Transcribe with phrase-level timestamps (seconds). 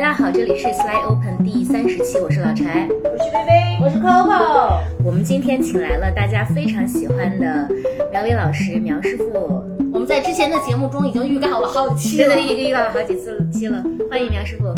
[0.00, 4.80] 大家好，这里是 Slide Open 第三十期，我是老柴，我是薇薇，我是 Coco。
[5.04, 7.68] 我们今天请来了大家非常喜欢的
[8.10, 9.62] 苗伟老师、苗师傅。
[9.92, 13.84] 我们在之前的节目中已经预告了好几期了，已经预告了好几次期了。
[14.10, 14.72] 欢迎苗师傅。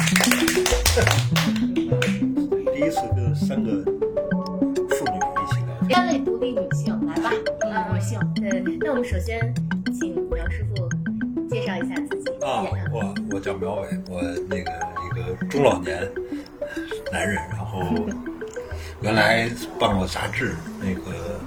[2.74, 3.70] 第一次跟三个
[4.90, 7.30] 妇女一起聊天，三位独立女性，来吧，
[7.60, 8.18] 独立女性。
[8.34, 9.54] 对，那我们首先
[11.62, 12.30] 介绍一下自己。
[12.44, 14.72] 啊，我我叫苗伟，我那个
[15.06, 16.10] 一个中老年
[17.12, 17.86] 男人，然后
[19.00, 19.48] 原来
[19.78, 21.40] 办过杂志，那个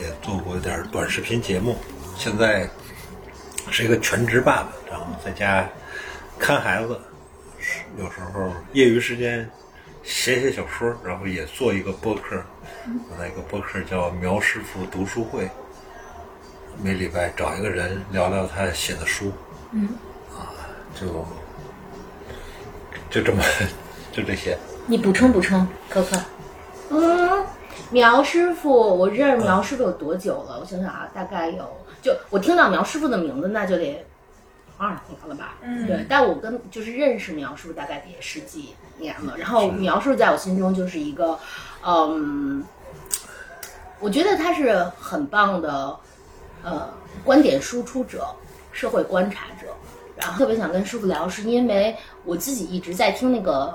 [0.00, 1.76] 也做过点儿短视频节目，
[2.16, 2.68] 现在
[3.70, 5.68] 是一个全职爸爸，然后在家
[6.36, 6.98] 看孩子，
[7.96, 9.48] 有时候业余时间
[10.02, 12.42] 写写小说，然后也做一个播客，
[12.86, 15.48] 我那个播客叫苗师傅读书会，
[16.82, 19.32] 每礼拜找一个人聊聊他写的书。
[19.72, 19.88] 嗯，
[20.94, 21.24] 就
[23.10, 23.42] 就这么
[24.12, 24.56] 就这些。
[24.86, 26.16] 你补充补充，可可。
[26.90, 27.44] 嗯，
[27.90, 30.58] 苗师傅，我认识苗师傅有多久了？
[30.60, 31.64] 我想想啊，大概有，
[32.02, 34.04] 就我听到苗师傅的名字，那就得
[34.76, 35.54] 二十年了吧？
[35.62, 36.04] 嗯对。
[36.08, 39.36] 但我跟就是认识苗师傅大概也十几年了。
[39.38, 41.38] 然后苗师傅在我心中就是一个，
[41.86, 42.64] 嗯，
[44.00, 45.96] 我觉得他是很棒的，
[46.64, 46.92] 呃，
[47.22, 48.26] 观点输出者、
[48.72, 49.66] 社会观察者。
[50.16, 53.74] 然后特别想跟师傅聊，是因为我自己一直在听那个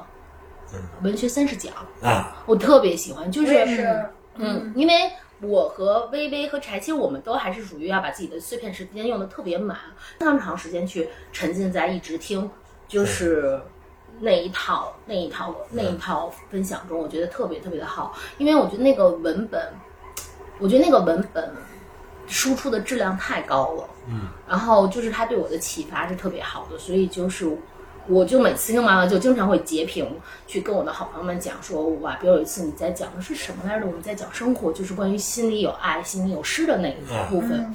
[1.02, 1.74] 文学三十讲。
[2.04, 4.94] 啊，我特别喜欢，就是是，嗯，因为
[5.42, 9.76] 我和微微和柴，其实我们都还是属于要把自己的碎片时间用的特别满，
[10.20, 12.48] 那么长时间去沉浸在一直听，
[12.88, 13.60] 就是
[14.20, 19.68] 那一套那一套那一套分享中，我觉得特别特别的好，因为我觉得那个文本，
[20.60, 21.52] 我觉得那个文本
[22.28, 27.58] 输出的质量太高了，嗯，然后就是他对我的启发是特别好的，所以就是。
[28.08, 30.08] 我就每次听完了，就经常会截屏
[30.46, 33.88] 去跟我的好朋友们讲说，哇，比如有一次你在讲的是什么来着？
[33.88, 37.74] 我们在讲生活，就是关于心里有爱、心里有诗的那一部分。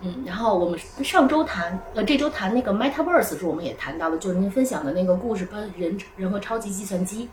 [0.00, 7.28] 嗯，然后我们上周谈，呃，这周谈那个 Metaverse 的时候，我们也谈到了，就是您分享的那个故事，跟人人和超级计算机，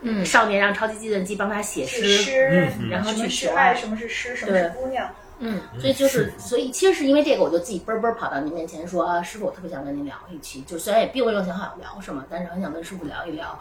[0.00, 5.06] 嗯，少年让超级计算机帮他写是诗，诗，然后什么去求爱是爱，什么是诗，什么是姑娘。
[5.44, 13.58] 嗯，所以就是，所以其实是因为这个，我就自己嘣嘣跑到您面前说啊，师傅，我特别想跟您聊一期，就虽然也并没有想好要聊什么，但是很想跟师傅聊一聊，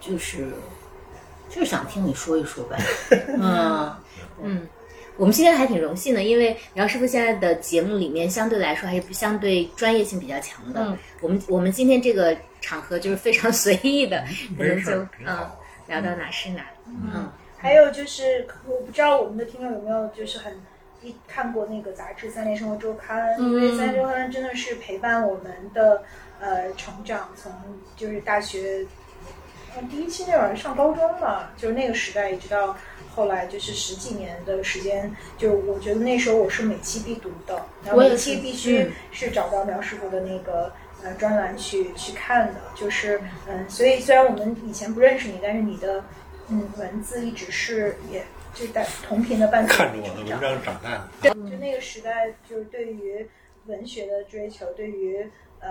[0.00, 0.48] 就是
[1.48, 2.78] 就是想听你说一说呗。
[3.36, 3.92] 嗯
[4.40, 4.68] 嗯，
[5.16, 10.80] 我们今天还挺荣幸的，因为苗师傅现在的节目里面相对来说还是相对专业性比较强的。
[10.84, 14.18] 嗯我们我们今天这个场合就是非常随意的，
[14.56, 15.50] 可能没事就嗯
[15.88, 16.62] 聊到哪是哪。
[16.86, 17.28] 嗯
[17.60, 20.60] 还有就是，我不知道我们的听众有没有就是很
[21.02, 26.02] 一看过那个杂志《三联生活周刊》，因为《三联周刊》真的是陪伴我们的
[26.40, 27.52] 呃成长，从
[27.96, 28.86] 就是大学，
[29.76, 32.76] 呃第一期那会儿上高中嘛，就是那个时代，一直到
[33.14, 40.72] 后来就是十几年的时间，就我觉得那时候我是每期必读的，然后每期必须嗯是找到苗师傅的那个。
[41.00, 46.02] 呃，专栏去去看的，就是嗯，所以虽然我们以前不认识你，但是你的
[46.48, 51.30] 嗯文字一直是也就在同频的伴随看着我的文章长大对。
[51.30, 53.28] 就那个时代，就是对于
[53.66, 55.28] 文学的追求，对于
[55.60, 55.68] 呃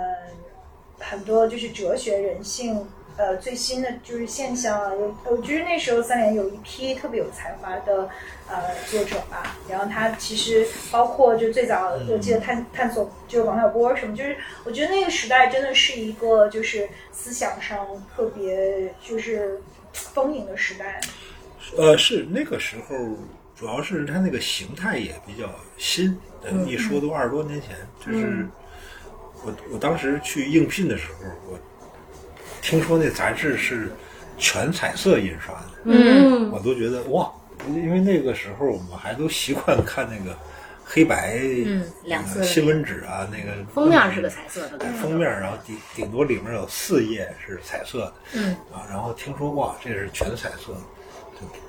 [0.99, 8.09] 很多就是哲学、人性，呃最新的就是现象啊，有我觉得那时候三联有一批特别有才华的
[8.49, 19.59] 呃作者吧，然后他其实包括就最早我记得探探索就是王小波什么，就是我觉得那个时代真的是一个就是思想上特别就是
[19.91, 21.01] 丰盈的时代。
[21.75, 22.95] 呃，是那个时候，
[23.55, 26.17] 主要是它那个形态也比较新。
[26.43, 28.47] 呃，一说都二十多年前，就是
[29.43, 31.59] 我我当时去应聘的时候，我
[32.61, 33.91] 听说那杂志是
[34.37, 36.49] 全彩色印刷的，嗯。
[36.51, 37.31] 我都觉得哇，
[37.67, 40.37] 因为那个时候我们还都习惯看那个
[40.85, 41.83] 黑白嗯
[42.43, 48.53] 新闻纸啊，那个封面是个彩色的，封面，然后顶顶多里面有四页是彩色的，嗯。
[48.71, 50.75] 啊，然后听说哇，这是全彩色，就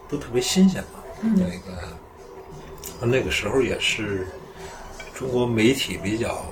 [0.09, 1.01] 都特别新鲜嘛。
[1.21, 4.27] 那个那个时候也是
[5.15, 6.45] 中国媒体比较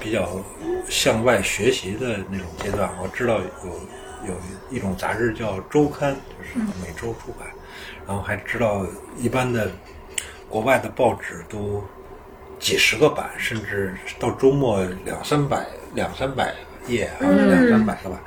[0.00, 0.40] 比较
[0.88, 2.90] 向外学习的那种阶段。
[3.02, 4.34] 我知道有有
[4.70, 7.48] 一种杂志叫周刊，就是每周出版，
[8.06, 8.86] 然后还知道
[9.18, 9.70] 一般的
[10.48, 11.82] 国外的报纸都
[12.58, 16.54] 几十个版，甚至到周末两三百两三百
[16.86, 18.18] 页啊，两三百个版。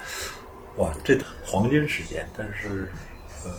[0.75, 2.91] 哇，这黄金时间，但是
[3.43, 3.51] 呃，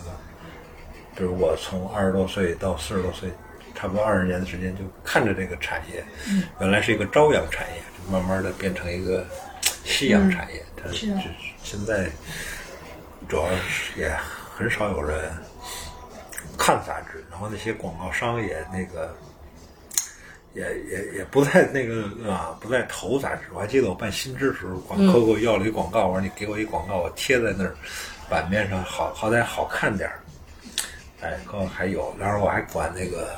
[1.19, 3.29] 比如我从二十多岁到四十多岁，
[3.75, 6.01] 差不多二十年的时间，就看着这个产业，
[6.61, 9.25] 原来是一个朝阳产业，就慢慢的变成一个
[9.83, 11.13] 夕阳产业，它是
[11.61, 12.09] 现在
[13.27, 14.09] 主要是也
[14.55, 15.29] 很少有人
[16.57, 19.13] 看杂志，然后那些广告商也那个。
[20.55, 23.43] 也也也不再那个啊，不再投杂志。
[23.53, 27.75] 我还记得我办新知的时候，广客给我要了一广告，我说你给我一广告，我贴在那儿
[28.27, 30.19] 版面上，好好歹好看点儿。
[31.21, 33.29] 哎，刚还有，然后我还管那个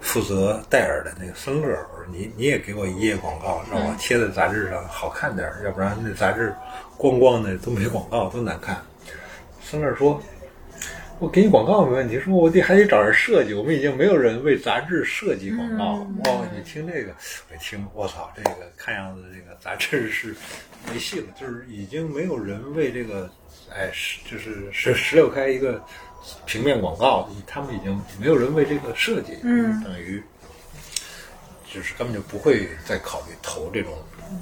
[0.00, 6.54] 负责戴尔的那个森乐，我说你你也给我一页广告，让我贴在杂志上好看点儿，要不然那杂志
[6.96, 8.76] 光光的都没广告，多难看。
[9.62, 10.22] 森乐说。
[11.18, 15.84] 我给你广告没问题，说我得还得找人设计，我们已经没有人为杂志设计广告。
[16.24, 17.12] 哦，你听这个，
[17.50, 20.34] 我一听，我操，这个看样子这个杂志是
[20.90, 23.28] 没戏了，就是已经没有人为这个，
[23.68, 25.84] 哎，是就是十十六开一个
[26.46, 29.82] 平面广告，他们已经没有人为这个设计，嗯。
[29.82, 30.22] 等于
[31.72, 33.92] 就是根本就不会再考虑投这种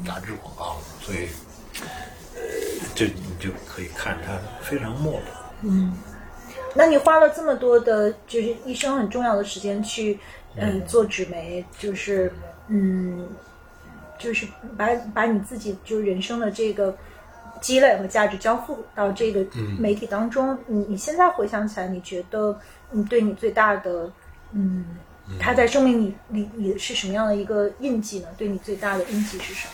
[0.06, 1.28] 杂志广告了，所以，
[2.34, 2.40] 呃，
[2.94, 5.20] 这你就可以看它非常没落。
[5.62, 5.96] 嗯。
[6.74, 10.18] 那你花了这么多的，就是一生很重要的时间去，
[10.56, 12.32] 嗯，做纸媒，就是，
[12.68, 13.26] 嗯，
[14.18, 14.46] 就是
[14.76, 16.96] 把把你自己就是人生的这个
[17.60, 19.44] 积累和价值交付到这个
[19.78, 20.58] 媒体当中。
[20.66, 22.58] 你你现在回想起来，你觉得
[22.90, 24.10] 你对你最大的，
[24.52, 24.84] 嗯，
[25.38, 28.28] 它在生命里里里是什么样的一个印记呢？
[28.36, 29.72] 对你最大的印记是什么？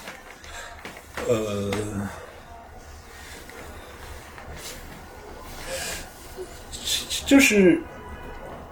[1.28, 1.70] 呃，
[7.25, 7.81] 就是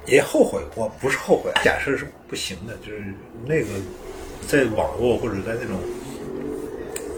[0.07, 3.15] 也后悔过，不是后悔，假设是不行的，就是
[3.47, 3.69] 那个
[4.47, 5.79] 在网络或者在那种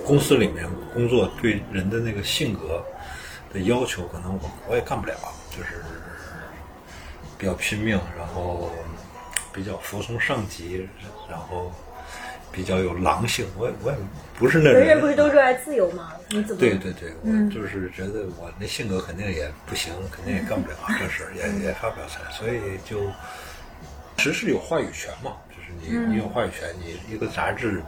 [0.06, 0.64] 公司里面
[0.94, 2.82] 工作，对人的那个性格
[3.52, 5.14] 的要求，可能我我也干不了，
[5.50, 5.82] 就是
[7.37, 8.73] 比较拼命，然后
[9.52, 10.88] 比较服从上级，
[11.29, 11.73] 然后
[12.50, 13.99] 比较有狼性，我也我也
[14.38, 16.12] 不是那种人人不是都热爱自由吗？
[16.31, 16.61] 你怎么？
[16.61, 23.11] 对对对，我就是觉得我那性格肯定也不行，肯定也干不了这事儿， 也也发不了财，所以就
[24.17, 27.82] 其实是有话语权嘛，就是你你有话语权，你一个杂志，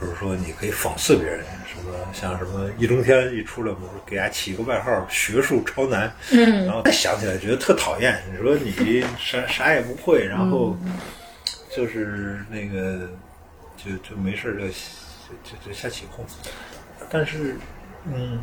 [0.00, 10.76] 比如说你可以讽刺别人，什么像什么易中天一出来，不是给他起个外号“学术超男”，嗯，然后想起来觉得特讨厌，你说你啥啥也不会，然后
[11.74, 13.08] 就是那个
[13.76, 14.68] 就就没事儿就
[15.42, 16.24] 就就瞎起哄，
[17.10, 17.56] 但是
[18.04, 18.42] 嗯，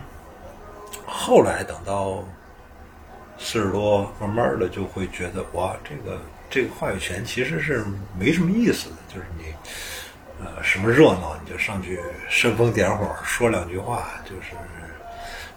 [1.06, 2.24] 后来等到
[3.38, 7.86] 四十多，慢慢的就会觉得哇，这个这个话语权其实是
[8.20, 9.46] 没什么意思的，就是你
[10.40, 12.00] 呃什么热闹你就上去
[12.30, 14.56] 煽风点火说两句话，就是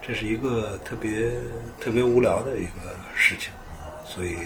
[0.01, 1.31] 这是一个特别
[1.79, 4.37] 特别无聊的一个事情啊，所以。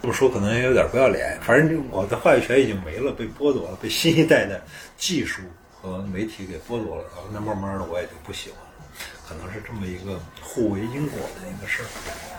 [0.00, 4.60] 这么说可能也有点不要脸，反正我的话语权已经没了，被剥夺了，被新一代的
[4.96, 5.42] 技术
[5.80, 7.04] 和媒体给剥夺了。
[7.32, 8.66] 那慢慢的我也就不喜欢了，
[9.28, 11.86] 可能是这么一个互为因果的一个事儿。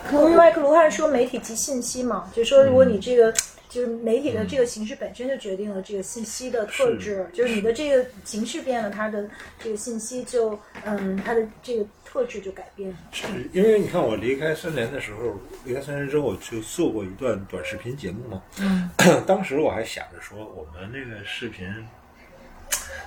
[0.10, 3.34] 可麦克卢汉说媒体及信息嘛，就说如果你这个。
[3.74, 9.28] 就是媒体的这个形式本身就决定了这个信息的特质，就是你的这个形式变了，它的
[9.58, 12.96] 这个信息就嗯，它的这个特质就改变了。
[13.12, 18.92] 是因为你看我离开三联的时候，离开三联之后我就做过一段短视频节目嘛，嗯，
[19.26, 21.68] 当时我还想着说我们那个视频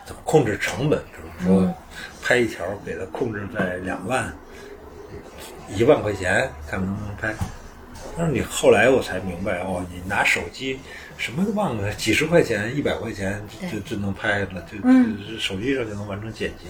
[0.05, 1.73] 怎么控制成本，就是说
[2.21, 4.37] 拍一条给它控制在两万、
[5.77, 7.33] 一万块钱，看能不能拍。
[8.17, 10.79] 但是你后来我才明白哦，你拿手机
[11.19, 16.65] 什么都忘了，几十块钱、一百块钱就就能拍了，就就手机上就能完成剪辑，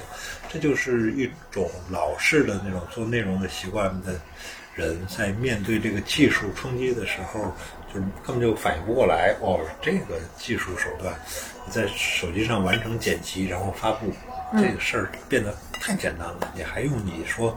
[0.52, 4.18] 这就是一种老式的那种做内容的习惯的
[4.74, 7.54] 人，在面对这个技术冲击的时候，
[7.94, 11.14] 就是根本就反应不过来哦，这个技术手段
[11.70, 14.12] 在手机上完成剪辑然后发布，
[14.54, 17.56] 这个事儿变得太简单了，你还用你说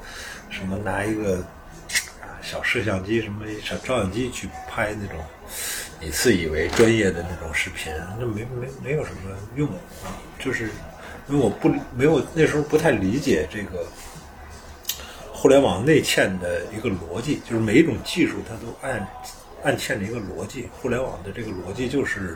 [0.52, 1.44] 什么拿一个。
[2.50, 5.24] 小摄像机、什么小照相机去拍那种
[6.02, 9.68] 你自以为专业的那种视频，那没没没有什么用
[10.04, 10.18] 啊！
[10.40, 10.72] 就是
[11.28, 13.86] 因为我不没有那时候不太理解这个
[15.32, 19.08] 互联网内嵌的一个逻辑，就是每一种技术它都按
[19.62, 20.68] 按嵌着一个逻辑。
[20.82, 22.36] 互联网的这个逻辑就是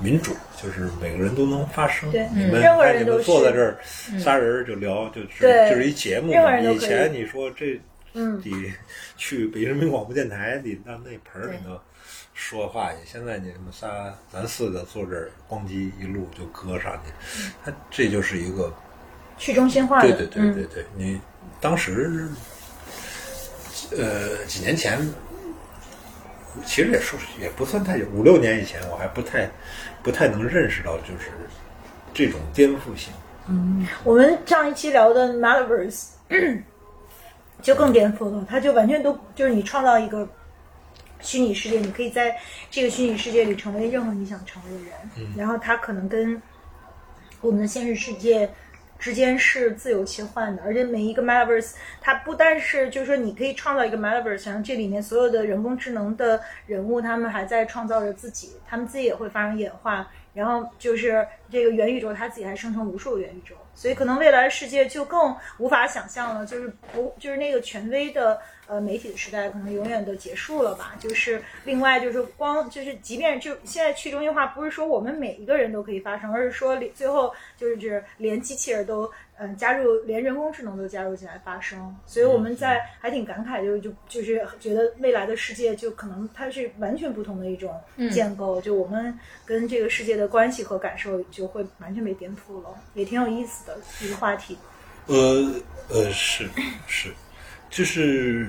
[0.00, 2.10] 民主，就是每个人都能发声。
[2.10, 3.78] 对你们哎你们坐在这儿，
[4.18, 7.80] 仨人就聊，就是就是一节目以前你说这。
[8.14, 8.50] 嗯得
[9.16, 11.78] 去北京人民广播电台，得到那盆儿里头
[12.32, 12.98] 说话去。
[13.04, 17.12] 现在你们仨，咱四个坐这儿，咣叽一路就搁上去，
[17.64, 18.72] 它这就是一个，
[19.36, 21.20] 去中心化的，对对对对对，你
[21.60, 22.28] 当时，
[23.90, 25.00] 呃，几年前，
[26.64, 29.50] 其实也说也不算太久，五六年以前，我还不太
[30.02, 31.32] 不太能认识到就是
[32.12, 33.12] 这种颠覆性。
[33.48, 36.10] 嗯，我们上一期聊的 Metaverse
[37.64, 40.28] 就更颠覆了，它就完全都就是你创造一个
[41.20, 42.36] 虚拟世界，你可以在
[42.70, 46.40] 这个虚拟世界里成为任何你想成为的人，然后它可能跟
[47.40, 48.50] 我们的现实世界
[48.98, 60.06] 之间是自由切换的，而且每一个 Metaverse 它不但是就是说你可以创造一个 Metaverse，然后这里面所有的人工智能的人物，他们还在创造着自己，他们自己也会发生演化。
[60.34, 70.94] 然后就是这个元宇宙，它自己还生成无数个元宇宙，所以可能未来世界就更无法想象了，就是不就是那个权威的呃媒体的时代，可能永远都结束了吧。
[70.98, 79.10] 就是另外就是光就是即便就现在去中心化，不是说我们每一个人都可以发声，而是说最后就是连机器人都。
[79.36, 87.74] 嗯，加入连人工智能都加入进来发声，所以我们在还挺感慨，就就就是觉得未来的世界就可能它是完全不同的一种
[88.12, 94.56] 建构，就我们跟这个世界的关系和感受就会完全被颠覆了，也挺有意思的一个话题。
[95.06, 95.50] 呃
[95.88, 96.48] 呃，是
[96.86, 97.12] 是，
[97.68, 98.46] 就是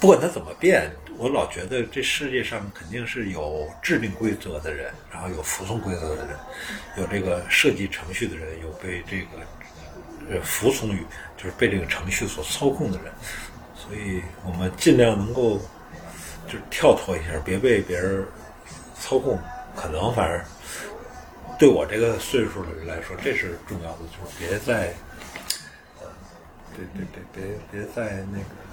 [0.00, 0.90] 不管它怎么变。
[1.22, 6.36] 我老觉得这世界上肯定是有制定规则的人，然后有服从规则的人，
[6.96, 9.28] 有这个设计程序的人，有被这个
[10.28, 10.98] 呃服从于
[11.36, 13.12] 就是被这个程序所操控的人。
[13.76, 15.60] 所以我们尽量能够
[16.48, 18.26] 就是跳脱一下，别被别人
[18.98, 19.38] 操控。
[19.76, 20.44] 可能反正
[21.56, 24.92] 对我这个岁数的人来说，这是重要的，就是别再，
[26.74, 28.71] 别别别别别再那个。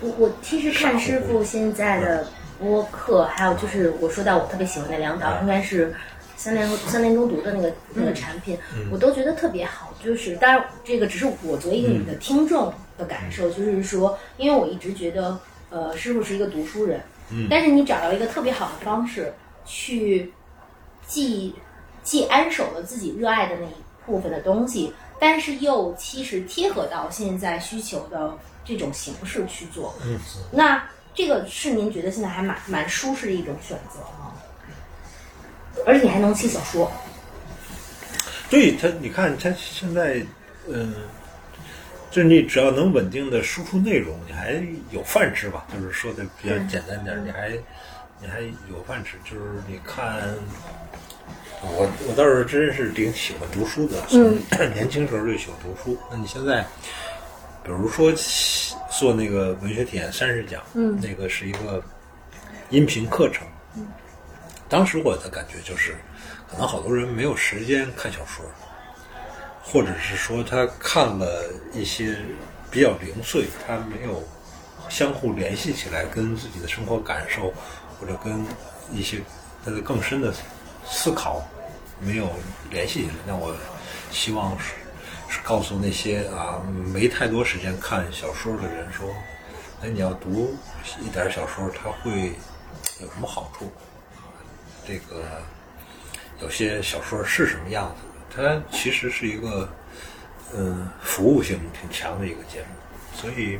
[0.00, 2.26] 我我其实看师傅现在的
[2.58, 5.94] 播客，还有就是我说到我特别喜欢的两档，应该是
[6.36, 8.58] 三联三联中读的那个那个产品，
[8.90, 9.94] 我都觉得特别好。
[10.04, 15.38] 就是当然这个只是我作为一个你的听众的感受，就是说，因为我一直觉得，
[15.70, 17.00] 呃，师傅是一个读书人，
[17.48, 19.32] 但是你找到一个特别好的方式，
[19.64, 20.30] 去
[21.06, 21.54] 既
[22.02, 23.74] 既安守了自己热爱的那一
[24.04, 28.34] 部分的东西，但是又其实贴合到现在需求的。
[28.66, 30.18] 这种形式去做，嗯，
[30.50, 30.82] 那
[31.14, 34.32] 这个是您觉得现在还蛮蛮舒适的一种选择吗？
[35.86, 36.90] 而且你还能写小说，
[38.50, 40.20] 对他，你看他现在，
[40.68, 40.94] 嗯，
[42.10, 45.66] 就是你只要能稳定的输出内容，你还有饭吃吧？
[45.72, 47.50] 就是说的比较简单点，你还
[48.20, 49.16] 你还有饭吃。
[49.24, 50.34] 就是你看，
[51.62, 54.34] 我我倒是真是挺喜欢读书的，从
[54.74, 55.98] 年轻时候就喜欢读书。
[56.10, 56.66] 那你现在？
[57.66, 58.12] 比如说
[58.96, 61.82] 做那个文学体验三十讲，嗯，那个是一个
[62.70, 63.44] 音频课程。
[63.74, 63.88] 嗯，
[64.68, 65.96] 当时我的感觉就是，
[66.48, 68.44] 可能好多人没有时间看小说，
[69.64, 71.42] 或者是说他看了
[71.72, 72.16] 一些
[72.70, 74.22] 比较零碎，他没有
[74.88, 77.52] 相互联系起来，跟自己的生活感受
[77.98, 78.46] 或者跟
[78.92, 79.18] 一些
[79.64, 80.32] 他的更深的
[80.86, 81.44] 思考
[81.98, 82.30] 没有
[82.70, 83.14] 联系起来。
[83.26, 83.52] 那我
[84.12, 84.66] 希望是。
[85.44, 86.62] 告诉那些啊
[86.92, 89.08] 没太多时间看小说的人说，
[89.82, 90.56] 哎，你要读
[91.00, 92.32] 一点小说，它会
[93.00, 93.70] 有什么好处？
[94.86, 95.24] 这个
[96.40, 98.02] 有些小说是什么样子？
[98.34, 99.68] 它其实是一个
[100.54, 102.66] 嗯服务性挺强的一个节目，
[103.14, 103.58] 所以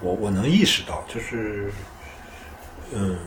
[0.00, 1.72] 我我能意识到，就是
[2.92, 3.18] 嗯，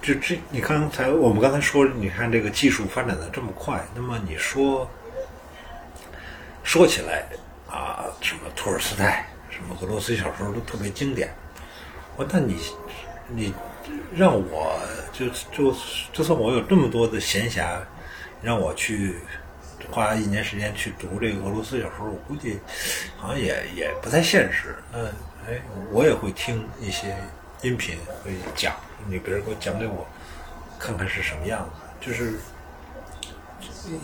[0.00, 4.88] 这这你刚才我们刚才说，你看这个技术发展的这么快，那么你说。
[6.66, 7.24] 说起来
[7.70, 11.32] 啊，什么托尔斯泰，什么俄罗斯小说都特别经典。
[12.16, 12.60] 我那你
[13.28, 13.54] 你
[14.12, 14.76] 让我
[15.12, 15.72] 就就
[16.12, 17.78] 就算我有这么多的闲暇，
[18.42, 19.14] 让我去
[19.92, 22.58] 花一年时间去读这个俄罗斯小说，我估计
[23.16, 24.74] 好像也也不太现实。
[24.92, 25.06] 嗯，
[25.48, 27.16] 哎，我也会听一些
[27.62, 28.74] 音频，会讲，
[29.06, 30.04] 你别人给我讲给我，
[30.80, 32.06] 看看是什么样子。
[32.08, 32.34] 就是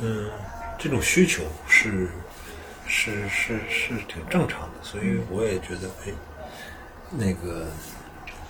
[0.00, 0.30] 嗯，
[0.78, 2.08] 这种需求是。
[2.94, 6.12] 是是是挺正常的，所以我也觉得，哎，
[7.10, 7.66] 那个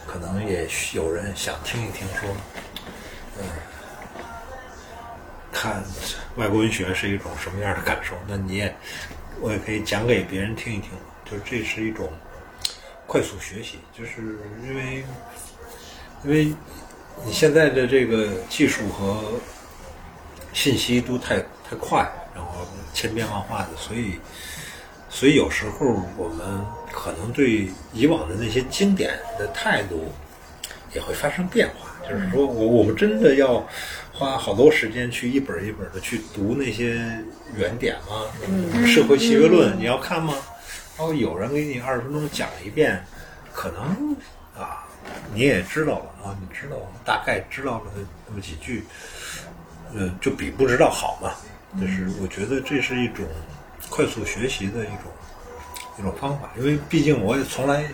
[0.04, 2.28] 可能也有人想听一听，说，
[3.38, 3.44] 嗯，
[5.52, 5.82] 看
[6.34, 8.16] 外国文学是一种什么样的感受？
[8.26, 8.76] 那你也，
[9.40, 10.90] 我也可以讲给别人听一听，
[11.24, 12.12] 就这是一种
[13.06, 14.20] 快速学习，就是
[14.64, 15.04] 因为，
[16.24, 16.52] 因为
[17.24, 19.22] 你现在的这个技术和
[20.52, 22.10] 信息都太太快。
[22.34, 24.18] 然后千变万化的，所以，
[25.08, 25.86] 所以有时候
[26.16, 30.12] 我们可能对以往的那些经典的态度
[30.94, 31.90] 也会发生变化。
[32.08, 33.64] 就是说我我们真的要
[34.12, 36.94] 花好多时间去一本一本的去读那些
[37.56, 38.26] 原点吗？
[38.86, 40.34] 社会契约论你要看吗？
[40.98, 43.02] 然后，有人给你二十分钟讲一遍，
[43.52, 44.16] 可能
[44.56, 44.84] 啊
[45.32, 47.92] 你也知道了啊，你知道大概知道了
[48.28, 48.84] 那么几句，
[49.92, 51.32] 嗯，就比不知道好嘛。
[51.80, 53.26] 就是我觉得这是一种
[53.88, 55.12] 快速学习的一种
[55.98, 57.84] 一种方法，因为毕竟我也从来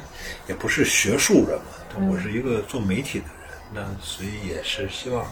[0.46, 5.26] 也不是学术人嘛，我是一个做媒体的人，那所以也是希望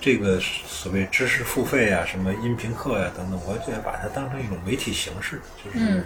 [0.00, 6.04] 这个所谓知识付费啊，什么音频课呀、等等，我也把它当成一种媒体形式，就是、嗯。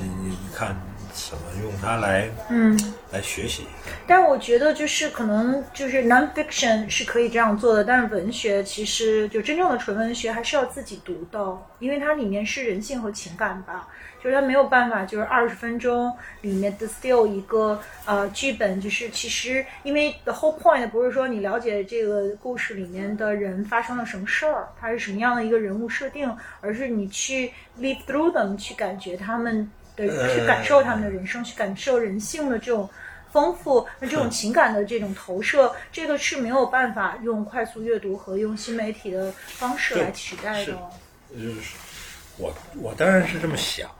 [0.00, 0.80] 你你你看
[1.12, 2.78] 怎么用它来嗯。
[3.10, 3.66] 来学习。
[4.06, 13.88] 但我觉得就是可能就是 nonfiction 是可以这样做的，但是文学其实就真正的纯文学还是要自己读的，因为它里面是人性和情感吧，
[14.22, 16.12] 就是它没有办法就是二十分钟
[16.42, 27.50] 里面 distill 一个呃剧本，就是其实因为 the whole point 不是说你了解这个故事里面的人发生了什么事儿，他是什么样的一个人物设定，而是你去
[27.80, 29.70] live through them 去感觉他们
[30.06, 32.88] 的去感受他们的人生，去感受人性的这种。
[33.30, 40.72] 丰富，那这种情感的这种投射，这个是没有办法用快速阅读和用新媒体的方式来取代的。
[41.30, 41.76] 就是
[42.38, 42.50] 我
[42.80, 43.90] 我当然是这么想，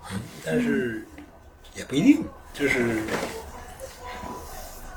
[0.43, 1.07] 但是
[1.75, 2.25] 也不一定。
[2.55, 3.03] 就是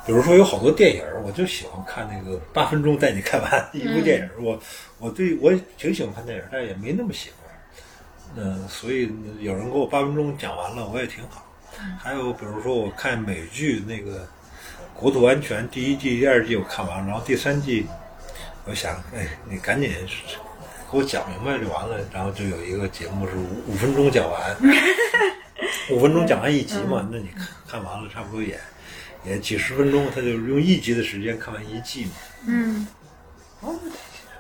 [0.06, 4.32] 比如说有好多电影，我就喜欢看那个八分钟带你看完一部电影儿。
[4.42, 4.58] 我
[4.98, 7.41] 我对我挺喜欢看电影儿，但也没那么喜欢。
[8.36, 11.46] 嗯、所以有人给我八分钟讲完了，我也挺好。
[12.00, 14.20] 还有比如说我看美剧那个
[14.94, 17.86] 《国土安全》第一季、第二季我看完了，然后第三季
[18.66, 19.92] 我想，哎，你赶紧
[20.92, 21.98] 给我讲明白就完了。
[22.14, 24.58] 然后就有一个节目是五五分钟讲完，
[25.92, 28.60] 五分钟讲完一集嘛，那你看看完了差不多也
[29.26, 32.12] 也几十分钟，他就用一集的时间看完一季嘛。
[32.48, 32.88] 嗯
[33.62, 33.76] 哦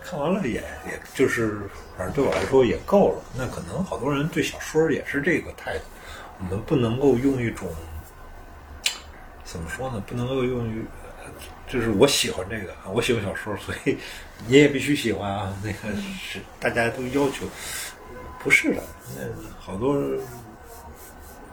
[0.03, 1.61] 看完了也也就是，
[2.03, 3.21] 正对我来说也够了。
[3.37, 5.83] 那可能好多人对小说也是这个态度。
[6.39, 7.67] 我们不能够用一种
[9.43, 10.01] 怎么说呢？
[10.07, 10.83] 不能够用于，
[11.67, 13.97] 就是我喜欢这个，我喜欢小说，所以
[14.47, 15.53] 你也必须喜欢啊。
[15.61, 17.45] 那个是大家都要求，
[18.43, 18.81] 不是的。
[19.15, 19.21] 那
[19.59, 19.93] 好多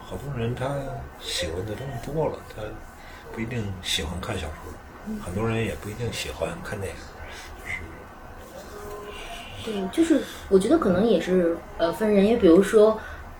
[0.00, 0.74] 好多人他
[1.20, 2.62] 喜欢的东西多了，他
[3.34, 7.00] 不一定喜欢看小说，很多人也不一定喜欢看电影。
[9.64, 12.98] 对，就是我觉得可能也是呃分人，因为比如说。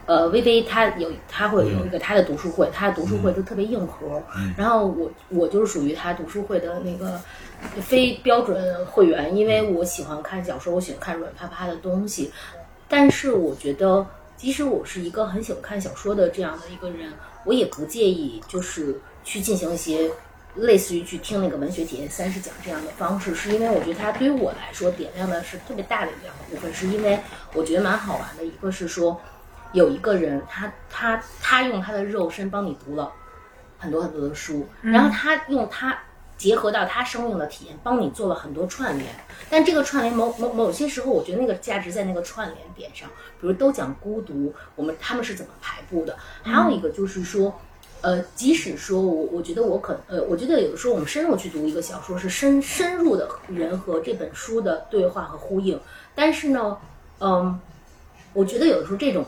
[0.09, 4.23] 呃，微微他有他会有一个他的读书会，他的读书会就特别硬核。
[4.57, 7.21] 然后我我就是属于他读书会的那个
[7.83, 12.33] 非标准会员，因为我喜欢看小说，我喜欢看软趴趴的东西。
[12.89, 17.13] 但是我觉得，即使我是一个很喜欢看小说的这样的一个人，
[17.45, 20.11] 我也不介意就是去进行一些
[20.59, 27.19] 类似于去听那个文学体验三十讲这样的方式，是因为我觉得它对于我来说点亮的是特别大的两个部分，是因为
[27.55, 28.45] 我觉得蛮好玩的。
[28.45, 29.21] 一个是说。
[29.75, 33.13] 有一个人，他他他用他的肉身帮你读了
[33.77, 35.95] 很多很多的书，然后他用他
[36.39, 39.15] 结合到他生命的体验，帮你做了很多串联。
[39.51, 46.17] 但这个串联某某某些时候，我觉得那个价值在那个串联点上，比如都讲孤独，我们他们是怎么排布的。
[46.43, 47.61] 还有一个就是说，
[48.01, 55.79] 呃，即使说我我觉得我可呃，我觉得有的时候我们深入去读一个小说，是深深入的人和这本书的对话和呼应。
[56.15, 56.79] 但是呢，
[57.21, 57.59] 嗯，
[58.33, 59.25] 我觉得有的时候这种。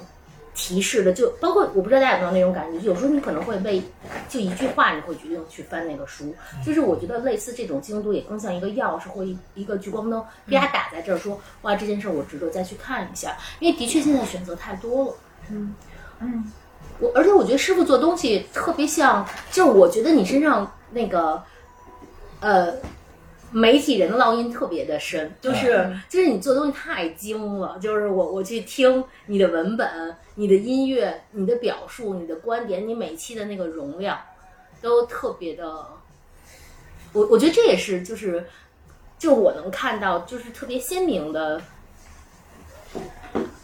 [0.53, 3.81] 提示的，就包括我不知道大家有没有那种感觉，有时候你可能会被
[4.29, 6.35] 就一句话，你会决定去翻那个书。
[6.67, 13.37] 就是我觉得类似这种精读，也更像一个钥匙或一一个聚光灯，给它打在这儿，说哇这件事我值得再去看一下。
[13.61, 15.15] 因为的确现在选择太多了。
[15.51, 15.75] 嗯
[16.19, 16.53] 嗯，
[17.01, 21.43] 我而且我觉得师傅做东西特别像，就是我觉得你身上那个
[22.41, 22.75] 呃。
[23.53, 34.17] 媒体人的烙印特别的深，就是就是你做东西太精了，就是我我去听你的文本、你的音乐、你的表述、你的观点，你每期的那个容量
[34.81, 35.67] 都特别的，
[37.13, 38.47] 我我觉得这也是就是
[39.19, 41.61] 就我能看到就是特别鲜明的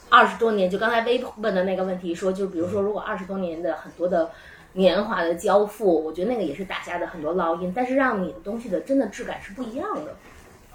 [0.08, 4.30] 二十多年，就刚才微问的那个问题说，就比如说如果二十多年的很多的。
[4.72, 10.14] 年华的交付，我觉得那个也是打下的很多烙印，但是让你的东西的真的质感是不一样的。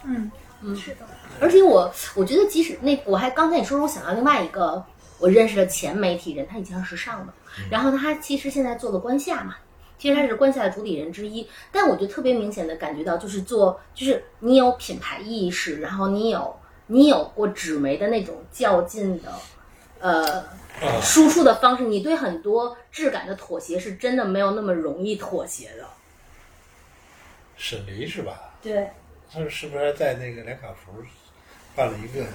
[0.04, 0.32] 嗯
[0.64, 1.06] 嗯，是的。
[1.40, 4.84] 而且我我觉得，即使那我还刚才你说，我想到另外一个
[5.20, 7.34] 我认识的前媒体人，他以前是时尚的，
[7.70, 9.56] 然后他其实现在做了关夏嘛，
[10.00, 11.48] 其实他是关夏的主理人之一。
[11.72, 16.56] 但我就特别明显的感觉到，就是做就是你有品牌意识，然后你有
[16.92, 19.32] 你有过纸媒的那种较劲的，
[20.02, 20.44] 呃，
[21.02, 21.86] 输出的方式。
[21.86, 25.88] 你对很多质感的妥协是真的没有那么容易妥协的。
[27.56, 28.52] 沈黎是吧？
[28.62, 28.90] 对。
[29.32, 30.92] 他是不是在那个连卡福
[31.74, 32.26] 办了一个？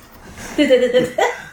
[0.56, 1.02] 对对对对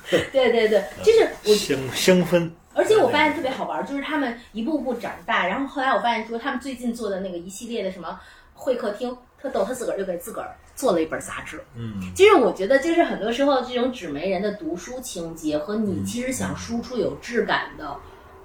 [0.09, 1.53] 对对对 对，就是我。
[1.53, 2.49] 香香氛。
[2.73, 8.17] 而且我发现特别好玩，就是他们一步步长大，然后后来我发现说，他们最近做的那个一系列的什么
[8.53, 9.17] 会客厅。
[9.45, 11.63] 特特逗，他自个儿就给自个儿做了一本杂志。
[11.75, 17.95] 嗯，其实我觉得，就是很多时候这种纸媒人的读书情节和你其实想输出有质感的，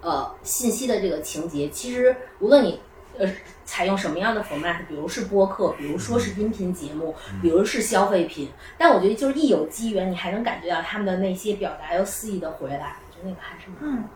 [0.03, 2.81] 呃，信息的这个情节，其实无论你
[3.19, 3.27] 呃
[3.65, 14.09] 采用什么样的 format，比如是播客，比如说是音频节目，比如是消费品，但我觉得就是一有机缘，你还能感觉到他们的那些表达又肆意的回来，我觉得那个还是蛮。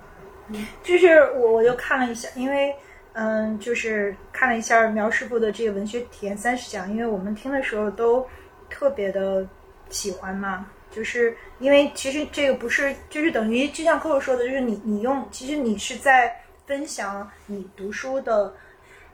[0.48, 2.74] 嗯，就是我我就看了一下，因为
[3.14, 8.24] 嗯，就是看了一下苗师傅的这个文学体验三十讲，因为我们听的时候都
[8.68, 9.44] 特别的
[9.88, 16.35] 喜欢嘛，就是因为其实这个不是，就是等于就像客户说的，就是你你用，其实你是在
[16.66, 18.53] 分享你读书的。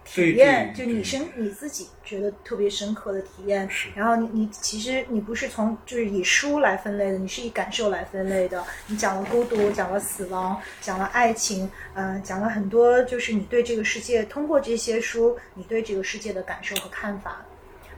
[0.05, 8.65] 体验就你身你自己觉得特别深刻的体验，然后你你其实你不是从就是以书来分类的，你是以感受来分类的。
[8.89, 17.45] 你讲了孤独，讲了死亡，讲了爱情，嗯，讲了很多就是你对这个世界通过这些书，你对这个世界的感受和看法。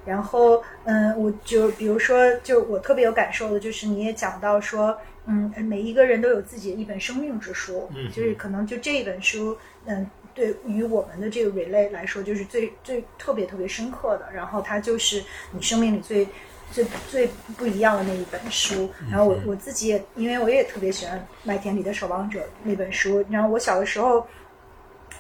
[0.04, 10.06] 然后嗯，我就比如说，就我特别有感受的就是你也讲到说，嗯，每一个人都有自己的一本生命之书，嗯就是可能就这一本书，嗯。
[10.34, 14.28] 对于我们的这个 relay 来说，就是最最特别特别深刻的。
[14.32, 16.26] 然后它就是你生命里最
[16.70, 18.90] 最最不一样的那一本书。
[19.10, 23.24] 然后我我自己也，因为我也特别喜欢《麦田里的守望者》那本书。
[23.30, 24.26] 然后我小的时候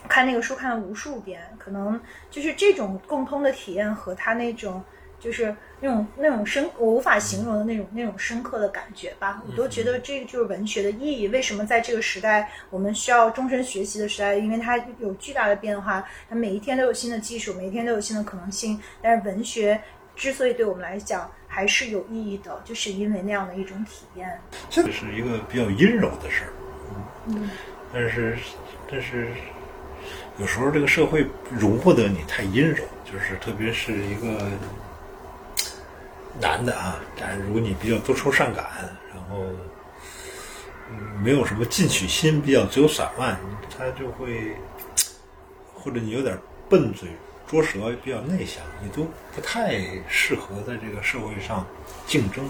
[0.08, 4.82] 看那个书看了无数遍，可能就是这种共通的体验和他那种。
[5.22, 9.40] 就是那种那种深，我无法形容的那种那种深刻的感觉吧。
[9.46, 11.28] 我都觉得这个就是文学的意义。
[11.28, 14.34] 为什么在这个时代，我们需要终身学习的时代？
[14.34, 18.80] 因为它有巨大的变化，它每一天都有新的技术，每一天都有新的可能性。
[19.00, 19.80] 但是文学
[20.16, 24.28] 之所以对我们来讲还是有意义的，就是因为那样的一种体验。
[24.68, 26.52] 这是一个比较阴柔的事儿，
[27.26, 27.48] 嗯，
[27.94, 28.36] 但是
[28.90, 29.28] 但是
[30.40, 34.50] 有时候这个社会容不得你太阴柔，就是特别是一个。
[36.40, 38.64] 男的啊，但是如果你比较多愁善感，
[39.12, 39.44] 然后
[41.22, 43.38] 没有什么进取心，比较自由散漫，
[43.78, 44.56] 他就会
[45.74, 47.10] 或者你有点笨嘴
[47.46, 51.66] 拙舌，比较内向，你都不太适合在这个社会上
[52.06, 52.48] 竞争。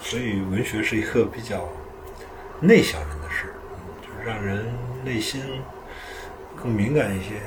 [0.00, 1.68] 所以文学是一个比较
[2.60, 3.52] 内向人的事，
[4.00, 4.66] 就是让人
[5.04, 5.42] 内心
[6.60, 7.40] 更敏感一些，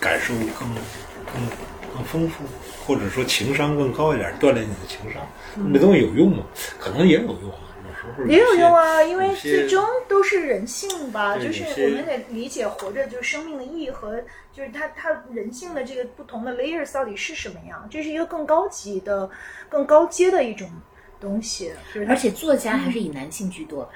[0.00, 0.68] 感受更
[1.26, 1.46] 更
[1.94, 2.44] 更丰富。
[2.86, 5.22] 或者说情商更高一点，锻炼你的情商，
[5.72, 6.44] 那东西有用吗？
[6.78, 14.20] 可能也有用啊，有时候也有用啊，因为最终都是人性吧，就是我们得理解活着就是生命的意义和
[14.52, 19.30] 就是它它人性的这个不同的 layers 到底是什么样，这是一个更高级的、
[19.68, 20.68] 更高阶的一种
[21.20, 21.72] 东西。
[22.08, 23.90] 而且作家还是以男性居多吧。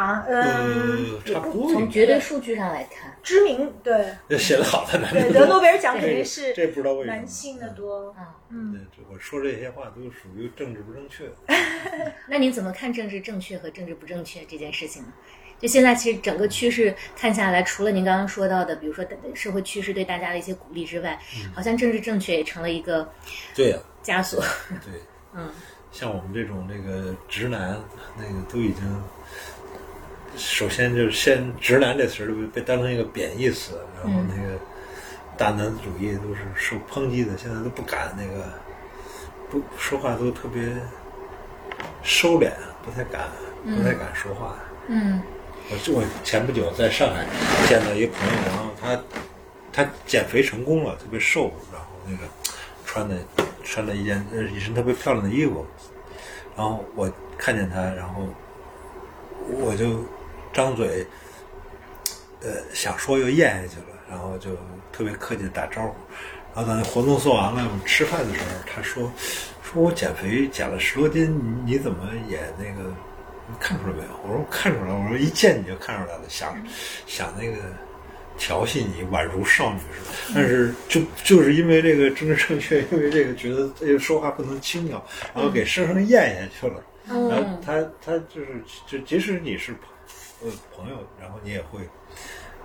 [0.00, 1.70] 啊，嗯，差不多。
[1.70, 8.34] 从绝对数据上来看，知名对 写的好的男的对得诺贝尔奖肯定是这不知道为什么男性的多啊。
[8.48, 11.30] 嗯，我说这些话都属于政治不正确。
[12.26, 15.12] 那您怎么看政治正确和政治不正确这件事情呢？
[15.60, 21.20] 就现在其实整个趋势看下来，除了您刚刚说到的，比如说社会趋势对大家的一些鼓励之外，
[21.54, 23.06] 好像政治正确也成了一个
[23.54, 24.42] 对呀枷锁。
[24.82, 24.98] 对，
[25.36, 25.50] 嗯，
[25.92, 27.78] 像我们这种那个直男，
[28.16, 29.02] 那个都已经。
[30.40, 34.58] 首先就是先“直男”这词儿被当成一个贬义词，然后那个
[35.36, 38.46] 大男子主义都是受抨击的，现在都不敢那个
[39.50, 40.62] 不说话，都特别
[42.02, 42.50] 收敛，
[42.82, 43.28] 不太敢，
[43.64, 44.56] 不太敢说话。
[44.88, 45.20] 嗯，
[45.70, 47.26] 我就我前不久在上海
[47.68, 48.98] 见到一个朋友，然后他
[49.70, 52.22] 他减肥成功了，特别瘦，然后那个
[52.86, 53.14] 穿的
[53.62, 54.24] 穿了一件
[54.54, 55.66] 一身特别漂亮的衣服，
[56.56, 58.26] 然后我看见他，然后
[59.46, 60.02] 我就。
[60.52, 61.06] 张嘴，
[62.42, 64.50] 呃，想说又咽下去了，然后就
[64.92, 65.94] 特别客气的打招呼。
[66.52, 69.12] 然后等那活动做完了，我们吃饭的时候，他说
[69.62, 72.92] ：“说我减肥减了十多斤，你怎么也那个
[73.60, 76.60] 看出来没有？”我说：“看出来。”我说：“一见你就看出来了，想
[77.06, 77.56] 想那个
[78.36, 85.00] 调戏你，宛如少女似的。”但是就就是因为这个政治正确，因为这个觉得这个说话不能轻佻，
[85.32, 86.82] 然后给生生咽下去了。
[87.06, 89.72] 然后他他就是就即使你是。
[90.42, 91.80] 呃，朋友，然后你也会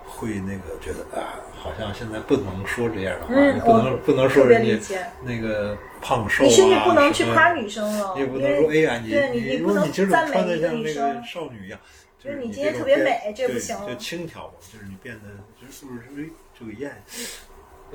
[0.04, 11.78] 会那个觉得啊，好像现在不能说这样的话，你不能不能说人家那个胖瘦啊，你甚至不能去夸女生了，你也不能说哎呀，你你如果你今儿穿的像那个少女一样，
[12.18, 15.22] 就是你今天特别美，这不行，就轻佻嘛，就是你变得
[15.60, 16.90] 就是不是就艳。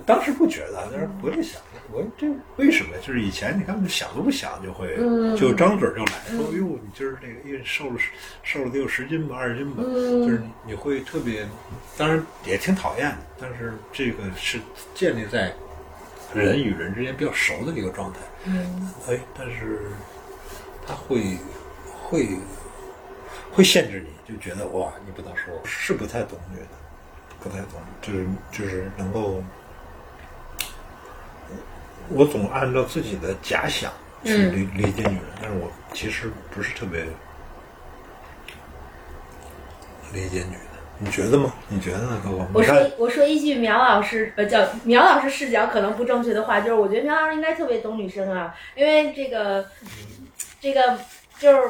[0.05, 2.97] 当时不觉得，但是回来想，我这为什么？
[3.05, 4.95] 就是以前你看，想都不想就会，
[5.37, 7.99] 就张嘴就来说：“哟，你今儿这个因为瘦了
[8.41, 11.45] 瘦了得有十斤吧，二十斤吧。”就是你你会特别，
[11.97, 14.59] 当然也挺讨厌的，但是这个是
[14.95, 15.53] 建立在
[16.33, 18.19] 人与人之间比较熟的一个状态。
[18.45, 19.81] 嗯，哎，但是
[20.87, 21.37] 他会
[22.01, 22.29] 会
[23.51, 26.67] 会限制你，就觉得哇，你不能说，是不太懂女的，
[27.41, 29.43] 不太懂，就是就是能够，
[32.13, 33.91] 我总按照自己的假想
[34.23, 37.03] 去理理解女人，但是我其实不是特别
[40.13, 40.59] 理解女的。
[40.99, 41.53] 你觉得吗？
[41.67, 42.47] 你觉得呢，哥哥？
[42.53, 49.65] 我说我说一句苗老师呃叫苗老师视角可能不正确的话，就是我觉得苗老师应该特别懂女生啊，因为这个
[50.59, 50.99] 这个
[51.39, 51.61] 就是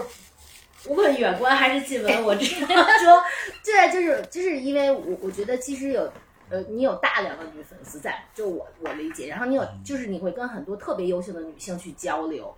[0.88, 3.24] 无论远观还是近闻，我知道说
[3.64, 6.12] 对，就是就是因为我我觉得其实有。
[6.52, 12.54] 呃，你有大量的女粉丝在，就我我理解，然后你有就是你会跟很多特别优秀的女性去交流，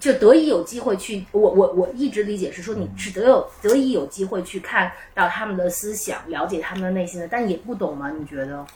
[0.00, 8.10] 就得以有机会去，我我我一直理解是说你是得有得以有机会去看到他们的思想，了解他们的内心的，但也不懂吗？
[8.10, 8.66] 你觉得？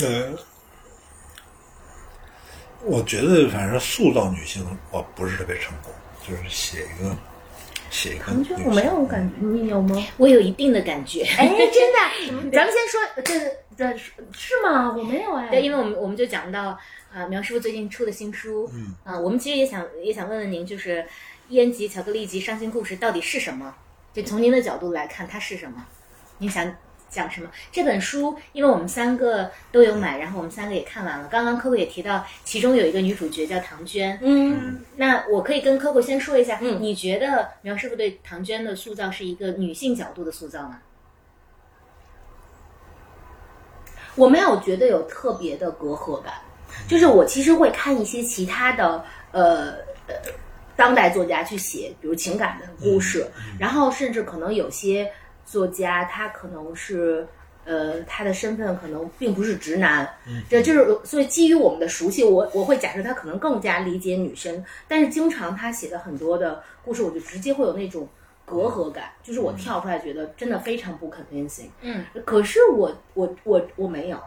[0.00, 0.34] 呃，
[2.82, 5.92] 我觉得反正塑造女性我不是特别成功，
[6.26, 7.16] 就是写一个
[7.92, 8.56] 写一个女性。
[8.64, 10.02] 我没有感觉，你有吗？
[10.16, 11.22] 我有一定的感觉。
[11.38, 13.38] 哎，真的， 咱们先说，这
[13.76, 13.96] 这
[14.32, 14.94] 是吗？
[14.96, 15.48] 我没有哎。
[15.50, 16.76] 对，因为我们我们就讲到
[17.12, 21.04] 啊，苗师傅最近出的新书，嗯啊，我们其实也想也想问问您，就是
[21.50, 23.74] 烟集巧克力集伤心故事到底是什么？
[24.14, 25.86] 就从您的角度来看，它是什么？
[26.38, 26.74] 您想
[27.12, 27.50] 讲什么？
[27.70, 31.28] 这本书，因为我们三个都有买，然后我们三个也看完了。
[31.28, 34.18] 刚刚 Coco 也提到，其中有一个女主角叫唐娟。
[34.22, 40.80] 嗯，那我可以跟 Coco 先说一下，嗯你觉得苗师傅对唐娟的塑造是一个女性角度的塑造吗？
[44.14, 46.34] 我没有觉得有特别的隔阂感，
[46.88, 49.72] 就是我其实会看一些其他的呃
[50.06, 50.14] 呃
[50.76, 53.26] 当代作家去写，比如情感的故事，
[53.58, 55.10] 然后甚至可能有些
[55.52, 57.26] 作家他可能是。
[57.64, 60.04] 呃，他的身份可能并不是直男，
[60.50, 68.08] 这就是所以基于我们的熟悉，我我会假设他可能更加理解女生，但是经常他写的很多的故事，我就直接会有那种
[68.44, 71.68] 隔阂感，就是我跳出来觉得真的非常不 convincing。
[71.82, 74.20] 嗯，可是我我我我没有，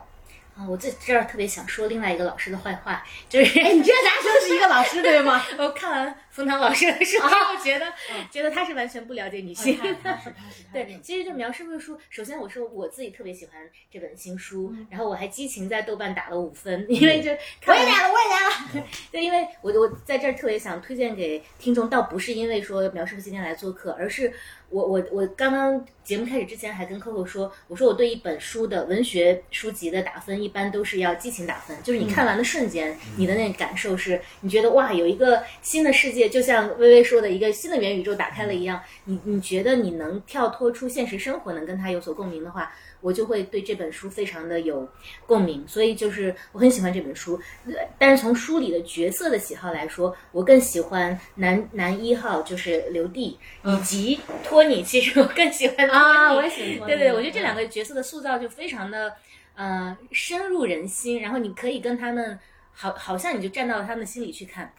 [0.57, 5.43] 啊，我在这儿特别想说另外一个老师的坏话，就是哎，你知道咱说的是一个老师对吗？
[5.59, 9.77] 我看完冯唐老师的书，我觉得嗯觉得他是完全不了解女性。
[9.77, 10.33] 他是他是
[10.71, 13.53] 对，其实就苗师傅的书，首先我说我自己特别喜欢
[13.91, 18.85] 这本新书，嗯然后我还激情在豆瓣打了五分，因为就我也打了，我也打了。
[19.11, 24.31] 对，因为我我在这儿特别想推荐给听众，倒不是因为说苗师傅今天来做客，而是
[24.69, 42.73] 我我我刚刚节目开始之前还跟 Coco 说，我说我对一本书的文学书籍的打分一般都是要激情打分，就是你看完的瞬间，你的那个感受是你觉得哇有一个新的世界，就像微微说的一个新的元宇宙打开了一样，你你觉得你能跳脱出现实生活，能跟它有所共鸣的话，
[43.05, 44.89] 我就会对这本书非常的有
[45.27, 47.39] 共鸣，所以就是我很喜欢这本书。
[47.67, 54.81] 呃但是从书里的角色的喜好来说，我更喜欢男男一号就是刘帝，以及托尼。
[54.81, 59.13] 其实我更喜欢托尼啊我也喜欢托尼对对，我觉得这两个角色的塑造就非常的
[59.53, 62.39] 呃深入人心，然后你可以跟他们
[62.73, 64.73] 好好像你就站到他们心里去看。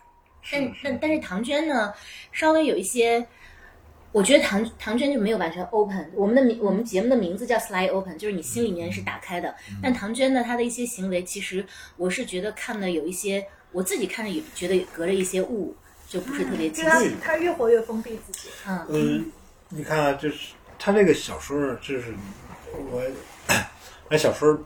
[0.50, 1.94] 但但但是唐娟呢，
[2.32, 3.24] 稍微有一些。
[4.16, 9.54] 我觉得唐唐娟就没有完全 open，我们的名我们节目的名字叫 slide open，就是你心里面是打开的。
[9.82, 11.62] 但唐娟呢，她的一些行为，其实
[11.98, 15.76] 我是觉得看的有一些，我自己看着也觉得隔着一些雾，
[16.08, 17.10] 就不是特别清晰。
[17.22, 18.48] 他越活越封闭自己。
[18.66, 19.32] 嗯嗯，
[19.68, 22.14] 你看啊，就是他这个小说，就是
[22.72, 23.02] 我
[24.08, 24.58] 那小说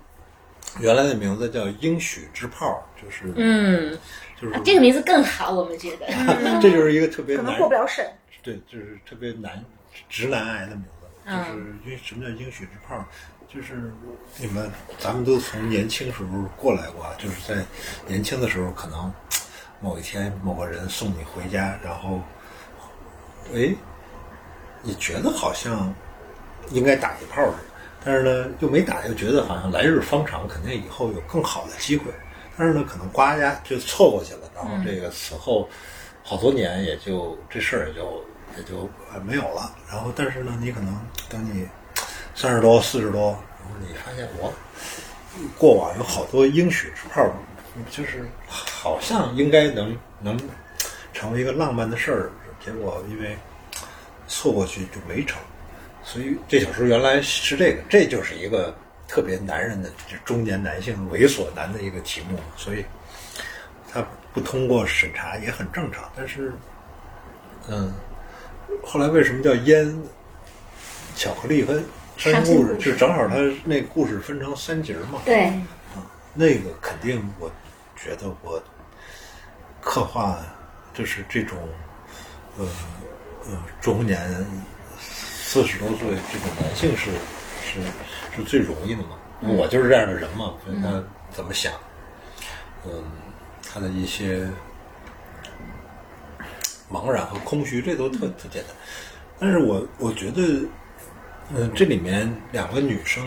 [0.78, 3.98] 原来的名字叫《应许之炮》，就是嗯，
[4.40, 6.06] 就是、啊这个名字更好，我们觉得。
[6.62, 8.08] 这就是一个特别可能过不了审。
[8.42, 9.64] 对，就是特别难
[10.08, 11.44] 直男癌的名字，嗯。
[11.46, 13.04] 就是因为什么叫应许之炮？
[13.52, 13.92] 就是
[14.36, 17.64] 你们咱们都从年轻时候过来过，就是在
[18.06, 19.12] 年轻的时候，可能
[19.80, 22.20] 某一天某个人送你回家，然后，
[23.52, 23.74] 哎，
[24.82, 25.92] 你觉得好像
[26.70, 27.64] 应该打一炮似的，
[28.04, 32.04] 但是呢又没打，又觉得好像来日方长，肯定以后有更好的机会，
[32.56, 35.68] 但是呢可能呱呀就错过去了，然后这个此后
[36.22, 38.24] 好多年也就这事儿也就
[38.56, 38.88] 也就
[39.24, 39.74] 没有了。
[39.88, 41.66] 然后但是呢，你可能等你
[42.34, 44.52] 三十多、四十多，然后你发现我
[45.58, 47.30] 过往有好多应许之炮，
[47.90, 50.38] 就是好像应该能能
[51.12, 52.30] 成为一个浪漫的事儿，
[52.64, 53.36] 结果因为
[54.28, 55.40] 错过去就没成。
[56.02, 58.74] 所以这小说原来是这个，这就是一个
[59.06, 62.84] 特别男人的，就中年男性猥琐男的一个题目，所以
[64.32, 66.10] 不通过审查也很正常。
[66.16, 66.52] 但是，
[67.68, 67.92] 嗯，
[68.82, 69.96] 后来为什么叫烟
[71.16, 71.80] 巧克力和
[72.16, 72.76] 伤心故事？
[72.78, 75.20] 就正好他那故事分成三节嘛。
[75.24, 75.52] 对，
[76.34, 77.50] 那个肯定，我
[77.96, 78.62] 觉得我
[79.80, 80.38] 刻画
[80.94, 81.58] 就是这种
[82.58, 82.66] 呃
[83.46, 84.46] 呃中年
[84.98, 87.10] 四十多岁这种男性是
[87.64, 87.80] 是
[88.36, 89.16] 是最容易的嘛。
[89.42, 91.72] 我就是这样的人嘛，所以他怎么想，
[92.84, 93.02] 嗯，
[93.72, 94.48] 他的一些
[96.90, 98.74] 茫然和空虚，这都特特简单。
[99.38, 100.42] 但是我我觉得，
[101.54, 103.24] 嗯，这里面两个女生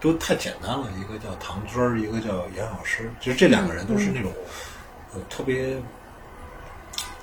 [0.00, 3.10] 都太简单了，一个叫唐娟儿，一个叫严老师。
[3.20, 4.32] 其实这两个人都是那种，
[5.14, 5.76] 呃，特别，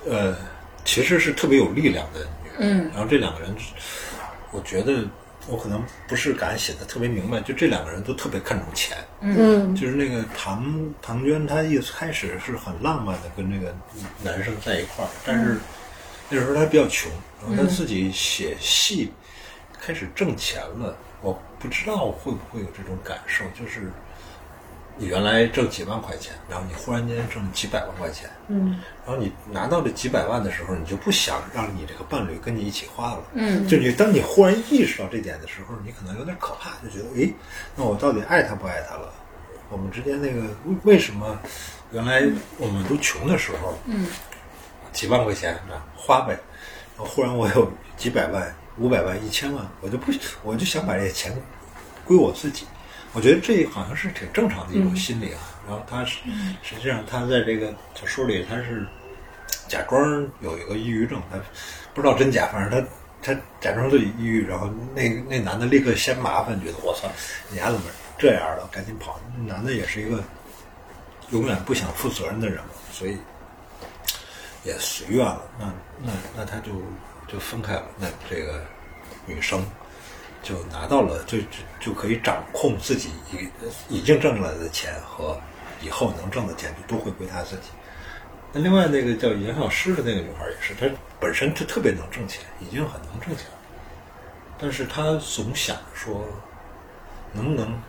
[0.08, 0.36] 呃，
[0.84, 2.56] 其实是特别有力量的女人。
[2.58, 3.54] 嗯然后这两个人，
[4.50, 5.04] 我觉得
[5.48, 8.96] 我可能不是敢写的特别明白，就这两个人都特别看重钱。
[9.20, 13.74] 嗯就是那个唐唐娟，她一开始是很浪漫的跟那个
[14.22, 15.58] 男生在一块儿，但是
[16.28, 19.12] 那时候她比较穷，然后她自己写戏
[19.80, 20.96] 开始挣钱了。
[21.20, 23.92] 我不知道会不会有这种感受，就是
[25.02, 33.24] 你原来挣几万块钱，然后你忽然间挣几百万块钱，嗯然后你拿到这几百万的时候，你就不想让你这个伴侣跟你一起花了。
[33.34, 37.34] 嗯就你当你忽然意识到这点的时候，你可能有点可怕，就觉得，诶，
[37.74, 39.12] 那我到底爱他不爱他了？
[39.70, 41.36] 我们之间那个为为什么
[41.90, 42.22] 原来
[42.58, 44.06] 我们都穷的时候，嗯，
[44.92, 46.38] 几万块钱啊花呗，
[46.96, 50.12] 然后忽然我有几百万、五百万、一千万，我就不，
[50.44, 51.36] 我就想把这些钱
[52.04, 52.66] 归我自己。
[53.12, 55.40] 我觉得这好像是挺正常的一种心理啊。
[55.68, 56.18] 然后他是
[56.62, 58.86] 实际上他在这个小说里他是
[59.68, 61.38] 假装有一个抑郁症，他
[61.94, 62.84] 不知道真假，反正
[63.22, 67.08] 他他假装自己抑郁，然后那那男的立刻嫌麻烦，觉得我操，
[67.48, 67.86] 你丫怎么
[68.18, 69.20] 这样了，赶紧跑。
[69.36, 70.22] 那男的也是一个
[71.30, 73.16] 永远不想负责任的人嘛，所以
[74.64, 75.42] 也随愿了。
[75.58, 75.66] 那
[76.02, 76.72] 那那他就
[77.28, 77.84] 就分开了。
[77.98, 78.64] 那这个
[79.26, 79.64] 女生
[80.42, 81.46] 就拿到了，就就
[81.80, 85.40] 就可以掌控自己已已经挣来的钱和
[85.80, 87.68] 以后能挣的钱，就都会归他自己。
[88.52, 90.86] 那另外那个叫严小诗的那个女孩也是，她
[91.18, 93.58] 本身她特别能挣钱，已经很能挣钱了，
[94.58, 96.26] 但是她总想着说，
[97.32, 97.80] 能不能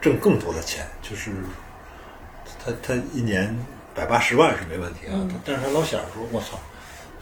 [0.00, 0.86] 挣更多的钱？
[1.02, 1.30] 就是
[2.64, 3.56] 她她一年
[3.94, 6.58] 百八十万是没问题啊，但是她老想着说，我操，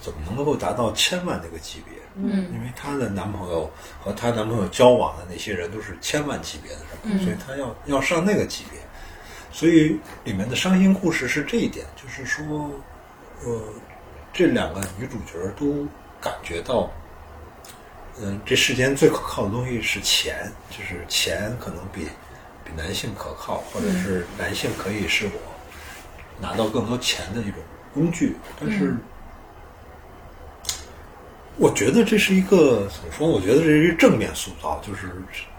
[0.01, 1.95] 怎么能够达到千万这个级别？
[2.21, 3.71] 嗯因为她的男朋友
[4.03, 8.81] 和她男朋友交往的那些人都是千万级别的人，所以她要要上那个级别。
[9.51, 12.71] 所以里面的伤心故事是这一点，就是说，
[13.45, 13.61] 呃，
[14.33, 15.87] 这两个女主角都
[16.21, 16.91] 感觉到，
[18.21, 22.07] 嗯、这世间最可靠的东西是钱，就是钱可能比
[22.65, 25.33] 比男性可靠，或者是男性可以是我
[26.41, 27.55] 拿到更多钱的一种
[27.95, 28.97] 工具，但是。
[31.59, 33.29] 我觉得这是一个怎么说？
[33.29, 35.11] 我觉得这是一个正面塑造，就是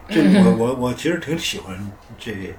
[0.07, 1.77] 这我我我其实挺喜欢
[2.17, 2.53] 这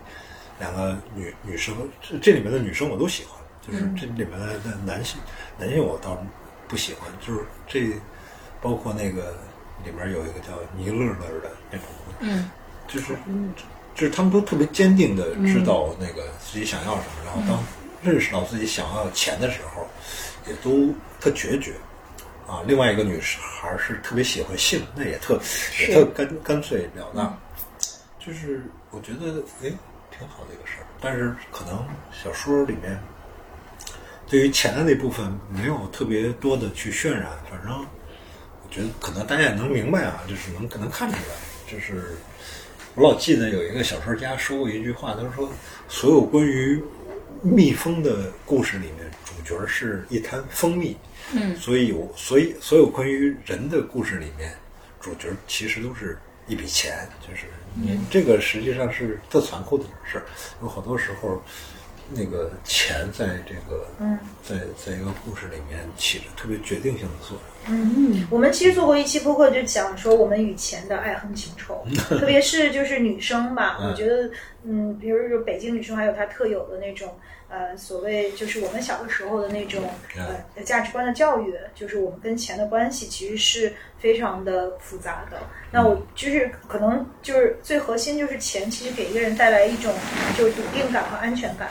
[0.58, 5.18] 两个女女生，这这里面的女生我都喜欢，就是这里面的男性
[5.58, 6.22] 男性我倒
[6.68, 7.86] 不喜欢，就是这
[8.60, 9.34] 包括那个
[9.84, 11.86] 里面有一个叫倪乐乐的那种，
[12.20, 12.50] 嗯
[12.86, 13.16] 就是
[13.94, 17.58] 就是他们都特别坚定的知道那个自己想要什么，然后当
[18.02, 19.86] 认识到自己想要钱的时候，
[20.46, 21.72] 也都特决绝。
[22.50, 25.40] 啊，另外一个女孩是特别喜欢性，那也特
[25.78, 27.40] 也特干干脆了当，
[28.18, 29.70] 就是我觉得哎
[30.10, 33.00] 挺好的一个事儿，但是可能小说里面
[34.28, 37.86] 对于钱的那部分没有特别多的去渲染，反正
[38.64, 42.16] 我觉得可能大家也能明白啊，就是能可能看出来，就是
[42.96, 45.48] 我老记得有一个小说家说过一句话，他说
[45.88, 46.82] 所有关于
[47.42, 50.96] 蜜蜂的故事里面，主角是一滩蜂蜜。
[51.34, 54.52] 嗯所以有，所以所有关于人的故事里面，
[55.00, 60.24] 主角其实都是一笔钱，就是你这个实际上是特残酷的事儿。
[60.62, 61.40] 有好多时候，
[62.12, 67.40] 那个钱在这个，嗯，在在一个故事里面起着特别决定性的作用。
[67.68, 74.30] 嗯，我们其实做过一期播客，就讲说我们与钱的爱恨情仇， 特别是就是女生吧，嗯我觉得，
[74.64, 77.14] 嗯，比如说北京女生还有她特有的那种，
[77.50, 79.82] 呃，所谓就是我们小的时候的那种
[80.16, 85.38] 呃价值观的教育，就是我们跟钱的关系其实是非常的复杂的。
[85.72, 89.92] 那我就是可能就是最核心就是钱，其实给一个人带来一种
[90.38, 91.68] 就是笃定感和安全感，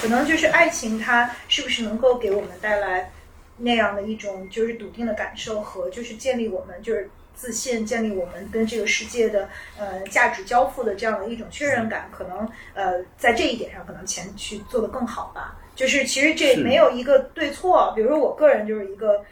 [0.00, 3.10] 可能就是爱情它是不是能够给我们带来。
[3.58, 15.56] 那样的一种就是笃定的感受和就是建立我们就是自信，建立我们跟这个世界的呃价值交付的这样的一种确认感，可能呃在这一点上可能钱去做得更好吧。
[15.74, 19.22] 就是其实这没有一个对错，比如说我个人就是一个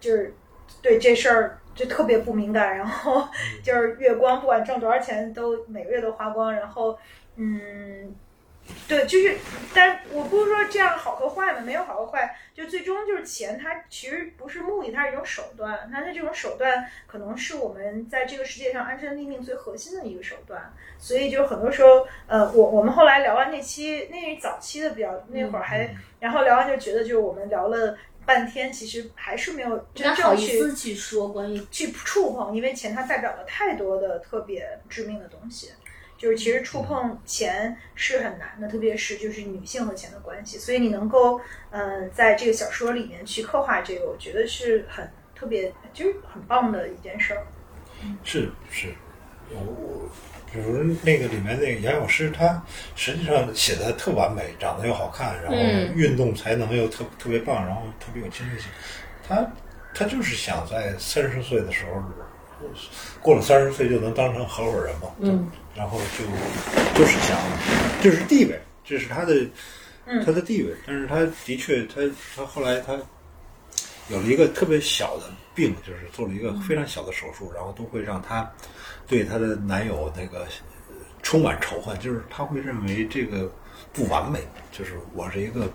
[0.00, 0.32] 就是
[0.80, 3.28] 对这事儿就特别不敏感，然后
[3.62, 6.98] 就是月光不管挣多少钱都每个月都花光，然后
[7.36, 8.14] 嗯。
[8.86, 9.34] 对，就是，
[9.72, 15.88] 但我不是说这样好和坏嘛，没有好和坏，就最终就是钱，它其实不是目的，它是一种手段。
[15.92, 20.74] 它的这种手段可能是我们在这个世界上安身立命最核心的一个手段。
[20.98, 27.96] 所以就很多时候，呃，我我们后来聊完那期，那是早期的比较那会儿还，然后聊完就觉得，就是我们聊了
[28.26, 35.70] 半天，其实还是没有真正去去说关于去触碰，因为钱它代表了太多的特别致命的东西。
[36.18, 40.58] 就是其实触碰钱是很难的，特别是就是女性和钱的关系。
[40.58, 41.40] 所以你能够，
[41.70, 47.46] 呃，在这个小说里面去刻画这个，我觉得是很特别，就是很棒的一件事儿。
[48.24, 48.92] 是是，
[49.50, 50.10] 我我
[50.52, 52.62] 比如那个里面那个杨小诗，他
[52.96, 58.68] 实际上写的特完美，长得又好看，然后嗯运动才能又特特别棒，然后特别有侵略性。
[59.26, 59.46] 他
[59.94, 62.02] 他就是想在三十岁的时候，
[63.20, 66.24] 过了三十岁就能当成合伙人嘛，嗯，然后就
[66.98, 67.38] 就是想，
[68.02, 69.46] 这是地位，这是他的
[70.26, 72.00] 他的地位，但是他的确他
[72.34, 72.98] 他后来他
[74.08, 78.50] 有了一个特别小的病，就是做了一个非常小的手术，然后都会让他
[79.06, 80.40] 对他的男友那个
[80.88, 83.48] 呃充满仇恨，就是他会认为这个
[83.92, 84.40] 不完美，
[84.72, 85.72] 就是我是一个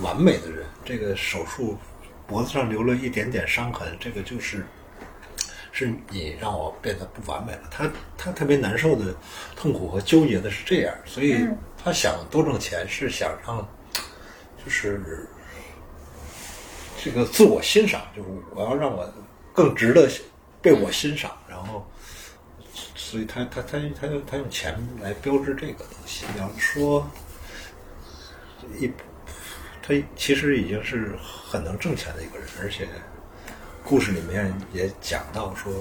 [0.00, 1.74] 完美的人，这个手术
[2.26, 4.62] 脖子上留了一点点伤痕，这个就是。
[5.78, 9.14] 是你让我变得不完美了，他他特别难受的、
[9.54, 11.46] 痛苦和纠结的是这样，所以
[11.80, 13.58] 他想多挣钱是想让，
[14.64, 15.28] 就是
[17.00, 19.08] 这个自我欣赏，就是我要让我
[19.52, 20.10] 更值得
[20.60, 21.88] 被我欣赏，然后，
[22.96, 26.26] 所以他他他他用他用钱来标志这个东西。
[26.36, 27.08] 要说
[28.80, 28.90] 一，
[29.80, 32.88] 他其实已经是很能挣钱的一个人，而且
[33.88, 35.72] 故事里面也讲到说，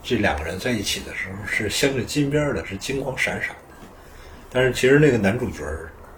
[0.00, 3.86] 这两个人在一起的时候是镶着金边的，是金光闪闪的。
[4.48, 5.64] 但是其实那个男主角，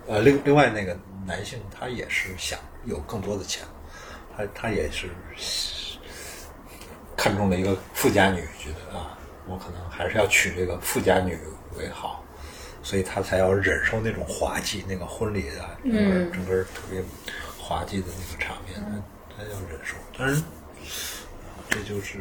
[0.07, 0.95] 呃，另另外那个
[1.27, 3.65] 男性他也是想有更多的钱，
[4.37, 5.09] 他他也是
[7.17, 11.39] 看中了一个富家女，觉得啊，我可能还是要娶这个富家女
[11.79, 12.23] 为好，
[12.83, 17.03] 所以他才要忍受那种滑稽，那个婚礼啊，整个、嗯整个特别
[17.59, 19.97] 滑稽的那个场面，他他要忍受。
[20.19, 20.43] 当然，
[21.71, 22.19] 这就是，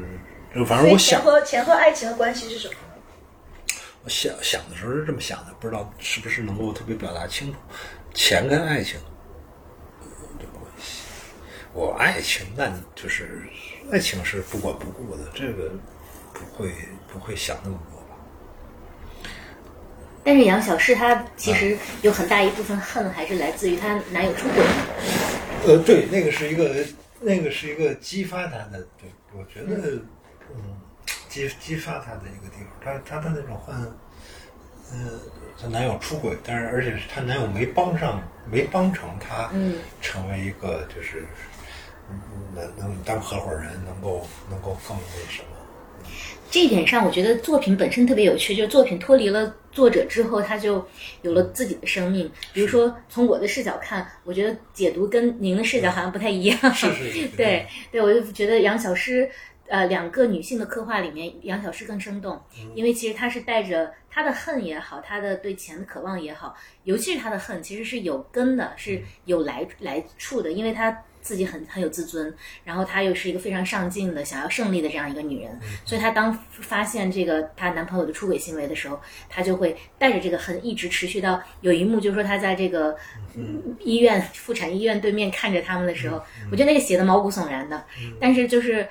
[0.56, 2.74] 就反正我想钱，和钱和爱情的关系是什么？
[4.04, 7.60] 我想想的时候是这么想的，不知道是不是能够特别表达清楚。
[8.14, 9.00] 钱跟爱情
[10.40, 11.04] 的关系，
[11.74, 13.44] 我爱情那就是
[13.92, 15.72] 爱情是不管不顾的，这个
[16.34, 16.74] 不会
[17.12, 18.16] 不会想那么多吧？
[20.24, 24.64] 但是杨小诗她其实有很大一部分恨还是来自于她男友出轨。
[25.68, 26.86] 呃，对，那个是一个
[27.20, 30.02] 那个是一个激发她的，对，我觉得
[30.56, 30.80] 嗯，
[31.30, 33.76] 激激发他的一个地方，他他的那种恨，
[34.92, 35.20] 呃，
[35.62, 41.26] 她男友出轨，但是而且是她男友没帮上，没帮成她，嗯，成为一个就是
[42.10, 42.20] 嗯
[42.56, 45.48] 能能当合伙人，能够能够更那什么。
[46.52, 50.84] 这一点上，我觉得作品本身特别有趣，就是作品脱离了作者之后，他就
[51.22, 52.30] 有了自己的生命。
[52.52, 56.58] 比如说，从我的视角看，我觉得解读跟您的视角好像不太一样。
[56.74, 59.30] 是是是 对对，我就觉得杨小诗，
[59.68, 62.42] 呃，两个女性的刻画里面，杨小诗更生动，
[62.74, 71.04] 因为其实她是带着她的恨也好，她的对钱的渴望也好，尤其是她的恨，其实是有根的，是有来来处的，因为她。
[71.22, 79.00] 自己很很有自尊，然后她又是一个非常上进的、想要胜利的这样一个女人，所以她当发现这个她男朋友的出轨行为的时候，
[79.30, 82.96] 她就会带着这个恨一直持续到有一幕，就是说她在这个
[83.36, 83.76] 嗯。
[83.80, 87.84] 医院妇产医院对面看着他们的时候，我觉得那个写的毛骨悚然的，
[88.20, 88.88] 但是就是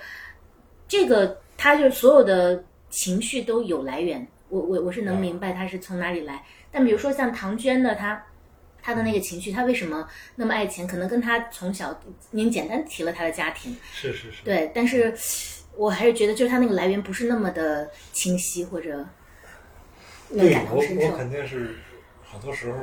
[0.86, 8.06] 这个，她就是所有的情绪都有来源，我我我是能明白她是从哪里来，但比如说像唐娟的她。
[8.08, 8.24] 她
[8.94, 10.86] 的那个情绪，他为什么那么爱钱？
[10.86, 11.98] 可能跟他从小，
[12.30, 15.14] 您简单提了他的家庭，是是是，对，但是
[15.76, 19.06] 我还是觉得，就是他那个来源不是那么的清晰，或者
[20.30, 21.76] 能对感同我身受我，肯定是
[22.24, 22.78] 好多时候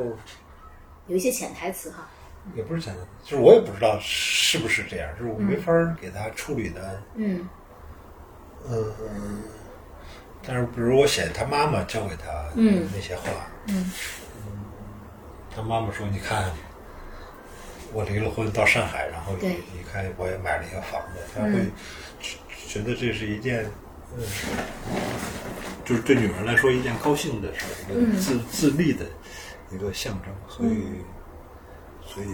[1.08, 2.10] 有一些潜台词哈。
[2.56, 7.02] 也不是潜台词，就是我也不知道是不是这样，就是我没法给他处理的。
[7.16, 7.50] 嗯
[8.68, 9.44] 嗯，
[10.46, 13.92] 但是比如我写他妈妈教给他嗯那些话，嗯
[15.56, 16.52] 他妈妈说：“你看，
[17.94, 19.50] 我离了婚到上海，然后对。
[19.50, 21.72] 你你看我也买了一个房子，他会嗯
[22.20, 22.38] 觉
[22.68, 23.66] 觉得这是一件，
[24.18, 24.24] 嗯，
[25.86, 27.66] 就是对女人来说一件高兴的事
[28.20, 29.06] 自自立的
[29.72, 30.84] 一个象征，所以，
[32.06, 32.28] 所以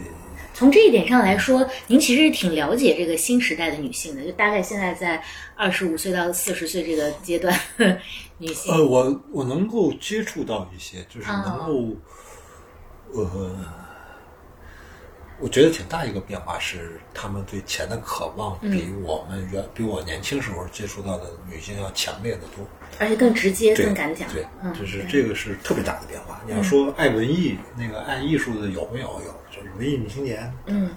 [0.53, 5.23] 从这一点上来说，您其实挺了解这个新时代的女性的，就大概现在在
[5.55, 7.57] 二十五岁到四十岁这个阶段，
[8.39, 8.73] 女性。
[8.73, 11.95] 呃，我我能够接触到一些，就是哦能够，
[13.13, 13.51] 呃，
[15.39, 22.65] 我觉得挺大一个变化是，他们对钱的渴望比我们原、比我年轻时候接触到的女性要强烈的多。
[22.99, 24.29] 而且更直接、更敢讲。
[24.31, 26.39] 对，嗯，就是这个是特别大的变化。
[26.45, 29.07] 你要说爱文艺，那个爱艺术的有没有？
[29.25, 30.91] 有，就是文艺女青年，嗯，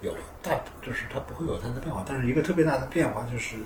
[0.00, 0.52] 有大，
[0.84, 2.04] 就是它不会有太大变化。
[2.08, 3.56] 但是一个特别大的变化就是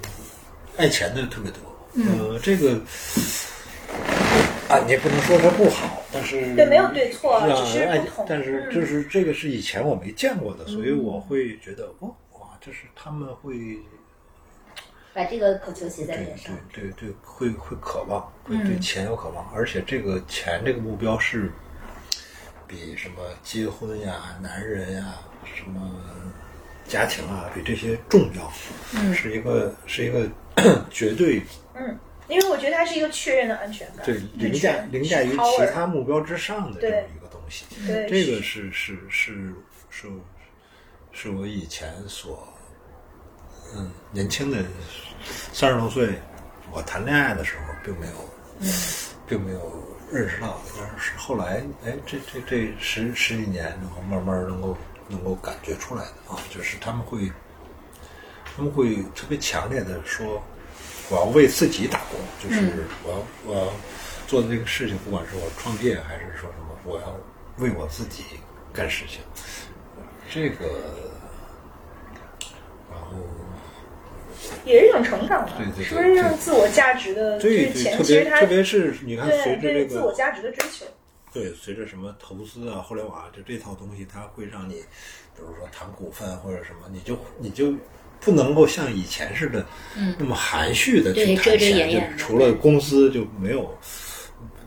[0.76, 1.60] 爱钱的特别多。
[1.94, 2.78] 嗯呃，这个
[4.68, 8.74] 啊，你也不能说它不好，但是对没有对错啊只是爱不同但是嗯。
[8.74, 13.78] 就是这个是以前我没见过的，所以我会觉得哦，哇，就是他们会
[15.14, 16.52] 把这个渴求写在对脸上。
[16.72, 18.64] 对对对，会会渴望，会嗯。
[18.64, 21.50] 对钱有渴望，而且这个钱这个目标是
[22.66, 25.14] 比什么结婚呀、男人呀、
[25.44, 25.80] 什么
[26.88, 28.52] 家庭啊，比这些重要，
[28.96, 29.14] 嗯。
[29.14, 30.28] 是一个是一个
[30.90, 31.40] 绝对
[31.74, 31.96] 嗯，
[32.28, 37.64] 因为我觉得它是一一个确认的安全感，对凌驾凌驾于其他目标之上的这么一个东西。
[37.86, 38.08] 对。
[38.08, 39.54] 这个是是是
[39.90, 40.08] 是
[41.12, 42.48] 是我以前所
[43.74, 44.64] 嗯年轻的
[45.52, 46.14] 三十多岁，
[46.72, 48.12] 我谈恋爱的时候并没有，
[49.28, 54.76] 并没有认识到的，但是是后来哎这这这十十几年，然后慢慢能够
[55.08, 57.30] 能够感觉出来的啊，就是他们会
[58.56, 60.42] 他们会特别强烈的说，
[61.08, 63.72] 我要为自己打工，就是我要我要
[64.26, 67.16] 做的这个事情，不管是我创业还是说什么，我要
[67.58, 68.24] 为我自己
[68.72, 69.20] 干事情。
[70.28, 70.66] 这个，
[72.90, 73.16] 然后
[74.64, 80.84] 也是一种成长嘛，对对对是不是让自我价值的对对，特别特别是你看，随着这个自我价值的追求，
[81.32, 84.74] 对，随着什么投资啊、互联网啊，就这套东西，它会让你，
[85.36, 87.72] 比如说谈股份或者什么，你就你就
[88.26, 89.64] 不能够像以前似的，
[89.96, 93.62] 嗯，那么含蓄的去谈钱，就除了公司就没有，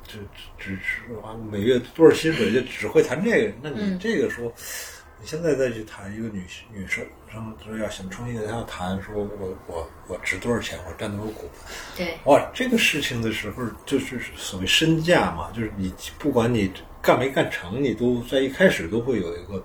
[0.07, 0.18] 就
[0.57, 4.49] 只只啊每月多少薪水就只会谈这个，那你这个说。
[5.22, 19.62] 你现在再去谈一个女女生生说要想创业，她要谈说我我我值多少钱，我占多少股份，对，哇，这个事情的时候，就是所谓身价嘛，就是你不管你干没干成，你都在一开始都会有一个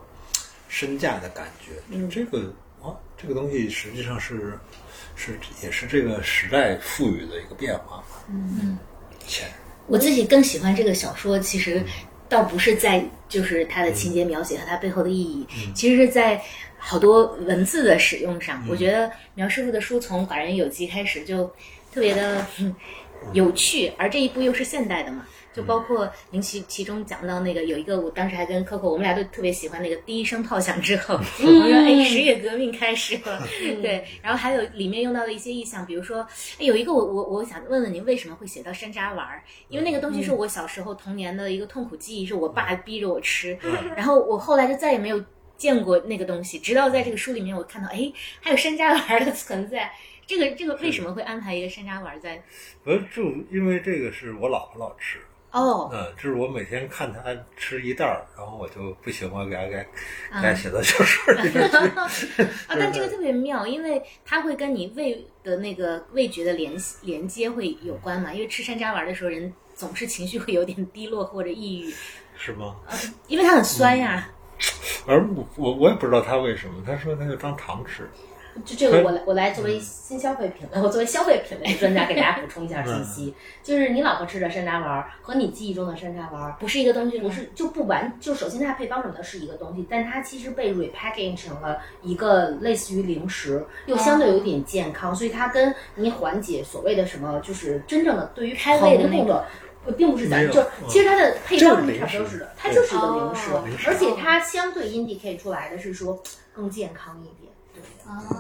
[0.69, 1.71] 身价的感觉。
[1.89, 2.64] 嗯，这个啊，
[3.17, 4.59] 这个东西实际上是
[5.17, 8.05] 是也是这个时代赋予的一个变化。
[8.29, 8.79] 嗯嗯，
[9.27, 9.49] 钱
[9.87, 11.83] 我自己更喜欢这个小说，其实
[12.29, 16.43] 倒不是在就是它的情节描写和它背后的意义，其实是在
[16.79, 18.65] 好多文字的使用上。
[18.69, 21.47] 我觉得苗师傅的书从《寡人有疾》开始就
[21.93, 22.75] 特别的、嗯
[23.33, 25.27] 有趣，而这一部又是现代的嘛。
[25.55, 33.41] 就包括您其其中讲到那个有一个，我当时还跟 Coco，我们俩都特别喜欢那个第一声炮响之后，我们说哎，十月革命开始了，
[33.81, 36.27] 对，然后还有里面用到的一些意象，比如说，
[36.59, 39.43] 哎，有一个我我我想问问您，为什么会写到山楂丸儿？
[39.69, 43.57] 因为那个东西是我小时候童年的一个痛苦记忆，是我爸逼着我吃，
[43.97, 45.23] 然后我后来就再也没有
[45.57, 49.93] 见过那个东西，直到在这个书里面我看到，哎，还有山楂丸儿的存在。
[50.27, 52.43] 这个这个为什么会安排一个山楂丸儿在？
[52.85, 55.19] 呃，就因为这个是我老婆老吃，
[55.55, 57.21] 哦，嗯，这是我每天看他
[57.57, 59.87] 吃一袋儿，然后我就不行，我给他给给
[60.33, 61.71] 嗯她写到小说里面
[62.09, 62.43] 去。
[62.67, 68.35] 啊，但这个特别妙，因为它会跟你味的那个味觉的连连接会有关嘛。
[68.35, 71.95] 因为吃山楂丸的时候，人总是情绪会有点低落或者抑郁，
[72.37, 72.75] 是吗？
[73.29, 74.29] 因为它很酸呀。
[75.07, 78.11] 而我我我也不知道他为什么，他说他就当糖吃。
[78.65, 99.45] 就这个我来我来作为新消费品，我作为消费品类专家给大家补充一下信息，就是你老婆吃的山楂丸儿和你记忆中的山楂丸儿不是一个东西，不是就不完就首先它配方什么的是一个东西，但它其实被 repackaging 成了一个类似于零食，又相对有一点健康，所以它跟你缓解所谓的什么就是真正的对于开胃的那个。
[99.87, 106.23] 呃并不是咱就其实它的配方就是零差不多食是的，它就是一个零食哦零，食而且它相对 indicate 出来的是说
[106.55, 107.44] 更健康一点。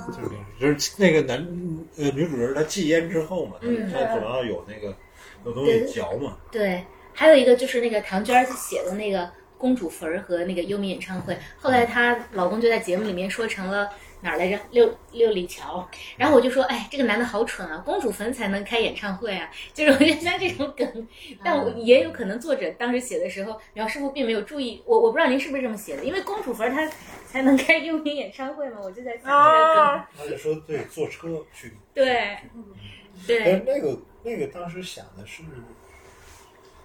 [0.06, 0.28] 对，就
[0.68, 1.38] 是就是那个男
[1.96, 3.90] 呃女主人她戒烟之后嘛，她嗯。
[3.92, 4.94] 她总要有那个
[5.44, 6.36] 有东西嚼嘛。
[6.50, 13.88] 对，还有一个就是那个唐娟儿写的那个公主坟儿和那个优米演唱会，后来她老公就在节目里面说成了
[14.24, 14.58] 哪儿来着？
[14.70, 15.86] 六六里桥。
[16.16, 19.50] 然后我就说，哎，这个男的好蠢啊，公主坟才能开演唱会啊！
[19.74, 21.08] 就是我觉得像这种梗，
[21.44, 26.90] 但我也有可能作者当时写的时候，苗师傅并没有注意，我我不知道您是不是这么写的，因为公主坟儿他
[27.26, 29.82] 才能开 优米演唱会嘛，我就在想这个梗。
[29.84, 31.74] 啊，他就说对，坐车去。
[31.92, 32.38] 对，
[33.26, 35.42] 但对是，那个那个当时想的是，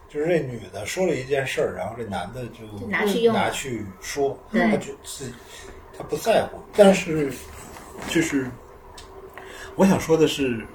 [0.09, 5.33] 就是这女的说了一件事儿，然后这男的就拿去用拿去说，对他就自己
[5.99, 7.29] 他不在乎，但是
[8.07, 8.49] 就是
[9.75, 10.65] 我想说的是，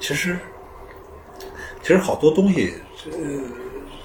[0.00, 0.38] 其实
[1.82, 2.72] 其实好多东西，
[3.04, 3.12] 呃，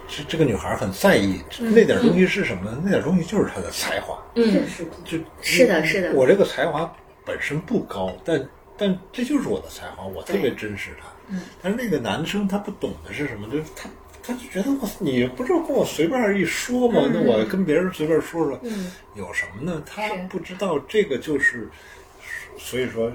[0.05, 2.78] 这这个女孩很在意那点东西是什么？
[2.84, 4.21] 那点东西就是她的才华。
[4.36, 6.11] 嗯，是，就是的，是的。
[6.11, 11.07] 我这个才华本身不高，但但这就是我的才华，我特别珍视它。
[11.30, 11.41] 嗯。
[11.61, 13.47] 但是那个男生他不懂的是什么？
[13.47, 13.89] 就是他
[14.28, 17.09] 他就觉得我你不就跟我随便一说嘛？
[17.13, 18.59] 那我跟别人随便说说，
[19.15, 19.82] 有什么呢？
[19.86, 21.69] 他不知道这个就是，
[22.57, 23.11] 所以说。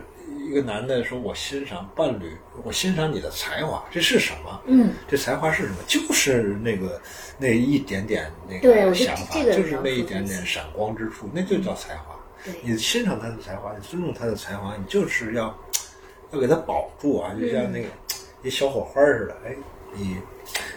[0.46, 2.32] 一个男的说：“我欣赏伴侣，
[2.62, 4.62] 我欣赏你的才华，这是什么？
[4.66, 5.78] 嗯，这才华是什么？
[5.88, 6.98] 就是那个
[7.38, 12.14] 那一点点那个想法，就是那一点点闪光之处，那就叫才华。
[12.62, 15.54] 你欣赏他的才华，你尊重他的才华，你就是要
[16.30, 17.88] 要给他保住啊，就像那个
[18.44, 19.56] 一小火花似的，哎，
[19.92, 20.16] 你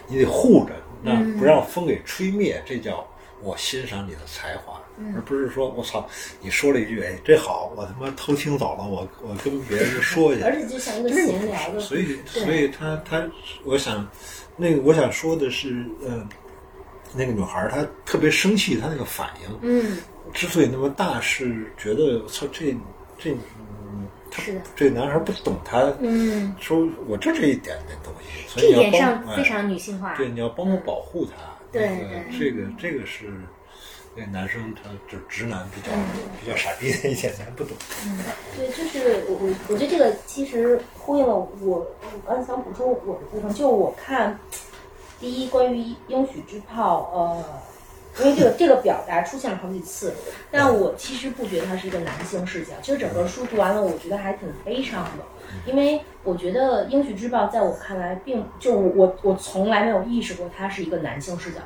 [0.07, 3.05] 你得护着，那不让风给吹灭，这叫
[3.41, 4.81] 我欣赏你的才华。”
[5.13, 6.07] 而不是说，我操！
[6.39, 10.41] 你说了一句，哎，这好，我他妈偷听走了，我我跟别人说去。
[10.41, 11.81] 而且就像一个闲聊的。
[11.81, 13.21] 所以，所以他他，
[13.65, 14.07] 我想，
[14.55, 16.25] 那个我想说的是，呃，
[17.13, 19.97] 那个女孩她特别生气，她那个反应，嗯，
[20.33, 22.73] 之所以那么大，是觉得我操，这
[23.17, 23.35] 这，
[24.37, 30.15] 嗯，是的，这男孩不懂他，嗯，说我这这一点点东西，这点上非常女性化。
[30.15, 31.31] 对，你要帮我保护他。
[31.71, 33.33] 对对，这个这个是。
[34.17, 35.91] 那男生他就直男比较
[36.41, 37.75] 比较傻逼的一点，咱不懂。
[38.05, 38.19] 嗯，
[38.55, 41.85] 对，就是我我我觉得这个其实呼应了我我
[42.25, 44.39] 刚才想补充我的部分，就我看
[45.19, 47.43] 第一关于应许之炮，呃，
[48.19, 50.13] 因为这个这个表达出现了好几次，
[50.51, 52.73] 但我其实不觉得它是一个男性视角。
[52.81, 55.23] 其实整个书读完了，我觉得还挺悲伤的，
[55.65, 61.59] 因为我觉得英许之报在我看来，并就我我从来没有意识过它是一个男性视角。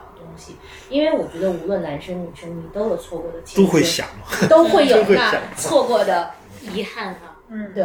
[0.90, 4.08] 因为我觉得无论男生女生，你都有错过的青春，都会想，
[4.48, 6.32] 都会有 那 错过的
[6.62, 7.36] 遗憾啊。
[7.50, 7.84] 嗯，对，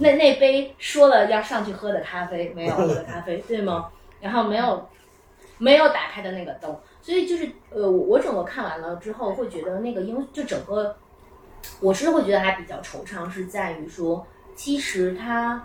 [0.00, 3.88] 那那杯说了要上去喝的咖啡，没有喝的咖啡，对吗？
[4.20, 4.86] 然后没有
[5.56, 10.96] 没有打开的那个灯，所以就是呃，我整个看完了之后，会觉得那个英就整个，
[11.80, 15.62] 我是会觉得还比较惆怅，是在于说，其实他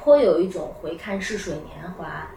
[0.00, 2.28] 颇有一种回看似水年华。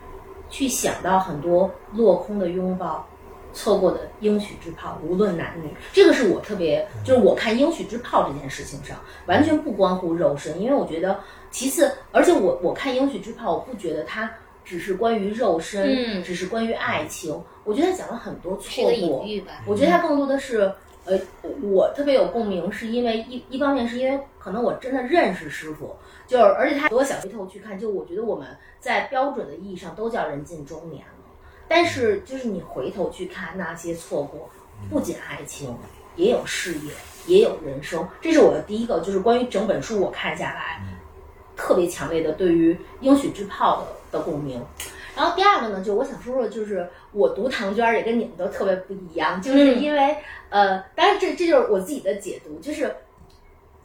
[0.50, 3.08] 去想到很多落空的拥抱，
[3.54, 8.96] 错过的应许之炮，无论男女，这个是我特别就是我看应许之炮这件事情上，
[9.26, 11.20] 完全不关乎肉身，因为我觉得
[11.50, 14.30] 其次，而且我我看应许之炮，我不觉得它
[14.64, 19.26] 只是关于肉身，只是关于爱情，我觉得他讲了很多错过，
[19.66, 20.72] 我觉得他更多的是，
[21.06, 21.20] 呃，
[21.62, 25.96] 我特别有共鸣，是因为一一方面是因为可能我真的认识师傅。
[26.26, 28.48] 就是，而且他我想回头去看，就我觉得我们
[28.80, 31.14] 在标准的意义上都叫人近中年了。
[31.68, 34.50] 但是，就是你回头去看那些错过，
[34.90, 35.76] 不仅爱情，
[36.16, 36.92] 也有事业，
[37.28, 38.08] 也有人生。
[38.22, 40.82] 这是我的第一个，就是关于整本书我看下来，
[41.56, 44.66] 特别强烈的对于应许之炮的的共鸣。
[45.14, 50.16] 然后第二个呢，就我想说说，就是我读唐娟也跟你们都特别不一样，就是因为
[50.50, 52.96] 呃，当然这这就是我自己的解读，就是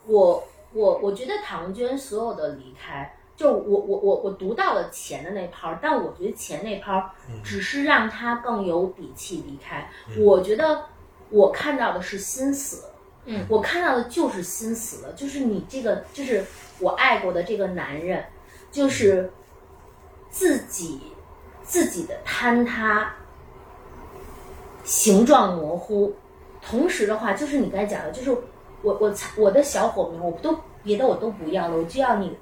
[0.06, 0.44] 我。
[0.74, 7.10] 我我觉得唐娟所有的离开，就我我我我读到了钱的那泡但我觉得钱那泡
[7.42, 9.90] 只是让他更有底气离开。
[10.18, 10.84] 我觉得
[11.30, 12.84] 我看到的是心死，
[13.24, 16.44] 嗯，我看到的就是心死了，就是你这个就是
[16.80, 18.22] 我爱过的这个男人，
[18.70, 19.32] 就是
[20.30, 21.00] 自己
[21.62, 23.12] 自己的坍塌，
[24.84, 26.14] 形状模糊，
[26.62, 28.36] 同时的话就是你刚才讲的，就是。
[28.80, 32.32] 我我我的小火苗，我都别的我都不要了，我就要你，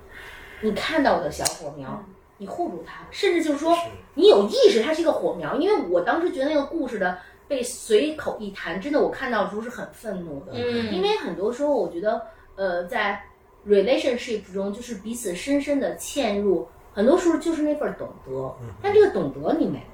[0.60, 2.04] 你看到我的小火苗，
[2.36, 3.74] 你护住它，甚至就是说
[4.12, 7.16] 你有意识它是一个火苗，因为我当时觉得那个故事的
[7.48, 12.20] 被随口一谈，真的我看到的时候是很愤怒的，嗯，因为很多时候我觉得
[12.54, 13.18] 呃在
[13.66, 19.84] relationship 中就是彼此深深的嵌入，很多时候就是那份懂得，但这个懂得你没有。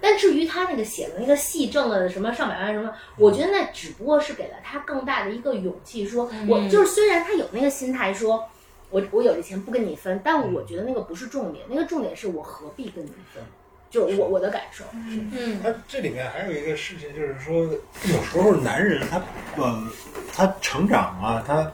[0.00, 8.44] 但至于他那个写的那个戏挣了什么上百万什么，我觉得那只不过是给了他更大的一个勇气，说我就是虽然他有那个心态，说
[8.90, 13.40] 我我有这钱不跟你分，但我觉得那个不是重点，那个重点是我何必跟你分，
[13.88, 14.84] 就是我我的感受。
[14.92, 19.22] 嗯，他这里面还有一个事情，就是说有时候男人他
[19.56, 19.88] 呃
[20.34, 21.72] 他成长啊，他。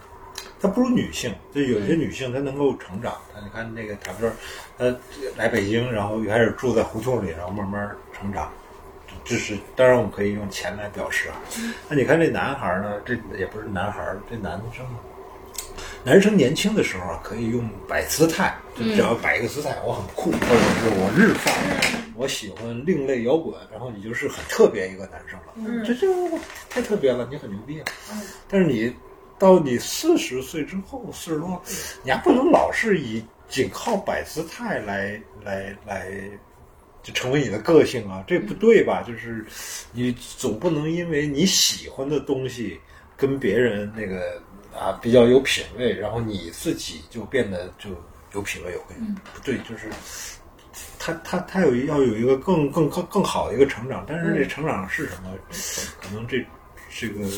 [0.65, 3.15] 她不如女性，就有些女性她能够成长。
[3.35, 4.33] 她你看那个塔比尔，
[4.79, 4.97] 她
[5.37, 8.51] 来北京，然后一开始住在胡同里，然后慢慢成长。
[9.27, 11.37] 就是当然，我们可以用钱来表示啊。
[11.87, 12.95] 那你看这男孩呢？
[13.05, 14.87] 这也不是男孩，这男生，
[16.03, 20.47] 男生年轻的时候啊，可以用摆姿态，就只要摆一个姿态，我很酷，或者
[20.81, 21.55] 是我日放，
[22.17, 25.85] 我喜欢另类摇滚，然后你就是很特别一个男生了。
[25.85, 26.07] 这这
[26.71, 27.85] 太特别了，你很牛逼啊。
[28.49, 28.91] 但是你。
[29.39, 31.63] 到你四十岁之后，四十多，
[32.03, 36.11] 你还不能老是以仅靠摆姿态来来来
[37.03, 39.03] 就成为你的个性啊，这不对吧？
[39.03, 39.45] 就是
[39.93, 42.81] 你总不能因为你喜欢的东西
[43.17, 44.41] 跟别人那个
[44.75, 47.91] 啊比较有品位，然后你自己就变得就
[48.33, 49.91] 有品位有个性，不对，就是
[50.99, 55.31] 他他他有要有一个更更更更好的一个成长，但是这成长是什么？
[56.01, 56.45] 可能这
[56.91, 57.29] 这个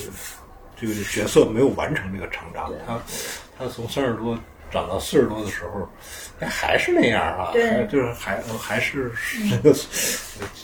[0.78, 3.00] 这个角色没有完成这个成长，他
[3.58, 4.38] 他从三十多
[4.70, 5.88] 长到四十多的时候，
[6.40, 9.10] 哎，还是那样啊，还就是还还是
[9.50, 9.74] 那个，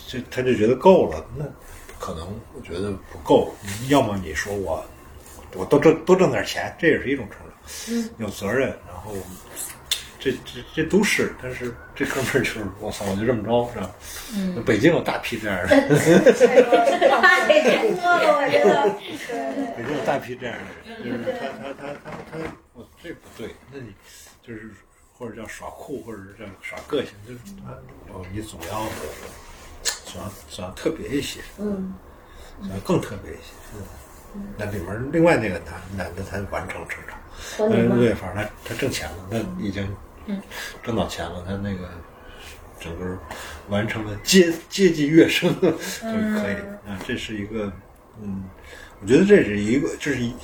[0.07, 1.43] 这他就觉得够了，那
[1.99, 3.53] 可能我觉得不够，
[3.89, 4.85] 要么你说我
[5.55, 9.11] 我多挣多挣点钱，这也是一种成长，有责任，然后。
[10.23, 13.91] 这这这都是，但是这哥们儿就是我操，我就这么着，是吧？
[14.33, 15.67] 嗯，北京有大批这样的，
[16.39, 18.87] 太多了，我觉得。
[18.87, 22.39] 对北京有大批这样的人，就是他他他他他，
[22.73, 23.93] 我这不对，那你
[24.41, 24.71] 就是
[25.11, 27.73] 或者叫耍酷，或者是叫耍个性，就是他
[28.13, 28.87] 哦，你总要
[30.05, 31.93] 总要总要特别一些，嗯，
[32.61, 33.51] 总要更特别一些。
[34.35, 37.19] 嗯，那里面另外那个男男的他完成成长，
[37.59, 37.99] 嗯？
[37.99, 39.85] 对，反正他他挣钱了，那已经
[40.83, 41.89] 挣到钱了，他那个
[42.79, 43.17] 整个
[43.69, 46.55] 完成了阶阶级跃升， 就可以。
[46.87, 47.71] 啊，这是一个
[48.21, 48.43] 嗯，
[49.01, 50.35] 我觉得这是一个这是一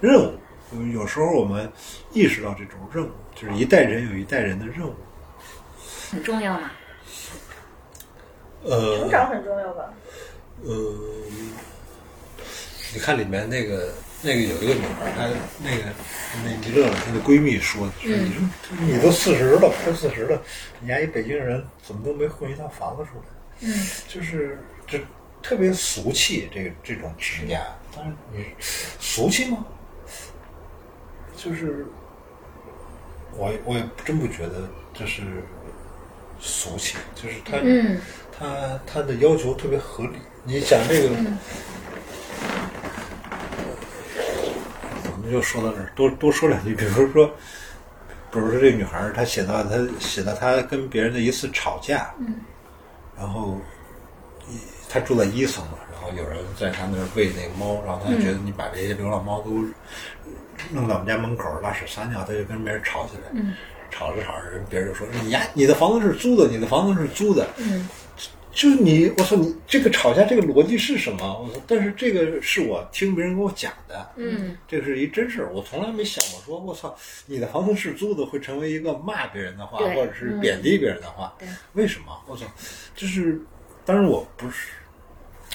[0.00, 0.38] 任务，
[0.72, 1.70] 有有时候我们
[2.12, 4.94] 意识到这种任务，就是一代人有一代人的任务，
[6.10, 6.70] 很重要吗。
[8.64, 9.92] 呃，成长很重要吧？
[10.64, 10.94] 呃，
[12.92, 13.92] 你看里面那个
[14.22, 15.28] 那个有一个女孩，她
[15.62, 15.82] 那个
[16.44, 18.42] 那一乐她的闺蜜说的，说你说
[18.80, 20.42] 你都四十了，快四十了，
[20.80, 23.24] 你还一北京人，怎么都没混一套房子出来？
[23.60, 25.00] 嗯，就是这
[25.42, 27.60] 特别俗气，这个这种执念。
[27.94, 28.44] 但是你
[28.98, 29.64] 俗气吗？
[31.36, 31.86] 就是
[33.36, 35.22] 我我也真不觉得这是
[36.40, 38.00] 俗气，就是他、嗯
[38.36, 40.12] 他他的要求特别合理。
[40.44, 41.87] 你想这个，我
[45.28, 46.74] 们就说到这儿，多多说两句。
[46.74, 47.26] 比如说，
[48.32, 52.36] 比如说这女孩，她写到她写到她跟别人的一次吵架，嗯，
[53.16, 53.60] 然后
[54.48, 54.58] 一
[54.88, 59.50] 她住在一层嘛，然后有人在她那儿喂那个猫，然后她就觉得你把这些流浪猫都
[60.70, 63.54] 弄到我们家门口拉屎撒尿，她就跟别人吵起来，嗯，
[63.90, 67.86] 吵着吵着，人别人就说你呀，你的房子是租的，你的房子是租的，嗯。
[68.52, 71.42] 就是你，我操，你这个吵架这个逻辑是什么？
[71.42, 71.60] 我操！
[71.66, 76.96] 但是这个是我听别人跟我讲的，嗯，这是一真事儿，我从来没想过说，我操，
[77.26, 82.06] 你的房子是租的会成为一个骂别人的话，或者是贬低别人的话，对为什么？
[82.26, 82.46] 我操，
[82.96, 83.40] 就是，
[83.84, 84.68] 当然我不是，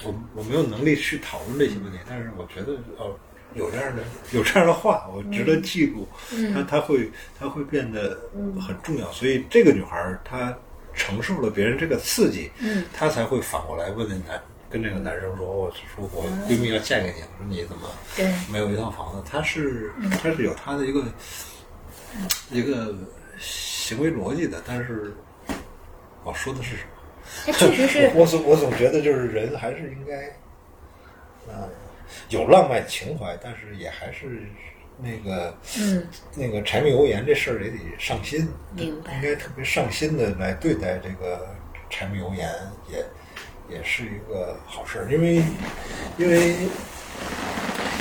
[0.04, 3.18] 我我没有能力去讨论这些问题，但是我觉得哦，
[3.56, 6.08] 有这样的有这样的话，我值得记录，
[6.54, 8.18] 他他会他会变得
[8.66, 10.58] 很重要，所以这个女孩儿她
[10.94, 18.32] 承受了别人这个刺激，嗯，她才会反过来问那男跟这个男生说，我说我闺蜜要嫁给你，我说你怎么对。
[18.52, 19.24] 没有一套房子？
[19.30, 19.92] 她是
[20.22, 21.04] 她是有她的一个
[22.52, 22.96] 一个
[23.40, 25.14] 行为逻辑的，但是
[26.24, 26.90] 我说的是什么？
[27.46, 28.12] 它确实是。
[28.16, 30.28] 我 我总我总觉得就是人还是应该，
[31.52, 31.68] 啊、
[32.30, 34.44] 有浪漫情怀，但是也还是
[35.02, 39.16] 那个，嗯，那个柴米油盐这事儿也得上心，明白。
[39.16, 41.48] 应该特别上心的来对待这个
[41.90, 42.50] 柴米油盐，
[42.92, 43.06] 也
[43.78, 45.44] 也是一个好事儿，因为
[46.18, 46.56] 因为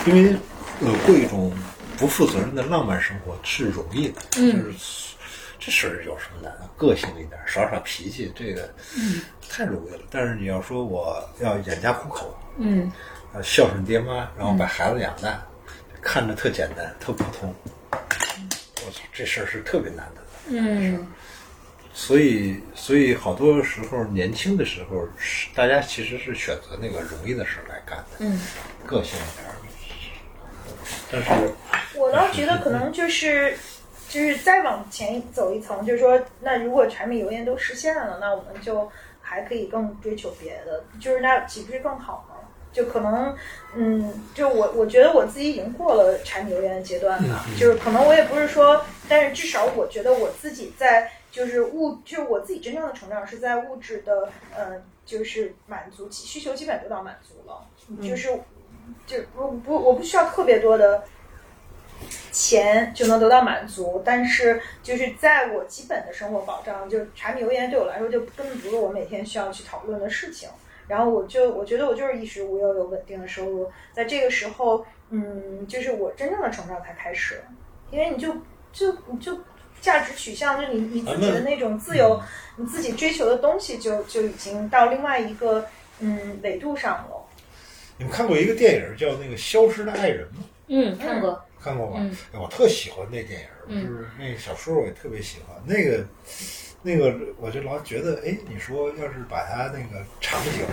[0.06, 0.36] 因为
[0.80, 1.52] 呃过一种
[1.96, 4.64] 不负责任的浪漫生活是容易的，嗯。
[4.64, 5.12] 就是
[5.64, 6.68] 这事儿有什么难的？
[6.76, 8.68] 个性一点，耍耍脾气，这个
[9.48, 10.00] 太容易了。
[10.10, 12.90] 但是你要说我要养家糊口，嗯。
[13.32, 15.40] 呃，孝顺爹妈，然后把孩子养大，
[16.02, 17.54] 看着特简单，特普通。
[17.90, 20.22] 我操，这事儿是特别难的。
[20.48, 21.06] 嗯
[21.94, 28.40] 所以，所以好多时候年轻的时候，是大家其实是选择那个容易的事儿来干的，嗯，
[28.86, 29.54] 个性一点儿。
[31.12, 31.52] 但是，
[31.94, 33.56] 我倒觉得可能就是，
[34.08, 38.90] 就是再往前走一层，就是说，那如果柴米油盐都实现了，那我们就
[39.20, 42.31] 还可以更追求别的，就是那岂不是更好吗？
[42.72, 43.36] 就可能，
[43.76, 57.66] 嗯，就我我觉得我自己已经过了柴米油盐的阶段了，就是可能我也不是说，但是至少我觉得我自己在就是物，就是我自己真正的成长是在物质的，呃，就是满足需求基本得到满足了，
[58.02, 58.40] 就是
[59.06, 61.04] 就不不我不需要特别多的
[62.30, 70.48] 钱就能得到满足，但是就是在我基本的生活保障，就柴米油盐对我来说就根本不是我每天需要去讨论的事情。
[70.92, 77.42] 然后我就我觉得我就是衣食无忧，有稳定的收入，在这个时候，嗯，就是我真正的成长才开始，
[77.90, 78.36] 因为你就
[78.74, 79.40] 就你就
[79.80, 82.20] 价值取向，就你你自己的那种自由，
[82.58, 85.64] 你自己追求的东西就就已经到另外一个
[86.00, 87.26] 嗯维度上了。
[87.96, 90.44] 你们看过一个电影叫那个《消失的爱人》吗？
[90.68, 91.42] 嗯，看过。
[91.58, 92.00] 看过吧？
[92.34, 95.56] 我特喜欢那电影，嗯就是那个小说我也特别喜欢。
[95.64, 96.04] 那个
[96.82, 100.66] 那个，我就老觉得，哎，你说要是把它那个场景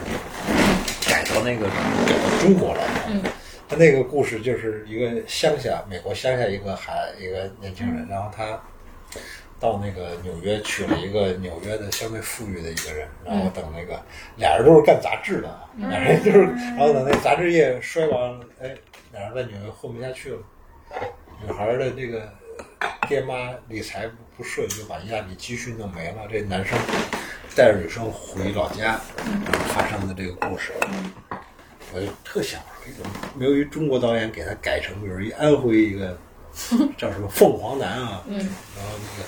[1.07, 3.21] 改到那个改到中国来，嗯，
[3.67, 8.59] 他那个故事就是一个乡下，美国乡下一个孩一个年轻人，然后他
[9.59, 14.01] 到那个纽约娶了一个纽约的相对富裕的一个人，然后等那个
[14.37, 18.75] 俩人都是干杂志的，俩人就是，然后等那杂志业衰亡，哎，
[19.11, 20.39] 俩人在纽约混不下去了，
[21.45, 22.33] 女孩的这个
[23.07, 26.77] 爹妈理财不不顺，就把家里积蓄弄没了，这男生
[27.55, 30.71] 带着女生回老家，然后发生的这个故事。
[31.91, 36.15] 我就特想说，哎怎么没有一中国导演给他改成，比如一安徽一个
[36.95, 39.27] 叫什么凤凰男啊，嗯，然后那个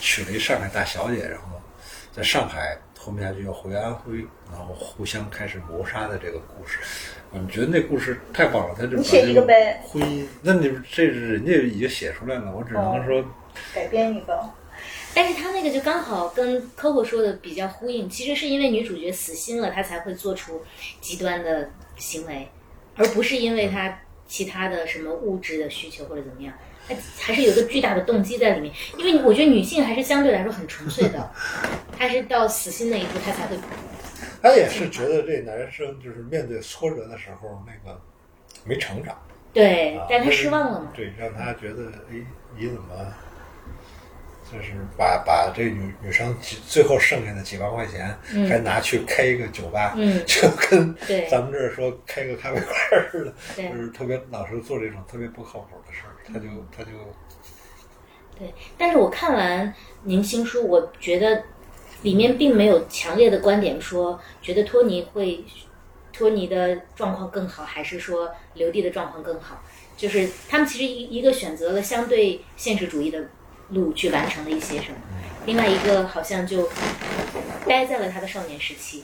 [0.00, 1.60] 娶了一上海大小姐，然后
[2.10, 6.78] 在上海混不下去要回安徽，然后互相开始谋杀的这个故事，
[7.30, 9.82] 我觉得那故事太棒了，他就你写一个呗。
[9.86, 13.24] 婚姻，那你这是人家已经写出来了，我只能说，
[13.74, 14.50] 改编一个，
[15.14, 20.62] 但是他那个就刚好跟 Coco 说的比较呼应，其实是因为女主角死心了，她才会做出
[21.00, 22.48] 极端的行为，
[22.96, 26.54] 而不是因为她其他的什么物质的需求或者怎么样，
[26.88, 28.72] 她 还是有一个巨大的动机在里面。
[28.96, 31.30] 因为我觉得女性还是相对来说很纯粹的，
[31.98, 33.56] 她是到死心那一步，她才会
[34.42, 38.00] 他也是觉得这男生就是面对挫折的时候那个
[38.64, 39.14] 没成长。
[39.14, 39.22] 啊，
[39.52, 40.92] 对但她就是失望了嘛。
[40.94, 42.24] 对，让他觉得，哎，
[42.56, 43.14] 你怎么，
[44.52, 50.94] 就是把把这女女生几最后剩下的几万块钱，嗯还拿去开一个酒吧，嗯就跟
[51.30, 52.74] 咱们这儿说开个咖啡馆
[53.10, 56.90] 似的，就是特别老是做这种特别不靠谱的事儿，他就他就
[58.38, 61.42] 对，但是我看完您新书，我觉得
[62.02, 65.44] 里面并没有强烈的观点说，觉得托尼会
[66.12, 69.62] 托尼的状况更好，还是说刘帝的状况更好？
[69.96, 73.28] 就是他们其实一一个选择了相对现实主义的
[73.70, 74.98] 路去完成了一些什么，
[75.44, 76.68] 另外一个好像就
[77.66, 79.02] 待在了他的少年时期，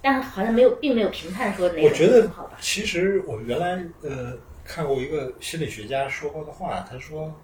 [0.00, 2.56] 但好像没有，并没有评判说哪种我觉得好吧？
[2.60, 7.34] 其实我原来呃看过一个心理学家说过的话，他说，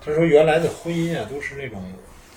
[0.00, 1.82] 他说原来的婚姻啊都是那种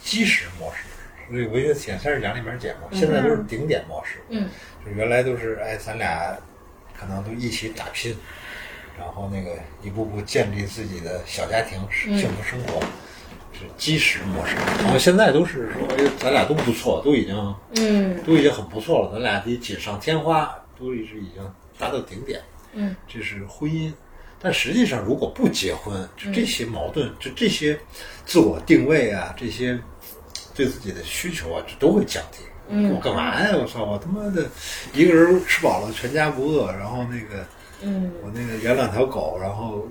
[0.03, 0.83] 基石模式，
[1.29, 4.49] 所以文学浅三十讲里面讲过，现在都是顶点模式，嗯，
[4.85, 6.37] 就原来都是哎咱俩
[6.97, 8.15] 可能都一起打拼，
[8.99, 12.81] 然后那个一步步建立自己的小家庭、嗯幸福生活。
[13.55, 22.41] 是基石模式，然后现在都是说，哎，咱俩都不错，都已经嗯都已经很不错了，咱俩得锦上添花，都是已经达到顶点。
[22.73, 23.93] 嗯，这是婚姻。
[24.41, 27.79] 但实际上，如果不结婚，就这些矛盾，就这些
[28.25, 29.79] 自我定位啊，这些
[30.55, 32.39] 对自己的需求啊，这都会降低。
[32.69, 33.49] 嗯我干嘛呀？
[33.59, 33.83] 我操！
[33.83, 34.49] 我他妈的
[34.93, 37.45] 一个人吃饱了，全家不饿，然后那个
[37.81, 39.85] 嗯，我那个养两条狗，然后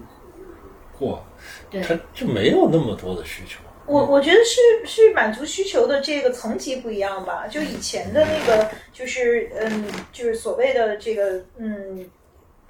[0.99, 1.23] 过，
[1.71, 3.61] 对，他就没有那么多的需求。
[3.85, 7.47] 我我觉得是是满足需求的这个层级不一样吧。
[7.47, 12.09] 就以前的那个，就是嗯，就是所谓的这个嗯，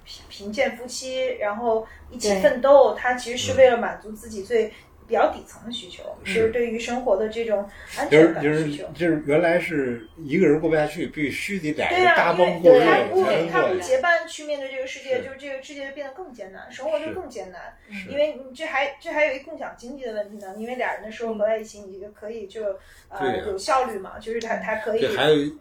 [0.03, 4.73] 贫贫贱夫妻，然后一起奋斗，他其实是为了满足自己最
[5.13, 8.87] 比较底层的需求，是就是对于生活的这种安全就是就是感需求。
[8.95, 13.81] 就是原来是一个人过不下去，必须得俩人搭帮过日他不子才能他不过去。
[13.83, 17.61] 结伴去面对这个世界，就是这个世界就变得更艰难，生活就更艰难。
[18.09, 22.75] 因为你这还这还有一共享经济的问题呢，因为俩人的时候合在一起，你就可以就
[23.09, 25.07] 呃有效率嘛，就是他他可以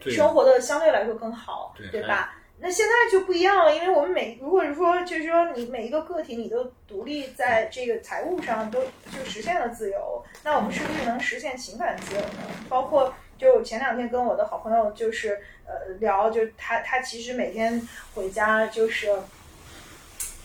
[0.08, 2.38] 生活的相对来说更好，对还吧？
[2.64, 12.38] 那现在就不一样了，因为我们每如果是说，就是说你每一个个体你都独立在这个财务上都就实现了自由，那我们是不是能实现情感自由呢？
[12.68, 19.12] 包括就前两天跟我的好朋友就是呃聊，就她她其实每天回家就是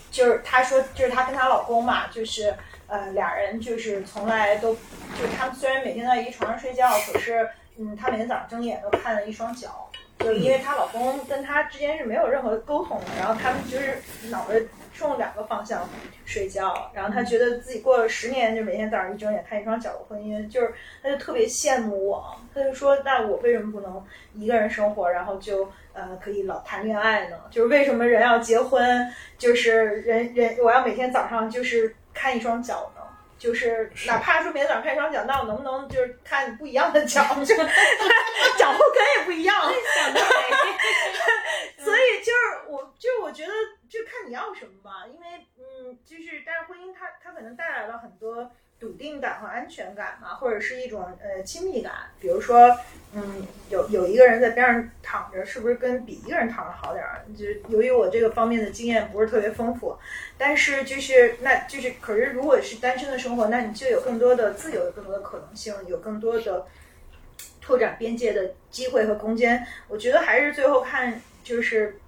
[0.09, 2.51] 就是她说就是她跟她老公嘛，就是
[2.87, 7.47] 呃俩人就是从来都就是他们虽然每天在一床上睡觉，可是
[7.77, 9.86] 嗯，她每天早上睁眼都看了一双脚。
[10.19, 13.97] 就因为她老公跟她之间是没有任何沟通的，然后他们就是
[14.29, 14.55] 脑袋
[14.93, 15.87] 冲两个方向
[16.25, 24.03] 睡觉，然后她觉得自己过了十年，就每天早上一睁眼看一双脚的婚姻，就是她就特别羡慕我，她就说那我为什么不能
[24.33, 27.37] 一个人生活，然后就呃可以老谈恋爱呢？
[27.51, 29.07] 就是为什么人要结婚？
[29.37, 32.91] 就是人人我要每天早上就是看一双脚？
[33.37, 37.23] 就是哪怕说每天早上看一双脚，那我能不能就是看不一样的脚？
[37.45, 39.55] 就脚后跟也不一样。
[41.77, 43.53] 所以就是我，就我觉得
[43.89, 45.25] 就看你要什么吧，因为
[45.57, 51.93] 嗯，就是但是婚姻它它可能带来了很多笃定感和安全感嘛，或者是一种呃亲密感。
[52.19, 52.77] 比如说，
[53.13, 57.25] 嗯，有有一个人在边上躺着，是不是跟比一个人躺着好点儿？
[57.35, 59.97] 就是由于我这个方面的经验不是特别丰富，
[60.37, 66.67] 但是就是那就是，可是如果是单身的生活，那你就有更多的自由，有更多的可能性，有更多的
[67.59, 69.65] 拓展边界的机会和空间。
[69.87, 71.99] 我觉得还是最后看就是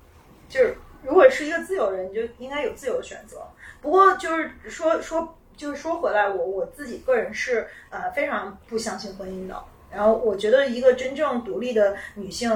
[0.47, 3.41] 就是，如果是一个自由人，你就应该有自由的选择。
[3.81, 5.35] 不过就是说说。
[5.59, 9.61] 就是说回来，我我自己个人是呃非常不相信婚姻的。
[9.91, 12.49] 然后我觉得一个真正独立的女性，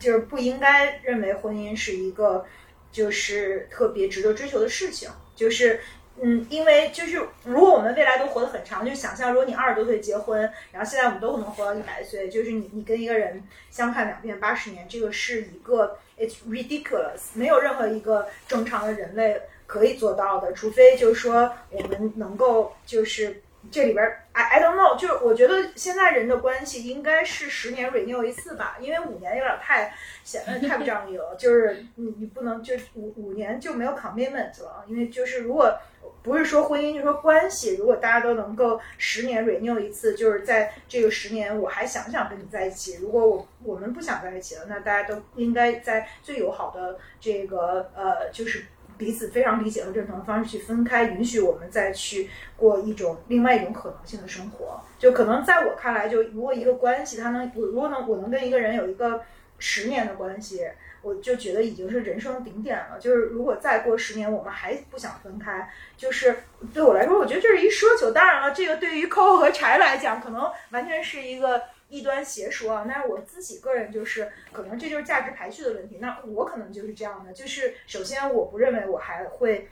[0.00, 2.44] 就是不应该认为婚姻是一个
[2.90, 5.08] 就是特别值得追求的事情。
[5.36, 5.78] 就是
[6.20, 10.40] 嗯，因为就是如果我们未来都活得很长，就想象如果你二十多岁结婚，
[10.72, 13.40] 然后现在我们都可能活到一百岁，就是你你跟一个人
[13.70, 19.40] 相看两遍八十年，这个是一个 it's ridiculous，没有任何一个正常的人类。
[19.72, 29.94] 可以做到的，除非就是说我们能够就是这里边，I I don't know，就是我觉得现在人的关系应该是十年 renew 一次吧，因为五年有点太
[30.24, 35.74] 显得太不仗义了，就是你你不能就五五年就没有 commitment 了，因为就是如果
[36.22, 48.66] 不是说婚姻，就说关系，如果大家都能够十年 renew 一次，就是在这个十年我还想不想跟你在一起，如果我我们不想在一起了，那大家都应该在最友好的这个呃就是。
[48.98, 54.80] 彼此非常理解和认同的方式去分开，允许我们再去过一种另外一种可能性的生活。
[54.98, 59.22] 就可能在我看来，就如果一个关系，它能，我如果能，我能跟一个人有一个
[59.58, 60.62] 十年的关系，
[61.02, 62.98] 我就觉得已经是人生顶点了。
[63.00, 66.36] 就是如果再过十年，我们还不想分开，就是
[66.72, 68.10] 对我来说，我觉得这是一奢求。
[68.10, 71.60] 当然了，这个对于 Coco 和柴来讲，可能完全是一个。
[71.92, 72.84] 异端邪说啊！
[72.88, 75.98] 那我自己个人就是，可能这就是价值排序的问题。
[76.00, 79.68] 那我可能就是这样的，就是首先我不认为我还会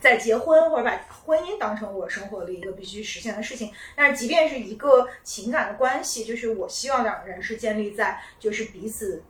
[0.00, 3.72] 在结婚或者把婚姻当成我生活的一个必须实现的事情。
[3.94, 9.22] 但是即便是一个情感的关系，就是我希望两个人是建立在就是彼此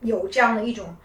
[0.00, 0.96] 有这样的一种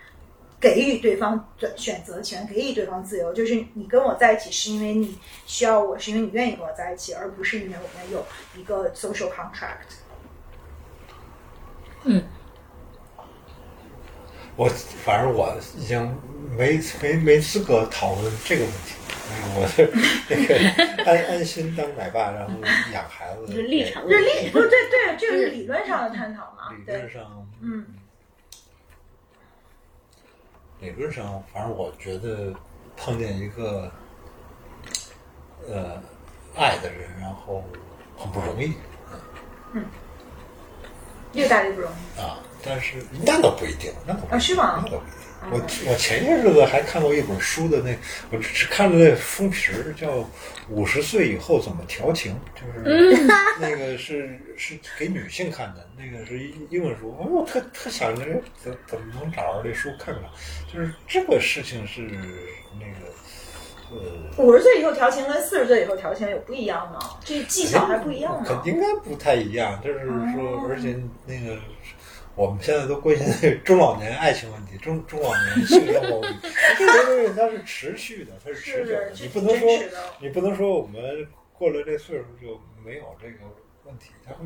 [0.60, 3.32] 给予对方选择权，给予对方自由。
[3.32, 8.26] 就是你跟我在一起是因为你需要我，是因为你愿意跟我在一起，而不是因为我们有
[8.60, 10.09] 一个 social contract。
[12.06, 12.24] 嗯，
[14.56, 14.68] 我
[15.04, 16.16] 反正我已经
[16.58, 18.96] 没没没资格讨论这个问题。
[19.56, 19.90] 我是
[20.28, 20.56] 那个
[21.06, 22.54] 安 安心当奶爸，然后
[22.92, 23.54] 养孩子。
[23.54, 26.74] 是立场，这立不对对，这个是理论上的探讨嘛？
[26.76, 27.86] 理论上，嗯，
[30.82, 32.54] 理论上，反正我觉得
[32.98, 33.92] 碰见一个
[35.68, 36.02] 呃
[36.56, 37.64] 爱的人，然后
[38.18, 38.74] 很不容易。
[39.74, 39.86] 嗯。
[41.34, 42.40] 越大越不容易啊！
[42.64, 44.82] 但是那倒不一定，那倒啊是吗？
[44.84, 45.20] 那倒不一定。
[45.52, 45.58] 我
[45.90, 47.96] 我前些日子还看过一本书的那，
[48.30, 50.18] 我只看了那封皮儿，叫
[50.68, 53.24] 《五十岁以后怎么调情》，就是
[53.58, 56.38] 那个是是给女性看的，那个是
[56.70, 57.16] 英文书。
[57.18, 58.26] 我特特想着
[58.62, 60.24] 怎怎么能找着这书看看，
[60.72, 63.10] 就是这个事情是那个。
[64.38, 67.00] 五十岁以后调情跟四十岁以后调情有不一样吗？
[67.24, 68.44] 这技巧还不一样吗？
[68.46, 69.82] 肯应该不太一样。
[69.84, 71.58] 就是说，而且那个
[72.36, 79.12] 我们现在都关心那中老年爱情问题，中中老年性生活问题，这些东西它是持续的，它是持久的。
[79.20, 79.70] 你不能说，
[80.22, 81.28] 你不能说我们
[81.58, 83.40] 过了这岁数就没有这个
[83.86, 84.46] 问题，它会。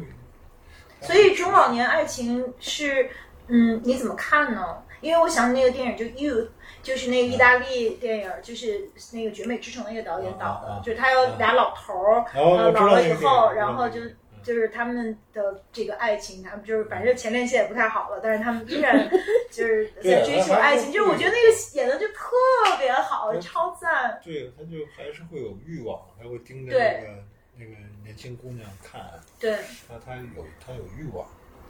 [1.02, 3.10] 所以中老年爱情是，
[3.48, 4.82] 嗯，你怎么看呢？
[5.02, 6.48] 因为我想那个电影就 You。
[6.84, 12.26] 就是那个意大利电影，就是那个《绝美之城》那个导演导的，就是他有俩老头儿，
[12.72, 14.02] 老了以后，然后就
[14.44, 19.10] 就是他们的这个爱情，他们就是反正前列腺也不太好了，但是他们依然
[19.50, 20.92] 就是在追求爱情。
[20.92, 22.36] 就是我觉得那个演的就特
[22.78, 24.20] 别好，超赞。
[24.22, 27.24] 对，他就还是会有欲望，还会盯着那个
[27.58, 27.72] 那个
[28.04, 29.02] 年轻姑娘看。
[29.40, 29.56] 对，
[29.88, 31.26] 他他有他有欲望。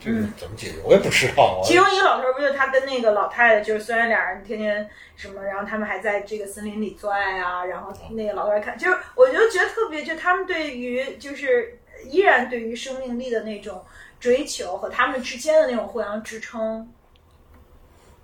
[0.06, 0.78] 嗯，怎么解决？
[0.84, 1.62] 我也不知道。
[1.64, 11.80] 其中一个老头不就他跟那个老太太，就是虽然俩人天天什么，然后他们还在这个森林里做爱啊，然后那个老头看，就是我就觉得特别，就他们对于就是
[12.10, 13.84] 依然对于生命力的那种
[14.20, 16.92] 追求和他们之间的那种互相支撑，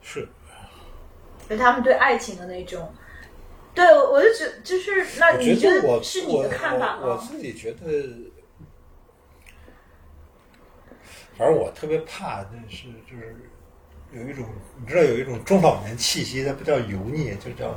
[0.01, 0.27] 是，
[1.49, 2.93] 就他们对爱情的那种，
[3.73, 7.01] 对我我就觉就是那你觉得是你的看法吗？
[7.03, 7.77] 我自己觉得。
[11.39, 13.33] 反正我特别怕，那是就是
[14.11, 14.45] 有一种，
[14.77, 17.71] 你知道有一种中老年气息，它不叫油腻，就叫，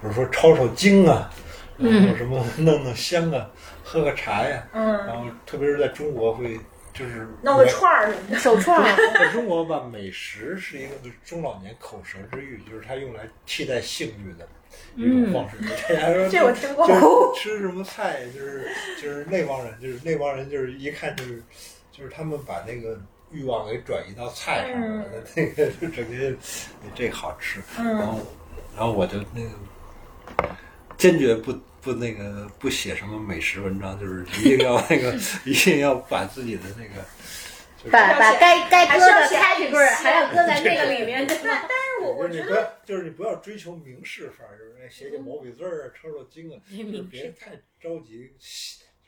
[0.00, 1.28] 比如说抄抄经啊，
[1.76, 3.50] 然后什么弄弄香啊，
[3.82, 6.56] 喝个茶呀，然后特别是在中国会
[6.92, 8.38] 就是弄个串儿什么的。
[8.38, 10.94] 手串儿，在中国吧，美食是一个
[11.24, 14.46] 中老年口舌之欲，就是它用来替代性欲的
[14.94, 15.56] 一种方式。
[15.92, 17.00] 大家说这我听过就是
[17.42, 18.68] 吃什么菜，就是
[19.02, 21.42] 就是那帮人，就是那帮人，就是一看就是
[22.00, 22.98] 就是他们把那个
[23.30, 25.04] 欲望给转移到菜上了，
[25.36, 26.34] 那个就整个
[26.94, 28.18] 这个好吃，然后
[28.74, 30.54] 然后我就那个
[30.96, 31.54] 坚决不。
[31.82, 35.18] 不，那个不写什么美食文章，就是一定要那个，
[35.50, 37.00] 一定要把自己的那个，
[37.78, 41.38] 就是把把该该搁的还是要写 category 还要搁在那个里面， 但？
[41.42, 46.60] 但是我我觉得就是你不要，就是你不要追求明示范儿，就是哎写写毛笔字儿啊，抽抽筋啊，
[46.92, 48.30] 就别 太着急。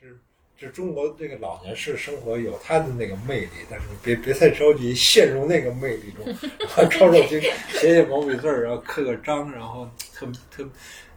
[0.01, 0.17] 就是
[0.63, 6.25] 就中国这个老年式生活有它的那个魅力，但是你别别太着急陷入那个魅力中，
[6.57, 9.85] 然后抽抽筋，写写毛笔字儿，然后刻个章，然后
[10.15, 10.63] 特特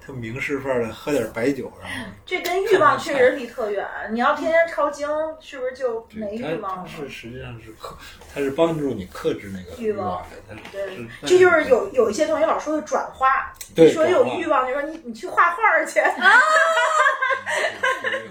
[0.07, 3.85] 特明示范儿的喝点白酒，然后这跟欲望确实离特远。
[4.13, 5.09] 你要天天抄经，
[5.41, 6.89] 是不是就没欲望了？
[6.89, 7.99] 是实际上是克，
[8.33, 10.25] 它是帮助你克制那个欲望
[10.71, 15.99] 对，这就是有有一些同学老说的转化，对说有欲望就说你你去画画儿去，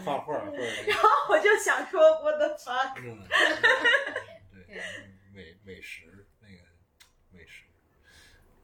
[0.05, 0.63] 画画或者
[0.95, 3.19] 后我就想说我的 fuck，嗯，
[4.65, 4.81] 对，
[5.35, 6.55] 美美食那个
[7.31, 7.63] 美食。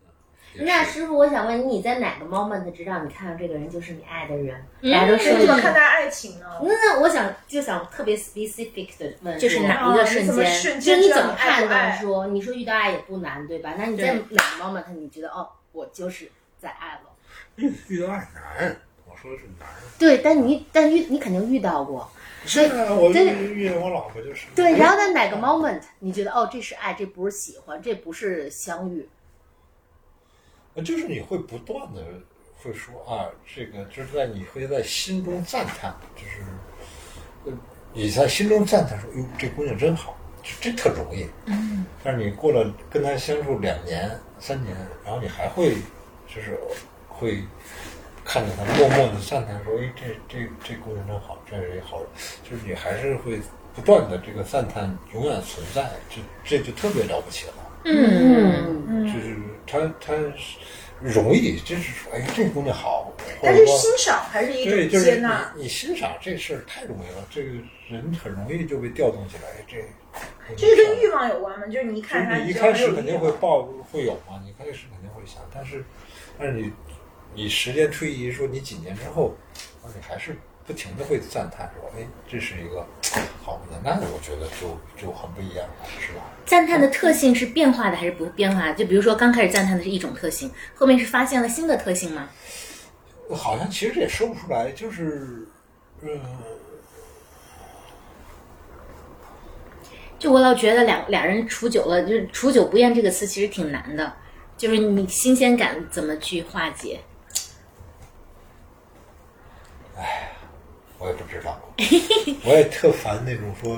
[0.01, 0.07] 嗯
[0.55, 4.63] 那师傅，我想问你，你在哪个 moment 知道你看到这个人就是你爱的人？
[4.81, 6.45] 嗯大家都你说你怎么看待爱情呢？
[6.61, 10.25] 那我想就想特别 specific 的问，就是哪一个瞬
[10.79, 13.75] 间就你怎么判爱不爱断说，你说遇到爱也不难，对吧？
[13.77, 14.21] 那你在哪
[14.57, 16.29] 个 moment 你觉得哦，我就是
[16.59, 17.01] 在爱了？
[17.55, 18.75] 遇遇到爱难，
[19.05, 19.69] 我说的是难。
[19.97, 22.11] 对，但你但遇你肯定遇到过，
[22.45, 24.47] 是啊，我遇见我老婆就是。
[24.55, 24.77] 对。
[24.77, 29.07] 然后在哪个 moment 你觉得哦，这是爱，这不是喜欢，这不是相遇？
[30.81, 32.01] 就是你会不断的
[32.55, 36.41] 会说啊，这个就是在你会在心中赞叹，就是
[37.45, 37.53] 呃
[37.93, 41.27] 你在心中赞叹说，哟，这姑娘真好，这这特容易。
[41.45, 41.85] 嗯。
[42.03, 44.09] 但是你过了跟她相处两年、
[44.39, 45.75] 三年，然后你还会
[46.33, 46.57] 就是
[47.09, 47.43] 会
[48.23, 52.07] 看着她默默的赞叹说，哎，这这这姑娘真好，这是一好人，
[52.49, 53.41] 就是你还是会
[53.75, 57.53] 不断的这个赞叹永远存在，这这就特别了不起了。
[57.83, 60.13] 嗯嗯，就是他他
[60.99, 65.53] 容易，就是说，哎，这姑娘好，或但是者说欣赏还是一对，种就是你接纳。
[65.55, 67.49] 你欣赏这事儿太容易了，这个
[67.89, 69.77] 人很容易就被调动起来，哎这
[70.55, 71.65] 这是跟欲望有关吗？
[71.67, 75.83] 就是你一看他，就是你一开始肯定会抱会有嘛，你开始肯定会想，但是
[76.37, 76.71] 但是你
[77.33, 79.33] 你时间推移，说你几年之后，
[79.83, 80.35] 那你还是
[80.71, 82.87] 不停的会赞叹说，哎，这是一个
[83.43, 86.21] 好姑娘，那我觉得就就很不一样了，是吧？
[86.45, 88.73] 赞叹的特性是变化的还是不变化的？
[88.75, 92.29] 就比如说刚开始赞叹的是一种特性，后面是发现了新的特性吗？
[93.35, 95.45] 好像其实这也说不出来，就是
[95.99, 96.21] 嗯。
[100.17, 104.13] 就我老觉得两俩人处久了，就是“处久不厌”这个词其实挺难的，
[104.55, 107.01] 就是你新鲜感怎么去化解？
[111.01, 111.59] 我也不知道，
[112.45, 113.75] 我也特烦那种说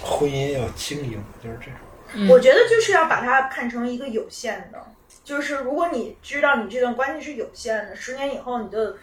[0.00, 2.28] 婚姻要经营，就是这种。
[2.30, 4.82] 我觉得就是要把它看成一个有限的，
[5.22, 8.96] 就是如果你知道你这段关系是有限的，十年以后你就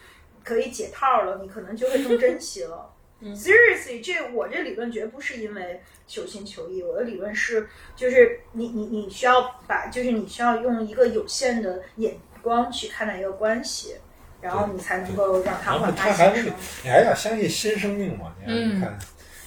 [0.43, 2.89] 可以解套了，你可能就会更珍惜了。
[3.23, 13.95] Seriously，这我这理论绝不是因为求新求异，我的理论是，就是你你你需要把，就是你需要用一个有限的眼光去看待一个关系，
[14.43, 16.53] 然后你才能够让他还是发新生。
[16.83, 18.33] 你还要相信新生命嘛？
[18.39, 18.99] 你看嗯你看，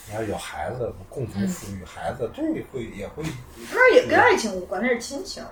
[0.08, 2.42] 你要有孩子，共同抚育孩子，这
[2.72, 3.22] 会也会
[3.72, 5.44] 那也跟爱情无关，那是亲情，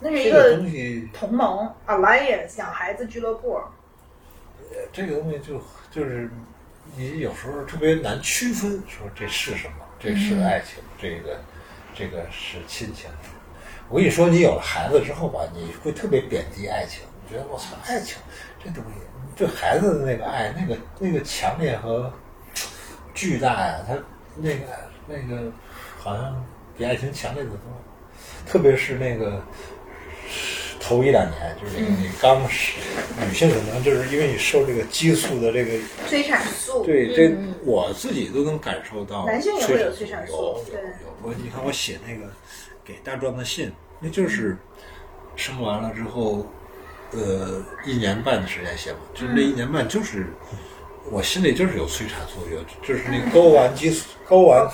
[0.00, 3.58] 那是一这个个东西，同盟 alliance 养孩子俱乐部。
[4.92, 6.30] 这个东西就就是
[6.94, 9.86] 你有时候特别难区分，说这是什么？
[9.98, 11.40] 这是爱情，这个
[11.94, 13.08] 这个是亲情。
[13.88, 18.18] 我跟你说，你有了孩子之后吧，你会特别贬低爱情，你觉得我操，爱情
[18.62, 19.00] 这东西，
[19.36, 22.12] 对孩子的那个爱，那个那个强烈和
[23.14, 23.94] 巨大呀，它
[24.36, 24.66] 那个
[25.08, 25.50] 那个
[25.98, 26.44] 好像
[26.78, 27.58] 比爱情强烈的多，
[28.46, 29.42] 特别是那个
[30.78, 32.78] 头一两年，就是嗯你刚是
[33.26, 35.72] 女性可能就是因为你受这个激素的这个
[36.06, 39.26] 催产素，对，这我自己都能感受到。
[39.26, 41.16] 男性也会有催产素有有有。
[41.22, 42.30] 我你看我写那个
[42.84, 44.56] 给大壮的信，那就是
[45.34, 46.46] 生完了之后，
[47.12, 50.26] 呃，一年半的时间写嘛，就是那一年半就是
[51.10, 54.68] 我心里就是有催产素，有就是那睾丸激素睾丸。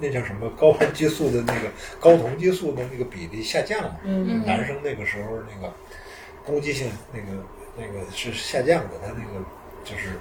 [0.00, 1.70] 那叫什么睾丸激素的那个
[2.00, 3.96] 睾酮激素的那个比例下降嘛？
[4.02, 5.72] 嗯，男生那个时候那个
[6.44, 7.26] 攻击性那个
[7.76, 9.44] 那个是下降的，他那个
[9.84, 10.18] 就是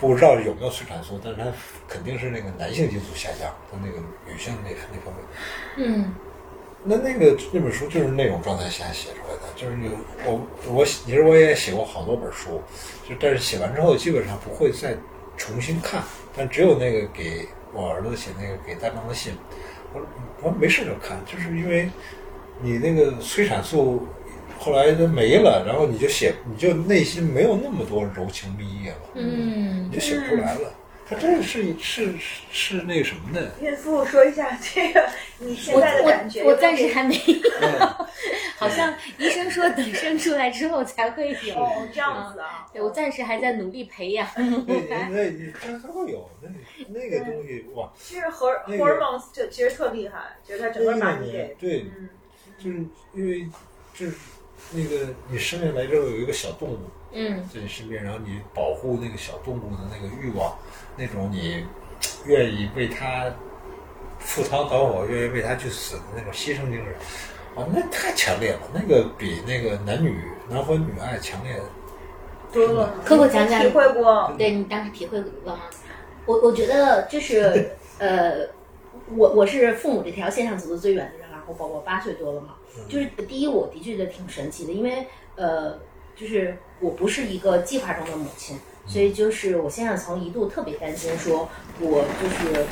[0.00, 1.46] 不知道有没有催产素，但是他
[1.86, 5.22] 肯定是那个男性激素下降，他那个女性那那方面。
[5.76, 6.14] 嗯
[6.84, 9.90] 那那个那本书就是那种状态下写出来的，就是有
[10.24, 10.40] 我
[10.74, 12.60] 我其实我也写过好多本书，
[13.08, 14.96] 就但是写完之后基本上不会再
[15.36, 16.02] 重新看，
[16.36, 19.32] 但只有那个给我儿子写那个给大妈的信，
[19.92, 20.08] 我说
[20.40, 21.88] 我说没事就看，就是因为
[22.60, 24.06] 你那个催产素
[24.58, 30.60] 后来就没了，然后你就写你就内心没有那么多柔情蜜意了，嗯你就写不出来了。
[30.62, 30.81] 他
[31.20, 32.18] 真是是是
[32.50, 35.08] 是那个什么的，孕妇说一下这个
[35.38, 36.42] 你现在的感觉。
[36.42, 38.06] 我我暂时还没嗯有，
[38.58, 41.54] 好像医生说等生出来之后才会有。
[41.56, 44.26] 哦这样子啊，对我暂时还在努力培养。
[44.36, 46.48] 那你那你这它会有那
[46.88, 52.08] 那个东西哇，其实荷那个 hormones 就其实特厉害，就是它整个把你给对，嗯
[52.58, 52.78] 就是
[53.14, 53.46] 因为
[53.94, 54.12] 就是
[54.72, 56.78] 那个你生下来之后有一个小动物
[57.12, 60.56] 嗯在你身边，然后你保护那个小动物的那个欲望，
[60.96, 61.64] 那种你
[62.26, 63.26] 愿意为他
[64.18, 66.86] 赴汤蹈火，愿意为他去死的那种牺牲精神，
[67.56, 71.56] 啊，那太强烈了，那个比那个男女男欢女爱强烈
[72.52, 72.94] 多了。
[73.04, 75.60] 可可讲讲体会过，对你当时体会了吗？
[76.26, 78.46] 我我觉得就是 呃，
[79.16, 82.54] 我我是父母这条线上走的最远的人，然后宝宝八岁多了嘛，
[82.88, 85.78] 就是第一，我的确觉得挺神奇的，因为呃，
[86.14, 91.48] 就是我不是一个计划中的母亲，所以就是我现在层一度特别担心，说
[91.80, 92.66] 我就是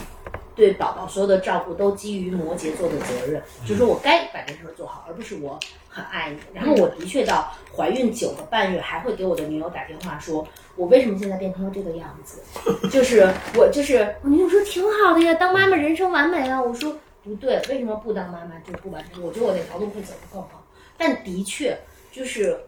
[0.55, 5.59] 对宝宝所有的照顾都基于摩羯座的责任，就是说我该把这事儿做好，而不是我
[5.89, 6.39] 很爱你。
[6.53, 10.47] 然后我的确到怀孕九个半月，还会给我的女友打电话说，
[10.77, 12.43] 我为什么现在变成了这个样子？
[12.91, 16.61] 就是我就是我女友说挺好的呀，当妈妈人生完美啊。
[16.61, 19.23] 我说不对，为什么不当妈妈就不完美？
[19.23, 20.66] 我觉得我那条路会走得更好。
[20.99, 21.78] 但的确
[22.12, 22.59] 就是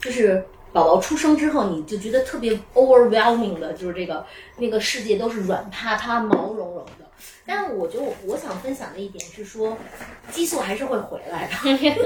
[0.00, 0.44] 就是
[0.76, 4.26] 宝宝出生之后，你就觉得特别 overwhelming 的，就是这个
[4.58, 7.06] 那个世界都是软趴趴、毛茸茸的。
[7.46, 9.74] 但我觉得我我想分享的一点是说，
[10.30, 11.54] 激素还是会回来的。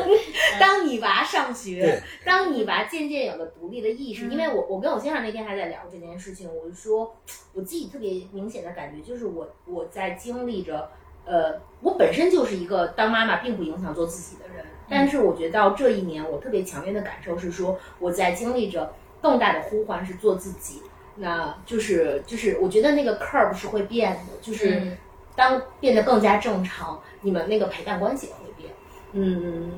[0.60, 7.16] 当你娃上学，当你娃渐渐有了独立的意识，因为我我跟我先生那天还在聊这件事情，我就说
[7.52, 10.88] 我自己特别明显的感觉就是我我在经历着，
[11.24, 18.92] 呃，我本身就是一个当妈妈并不影响做自己的人，但是我觉得到这一年，我特别强烈的感受是说，我在经历着
[19.22, 20.82] 更大的呼唤是做自己，
[21.16, 24.98] 那就是就是我觉得那个 curve 是会变的，就是嗯
[25.36, 28.70] 当变得更加正常，你们那个陪伴关系也会变，
[29.12, 29.70] 嗯。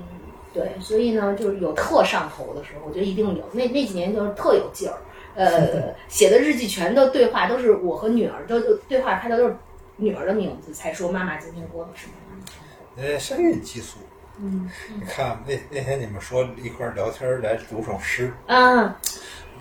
[0.55, 3.43] 对，所以呢，就是有特上头的时候，我觉得一定有。
[3.55, 4.99] 那那几年就是特有劲儿，
[5.35, 9.57] 呃， 写的日记全都对话都是我和女儿，都都对话开头都是
[9.97, 12.13] 女儿的名字，才说妈妈今天过得什么。
[12.99, 14.01] 呃，生育激素。
[14.45, 18.99] 嗯，你看那那天你们说一块儿聊天儿来读首诗，啊，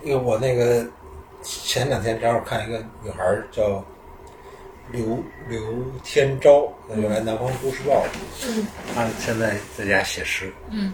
[0.02, 0.84] 因为我那个
[1.40, 3.22] 前两天正好看一个女孩
[3.52, 3.84] 叫
[4.90, 5.60] 刘刘
[6.02, 8.04] 天昭，那原来南方都市报，
[8.44, 10.92] 嗯，她现在在家写诗，嗯，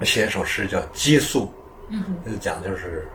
[0.00, 1.44] 写一首诗叫《激素》，
[1.90, 3.06] 嗯，就讲就是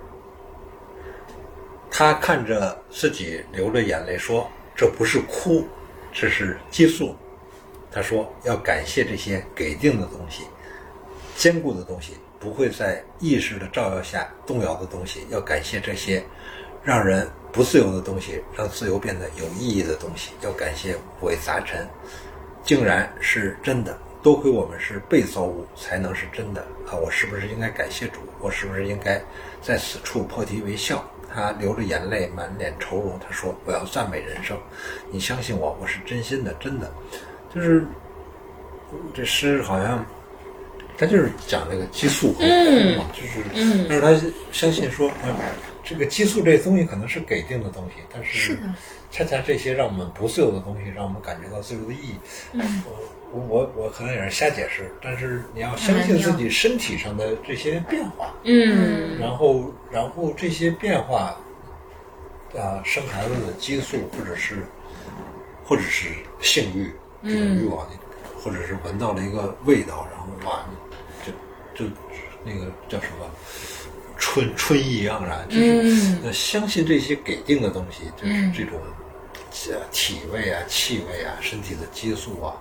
[1.90, 4.48] 她看着自己流着眼泪说
[4.78, 5.68] ：“这不是哭，
[6.14, 7.16] 这是激素。”
[7.96, 10.44] 他说：“要感谢这些给定的东西，
[11.38, 16.22] 坚固的东西，不会在意识的照耀下动摇的东西，要感谢这些
[16.84, 21.88] 让人不自由的东西，让自由变得有意义的东西，要感谢五味杂陈，
[22.66, 23.98] 竟然是真的。
[24.22, 26.98] 多亏我们是被造物，才能是真的啊！
[27.02, 28.20] 我是不是应该感谢主？
[28.42, 29.22] 我是不是应该
[29.62, 31.02] 在此处破涕为笑？
[31.34, 33.18] 他流着眼泪，满脸愁容。
[33.20, 34.60] 他说：“我要赞美人生，
[35.12, 36.92] 你相信我，我是真心的，真的。”
[37.56, 37.86] 就是
[39.14, 40.06] 这诗好像，
[40.98, 42.34] 他就是讲这个激素
[42.98, 45.34] 嘛，就是，嗯但是他相信说，嗯，
[45.84, 48.58] 这个激素这东西可能是给定的东西，但是
[49.10, 52.16] 恰恰这些让我们不自由的东西，让我们感觉到自由的意义。
[52.54, 52.84] 嗯，
[53.32, 61.38] 我我我可能也是瞎解释，但是你要相信自己身体上的这些变化，嗯然后然后这些变化，
[62.58, 64.66] 啊，生孩子的激素或者是
[65.66, 66.10] 或者是
[66.40, 66.92] 性欲
[67.26, 67.86] 这种欲望，
[68.42, 71.32] 或者是闻到了一个味道，然后哇，你
[71.76, 71.92] 就就
[72.44, 73.30] 那个叫什么
[74.18, 78.80] 春春意盎然，就是、相信这些给定的东西，就是这种
[79.72, 82.54] 呃体味啊、气味啊、身体的激素啊，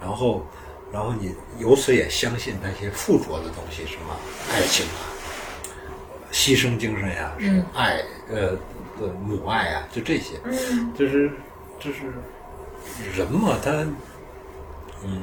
[0.00, 0.44] 然后
[0.92, 4.16] 然后你由此也相信那些附着的东西，什么
[4.52, 5.04] 爱情啊、
[6.32, 8.56] 牺牲精神呀、什么爱呃
[8.98, 10.92] 呃母爱啊，就这些，嗯。
[10.98, 11.30] 就是
[11.78, 12.12] 就是
[13.14, 13.70] 人嘛，他
[15.04, 15.22] 嗯，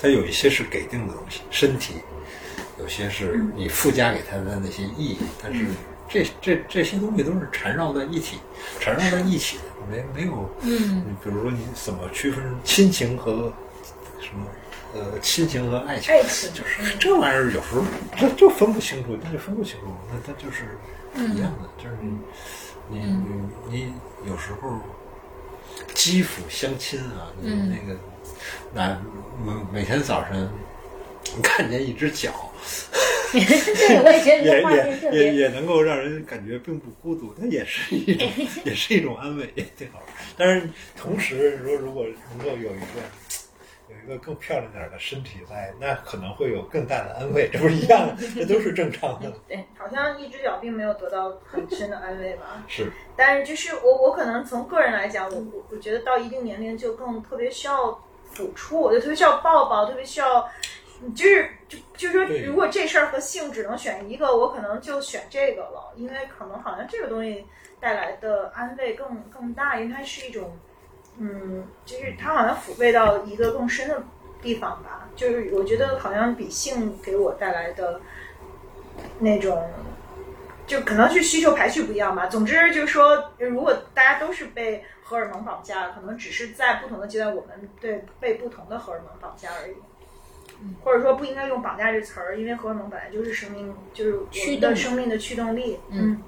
[0.00, 1.94] 他有一些是给定的东西，身体
[2.78, 5.66] 有些是你附加给他的那些意义，但是
[6.08, 8.38] 这这这些东西都是缠绕在一起，
[8.80, 13.52] 缠绕在一起的，没没有，嗯，你比如说你怎么区分亲情和
[14.20, 14.46] 什么？
[14.96, 16.48] 呃，亲情和爱情，爱情。
[16.54, 17.82] 就是这玩意儿，有时候
[18.16, 20.78] 这就分不清楚，那就分不清楚，那它就是
[21.16, 22.16] 一样的，就是你
[22.88, 23.00] 你
[23.68, 23.92] 你你
[24.30, 24.78] 有时候
[26.04, 27.98] 肌肤相亲啊，你那个
[28.74, 29.02] 那
[29.42, 30.46] 每每天早晨
[31.42, 32.52] 看见一只脚，
[33.32, 35.34] 对，我也觉得也也也。
[35.34, 38.28] 也能够让人感觉并不孤独，它也是一种
[38.66, 40.02] 也是一种安慰，也挺好。
[40.36, 42.04] 但是同时，说如果
[42.36, 43.00] 能够有一个
[43.96, 48.22] 有一个更漂亮点儿的身体在，那可能会有更大的安慰，这不是一样的？
[48.34, 49.32] 这都是正常的。
[49.48, 52.64] 对好像一只脚并没有得到很深的安慰吧。
[52.68, 57.90] 是，但是就是我我可能从个人来讲，我我我觉得到一定年龄就更特别需要
[58.34, 60.48] 抚触，我就特别需要抱抱，特别需要，
[61.14, 67.46] 就是就就是说，如果这事儿和性只能选一个，我可能就选这个了，因为可能好像这个东西
[67.80, 70.56] 带来的安慰更更大，因为它是一种，
[71.18, 74.02] 嗯，就是它好像抚慰到一个更深的
[74.42, 78.00] 地方吧，就是我觉得好像比性给我带来的
[79.18, 79.70] 那种。
[80.66, 82.26] 就可能是需求排序不一样吧。
[82.26, 89.74] 总之就是说，如果大家都是被荷尔蒙绑架，可能只是在不同的阶段，我们对被不同的荷尔蒙绑架而已。
[90.82, 95.78] 或者说不应该用“绑架”这词儿，因为荷尔蒙本来就是生命，就是我们的驱动生命的驱动力。
[95.90, 96.22] 嗯，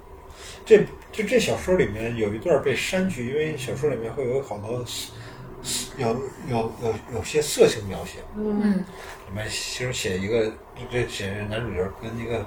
[0.65, 4.85] 这就这小说里面有一段被删去，因为小说里面会有好多
[5.99, 6.09] 有
[6.49, 8.19] 有有有些色情描写。
[8.37, 8.85] 嗯。
[9.29, 10.53] 里面其实写一个，
[10.91, 12.47] 这写男主角跟那个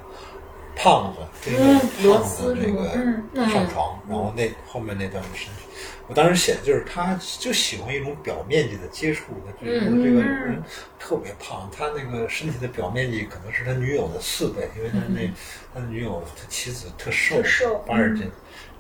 [0.77, 5.68] 胖子，跟一个胖子这个嗯上床，然后那后面那段身体，
[6.09, 10.61] 我当时写的就是他就喜欢一种表面积的接触，他觉得这个人
[10.99, 15.31] 特别胖，他那个身体的表面积可能是他女友的四倍，因为他那
[15.73, 18.29] 他女友他妻子特瘦特瘦，八十斤。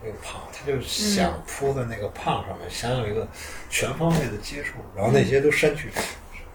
[0.01, 3.27] 那个胖，他就想扑在那个胖上面，想有一个
[3.69, 5.89] 全方位的接触，然后那些都删去，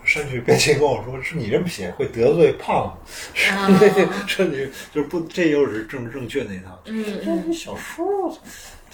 [0.02, 0.40] 删去。
[0.40, 3.68] 编辑跟我说，是你这么写会得罪胖子， 是啊
[4.26, 6.80] 说你就是不，这又是政治正确那一套。
[6.86, 8.34] 嗯这小说，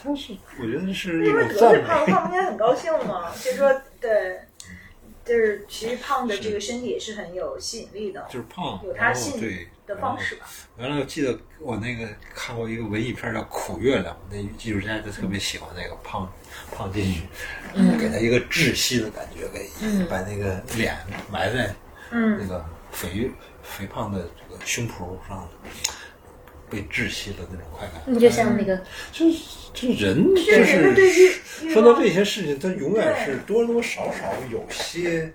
[0.02, 3.30] 它是我觉得是一因为种赞得罪胖子，胖子应该很高兴嘛。
[3.34, 4.40] 就说对，
[5.24, 10.46] 就是其实胖的这个身体也是很有吸引力的，就是胖，有他吸引的方式吧。
[10.78, 16.32] 原来我记得我那个看过一个文艺片叫《苦月亮》，那艺术家就特别喜欢那个胖
[16.74, 17.22] 胖进去，
[17.98, 19.68] 给他一个窒息的感觉，给
[20.06, 20.96] 把那个脸
[21.30, 21.74] 埋在那
[22.12, 23.30] 嗯，个肥
[23.62, 25.48] 肥胖的这个胸脯上，
[26.70, 28.02] 被窒息的那种快感。
[28.06, 28.82] 你就像那个，
[29.12, 29.30] 这
[29.80, 31.32] 这人就是
[31.72, 35.32] 说到这些事情，他永远是多多少少有些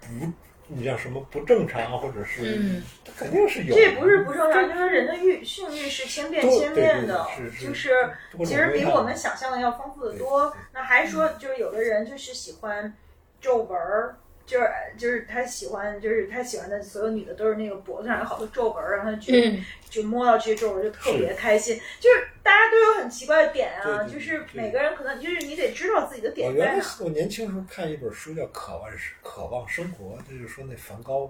[0.00, 0.26] 不，
[0.68, 3.74] 你叫什么不正常，或者是，嗯他肯定是有。
[3.74, 7.26] 这不是不正常，就是人的欲性欲是千变千变的
[7.60, 8.10] 就是
[8.46, 10.56] 其实比我们想象的要丰富的多。
[10.72, 12.94] 那还说，就是有的人就是喜欢
[13.40, 14.16] 皱纹儿。
[14.46, 14.68] 就是
[14.98, 21.76] 就是他喜欢，就是他喜欢的所有女的都是那个脖子上有好多皱纹儿，然后他就、嗯就摸到这些皱纹就特别开心。
[21.98, 26.96] 就是大家都有很奇怪的点啊，对对对就是每个人可能就是你得知道自己的我原来点在哪。
[27.00, 28.88] 我年轻时候看一本书叫《渴望
[29.20, 31.28] 渴望生活》，他就说那梵高，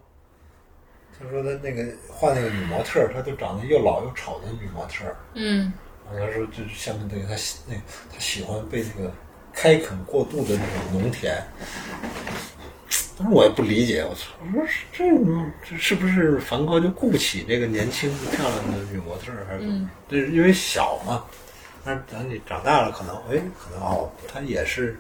[1.19, 5.05] 他说他那个画那个女模特儿，他都长得又老又丑的女模特。
[5.33, 5.73] 嗯
[6.13, 7.75] 然后他说，就是下面对他喜那
[8.13, 9.11] 他喜欢被那个
[9.55, 11.43] 开垦过度的那种农田。
[13.31, 15.05] 我也不理解，我操，我说是这
[15.69, 19.91] 这是不是梵高就雇不起这个年轻漂亮的女模特儿，还是怎么？
[20.09, 21.25] 这是因为小嘛。
[21.85, 24.99] 但是等你长大了，可能哎，可能哦，他也是，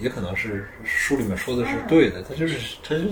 [0.00, 3.04] 也可能是书里面说的是对的，他就是他就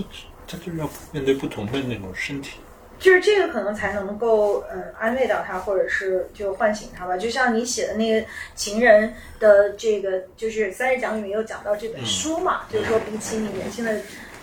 [0.45, 2.57] 他就是要面对不同的那种身体。
[2.99, 7.17] 就是这个可能才能够呃安慰到他，或者是就唤醒他吧。
[7.17, 13.93] 就像你写的那个情人的这个，就是三十讲里面有讲到这本书嘛，就是说比起你年轻的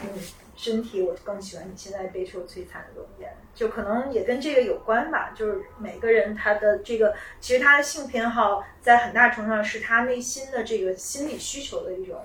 [0.03, 0.09] 嗯
[0.57, 3.29] 身体，我更喜欢你现在备受摧残的容颜。
[3.55, 5.35] 就可能也跟这个有关吧。
[5.37, 12.16] 就是每个人他的这个，其实他的性偏好在很大程度上是他内心的这个心理需求的一种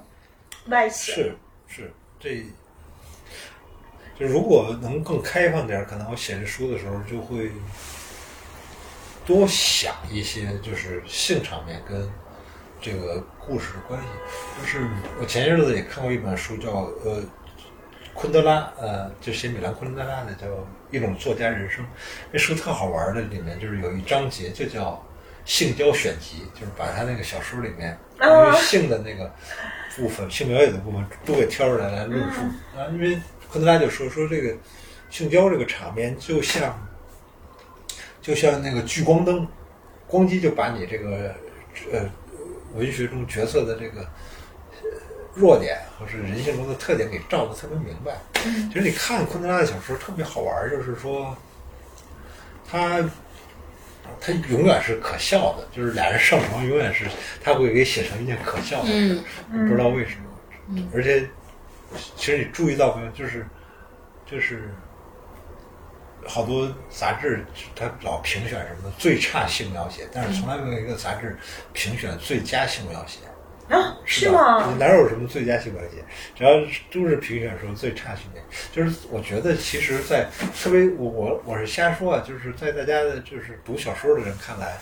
[0.67, 1.15] 外显。
[1.15, 1.35] 是
[1.67, 2.45] 是，这
[4.19, 7.51] 就如果能更开放点儿，可能我写这书的时候就会
[9.25, 12.09] 多想一些，就是性场面跟
[12.81, 14.07] 这个故事的关系。
[14.59, 14.87] 就是
[15.19, 17.21] 我前些日子也看过一本书叫，呃
[18.13, 20.47] 昆德拉，呃，就写米兰昆德拉的叫
[20.89, 21.85] 《一种作家人生》。
[22.31, 25.05] 那书特好玩儿的，里面就是有一章节就叫
[25.45, 29.31] 性交选集，就是把他那个小说里面关于性的那个
[29.95, 32.41] 部分、性描写的部分都给挑出来来论述。
[32.75, 33.19] 啊，因为
[33.51, 34.55] 昆德拉就说说这个
[35.09, 36.77] 性交这个场面就像
[38.21, 39.47] 就像那个聚光灯，
[40.05, 41.33] 光机就把你这个
[41.91, 42.09] 呃
[42.75, 44.89] 文学中角色的这个呃
[45.33, 48.17] 弱点或是人性中的特点给照得特别明白。
[48.43, 51.35] 其实你看昆德拉的小说特别好玩儿，就是说
[52.69, 53.01] 他
[54.19, 57.05] 他永远是可笑的，就是俩人上床永远是
[57.43, 59.21] 他会给写成一件可笑的事
[59.53, 60.85] 儿，不知道为什么。
[60.93, 61.27] 而且
[62.15, 63.45] 其实你注意到没有，就是
[64.25, 64.69] 就是
[66.25, 67.45] 好多杂志
[67.75, 71.37] 它老评选什么最差性描写，但是从来没有一个杂志
[71.73, 73.19] 评选最佳性描写。
[73.69, 74.59] 啊，是吧？
[74.61, 74.75] 吗？
[74.79, 76.01] 哪有什么最佳性描写？
[76.33, 76.51] 只要
[76.89, 78.57] 都是评选说最差性描写。
[78.71, 80.25] 就是我觉得，其实，在
[80.57, 84.77] 特别我我我是瞎说啊，就是在大家的就是读小说的人看来，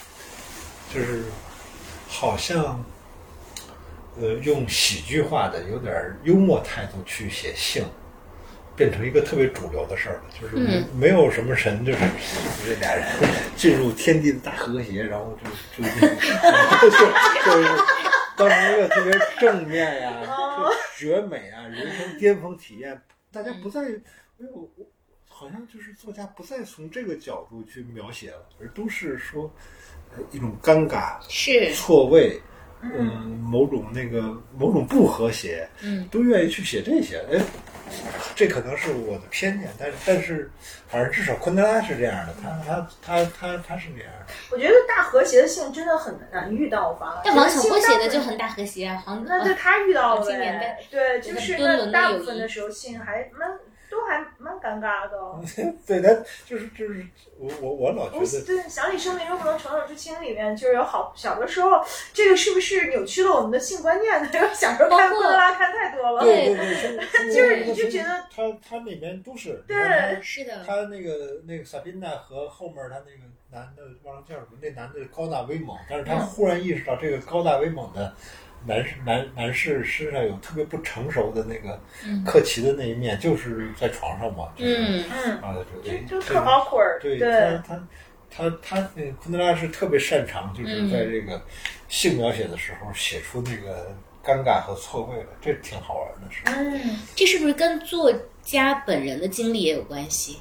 [0.93, 1.23] 就是
[2.07, 2.85] 好像
[4.19, 5.93] 呃用喜剧化的、有点
[6.23, 7.85] 幽默态度去写性。
[8.77, 11.99] 变成一个特别主流的事儿了，就是没没有什么神，就是
[12.67, 13.05] 这俩人
[13.55, 16.09] 进入天地的大和谐，然后就就就是
[17.45, 17.69] 就是
[18.35, 23.01] 当成一个特别正面呀、特绝美啊、人生巅峰体验，
[23.31, 24.69] 大家不再没有，
[25.29, 29.49] 好像就是作家不再从这个角度去描写了，而都是说
[30.17, 32.41] 呃一种尴尬、是错位。
[32.97, 34.21] 嗯，某种那个
[34.57, 37.17] 某种不和谐，嗯，都愿意去写这些。
[37.31, 37.39] 哎，
[38.35, 40.49] 这可能是我的偏见，但是但是，
[40.87, 44.33] 反正至少昆德拉是这样的，他他他他他是这样的。
[44.51, 47.21] 我觉得大和谐的性真的很难遇到，吧。
[47.23, 53.47] 但王小波写的就很大和谐啊，黄那对他遇到了对，就是那大部分的时候性还蛮
[54.65, 55.73] 尴尬的。
[55.85, 56.09] 对，他
[56.45, 57.05] 就是就是
[57.37, 61.79] 我我我老觉我得，对《想起生命中不能承受之轻》里面就是有好小的时候，
[62.13, 64.29] 这个是不是扭曲了我们的性观念呢？
[64.33, 66.23] 因为小时候看包括昆德拉看太多了。
[66.23, 69.77] 对对对， 就是你就觉得他他里面都是对
[70.21, 78.13] 是的，他那个那个萨宾娜和后面他那个男的忘了叫什么，那男的高大威猛，但是他忽然意识到这个高大威猛的
[78.65, 81.79] 男士男男士身上有特别不成熟的那个
[82.25, 86.99] 克奇的那一面，就是在床上嘛，就是嗯嗯，啊，就就就特这 awkward。
[87.01, 87.29] 对对
[87.65, 87.87] 他
[88.29, 91.41] 他他他那昆德拉是特别擅长，就是在这个
[91.87, 96.41] 性描写的时候写出那个尴尬和错位的，这挺好玩的事。
[96.45, 98.11] 嗯，这是不是跟作
[98.41, 100.39] 家本人的经历也有关系？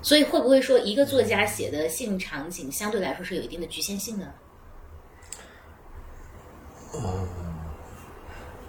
[0.00, 4.34] 所以会不会说一个作家写的性场景相对来说是有一定的局限性的？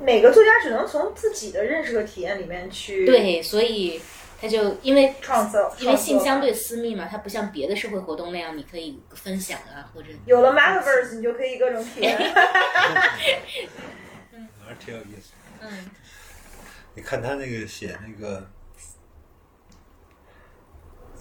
[0.01, 4.01] 每个作家只能从自己的认识和体验里面去对，所以
[4.41, 12.17] 他就因为创造，因为性相对私密嘛，它不像别的社会活动那样，你可以分享啊，或者有了 Metaverse，你就可以各种体验。
[14.65, 15.31] 还是挺有意思。
[15.61, 15.69] 嗯
[16.95, 18.47] 你看他那个写那个，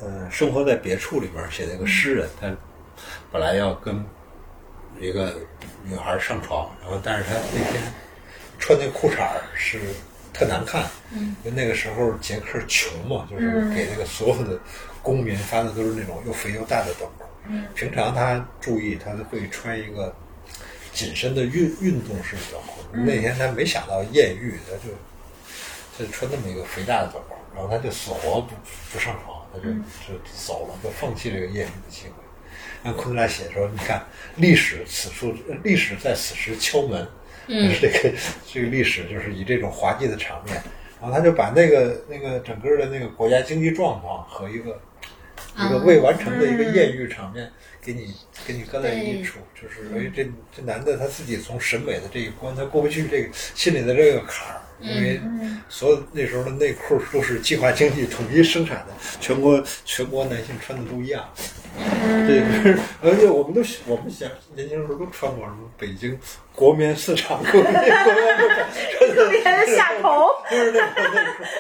[0.01, 2.55] 呃，生活在别处里边写那个诗人，他
[3.31, 4.05] 本来要跟
[5.01, 5.35] 一个
[5.85, 7.83] 女孩上床，然后但是她那天
[8.59, 9.79] 穿那裤衩儿是
[10.33, 14.59] 特难看，嗯，因为那个时候杰克穷嘛，就是给那个所有的
[15.03, 20.15] 公民发的都是那种又肥又大的短裤，嗯，平常他注意他会穿一个
[20.93, 24.95] 紧身的运运动式短裤，那天他没想到艳遇，他就。
[25.95, 28.55] 他就穿那么一个肥大的短裤，然后他就死活不
[28.91, 29.65] 不上床，他就
[30.09, 32.15] 就走了，就放弃这个艳遇的机会。
[32.85, 34.05] 按昆德拉写说，你看
[34.37, 37.07] 历史此处，历史在此时敲门，
[37.47, 38.13] 嗯，这个
[38.53, 40.55] 这个历史就是以这种滑稽的场面，
[41.01, 44.81] 然后他就把那个那个整个的那个国家经济状况和一个
[45.59, 47.51] 一个未完成的一个艳遇场面，
[47.81, 48.15] 给你
[48.47, 50.25] 给你搁在一处，就是哎这
[50.57, 54.62] 这男的他自己从审美的这一关他过不去这个心里的这个坎儿。
[54.83, 55.21] 因为
[55.69, 61.29] 所有那时候的内裤都是计划经济统一生产的，全国全国男性穿的都一样。
[62.29, 66.19] 这个，而且我们都我们想年轻时候都穿过什么北京
[66.55, 67.73] 国棉市场、国棉
[69.17, 70.29] 国棉的下头。
[70.51, 71.03] 就是那个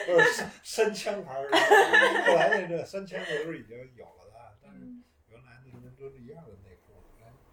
[0.06, 1.56] 那个三三枪牌儿的，
[2.26, 4.80] 后来那个三枪的都是已经有了的，但是
[5.30, 6.52] 原来那那都是一样的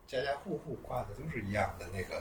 [0.10, 2.19] 家家户户挂的都是一样的那个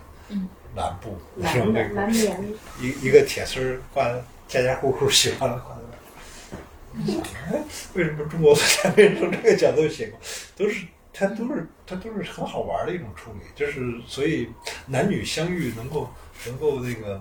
[0.76, 1.16] 蓝布，
[1.48, 2.06] 是那个
[2.78, 4.04] 一一个铁丝儿挂
[4.46, 7.22] 家家户户喜欢挂在那儿。
[7.50, 7.62] 哎，
[7.96, 10.20] 为什么中国作家没从这个角度写过？
[10.54, 10.84] 都是
[11.14, 14.50] 它都是它都是很好玩的一种处理，就是所以
[14.88, 16.10] 男女相遇能够
[16.44, 17.18] 能够那个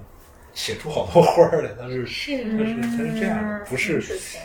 [0.54, 4.02] 写出好多 花儿来，它是是它是它是这样的，不是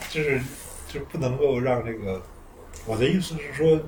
[0.09, 0.41] 就是
[0.87, 2.23] 就是不能够让这个。
[2.87, 3.81] 我的意思是说，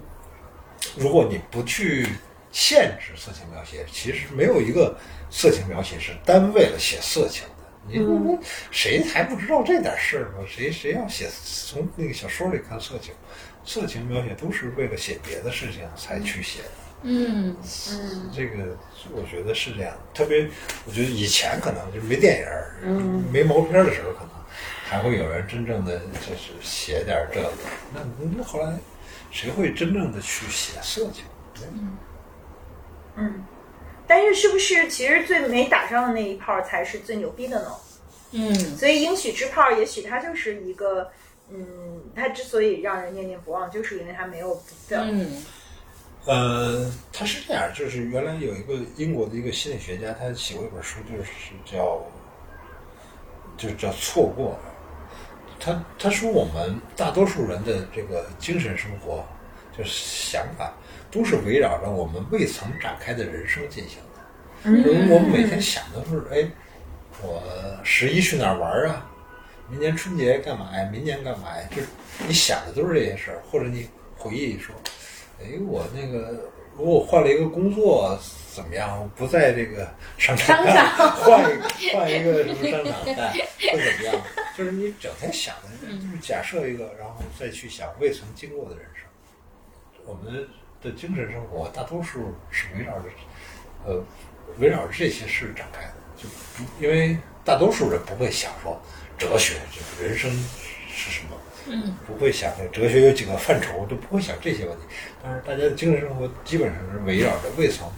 [0.97, 2.07] 如果你不去
[2.53, 4.97] 限制色情描写，其实没有一个
[5.31, 7.55] 色情描写是单为了写色情的。
[7.87, 7.99] 你
[8.71, 10.47] 谁还不知道这点事儿吗？
[10.49, 11.29] 谁谁要写
[11.67, 13.13] 从那个小说里看色情，
[13.65, 16.69] 色情描写都是为了写别的事情才去写的。
[17.07, 17.55] 嗯
[17.91, 18.75] 嗯这个
[19.13, 20.49] 我觉得是这样，特别
[20.87, 22.75] 我觉得以前可能就是没电影儿、
[23.31, 24.31] 没毛片儿的时候，可能
[24.85, 27.53] 还会有人真正的就是写点儿这个。
[27.93, 28.01] 那
[28.35, 28.73] 那后来
[29.35, 31.25] 谁会真正的去写色情？
[33.17, 33.45] 嗯，
[34.07, 37.73] 但是是不是其实最没打上的那一炮才是最牛逼的呢？
[38.31, 41.11] 嗯所以应许之炮，也许它就是一个，
[41.49, 45.03] 嗯，它之所以让人念念不忘，就是因为它没有 fulfill。
[45.11, 45.43] 嗯
[46.27, 51.31] 呃，他是这样，就是原来有一个英国的一个心理学家，他写过一本书，就是
[51.67, 52.01] 叫，
[53.57, 54.57] 就是叫错过。
[55.65, 59.25] 他他说我们大多数人的这个精神生活，
[59.77, 60.75] 就是想法，
[61.11, 64.83] 都是围绕着我们未曾展开的人生进行的。
[64.85, 66.51] 就是我们每天想的都是，哎，
[67.23, 67.43] 我
[67.83, 69.11] 十一去哪儿玩儿啊？
[69.71, 70.87] 明年春节干嘛呀？
[70.93, 71.67] 明年干嘛呀？
[71.75, 71.89] 就是
[72.29, 73.89] 你想的都是这些事儿，或者你
[74.19, 74.75] 回忆说，
[75.41, 78.19] 哎，我那个如果我换了一个工作
[78.55, 79.11] 怎么样？
[79.17, 84.15] 不在这个商场干，换一个换一个什么商场干会怎么样？
[84.57, 89.05] 就是你整天想的，就是假设一个，然后再去想未曾经过的人生。
[90.07, 90.47] 我们
[90.81, 93.07] 的精神生活大多数是围绕着，
[93.85, 94.05] 呃，
[94.59, 98.81] 围绕着这些事展开的，就不因为大多数人不会想说
[99.19, 100.31] 哲学就是人生
[100.89, 101.37] 是什么，
[101.67, 104.85] 嗯，不会想这哲学有几个范畴，都不会想这些问题。
[105.23, 107.91] 但是大家的精神生活基本上是围绕着未曾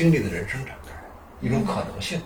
[0.00, 0.92] 经历的人生展开，
[1.46, 2.18] 一种可能性，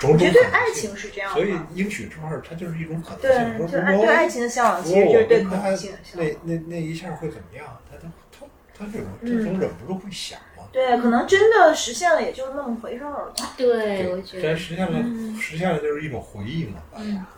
[0.00, 1.66] 种种我觉得对可能性爱情是这样所以的。
[1.74, 6.30] 应许之后，它就是一种可能对性。，就说如果爱对爱情的向往，其实如果就是对可能性的向往。
[6.42, 7.64] 那那那一下会怎么样？
[7.88, 8.46] 他他他
[8.76, 10.64] 他这种嗯这种忍不住会想嘛。
[10.72, 13.34] 对，可能真的实现了，也就那么回事儿了。
[13.56, 16.80] 对，我觉但得实现了，实现了就是一种回忆嘛。
[16.96, 17.28] 哎呀，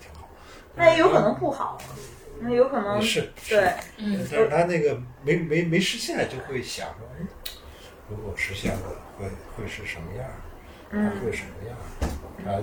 [0.00, 0.26] 挺好。
[0.74, 1.76] 那也有可能不好，
[2.40, 7.26] 那有可能是对，嗯但是他那个没没没实现，就会想说，哎，
[8.08, 8.80] 如果实现了，
[9.22, 10.28] 会会是什么样
[11.20, 12.08] 会什么样儿？
[12.44, 12.62] 然后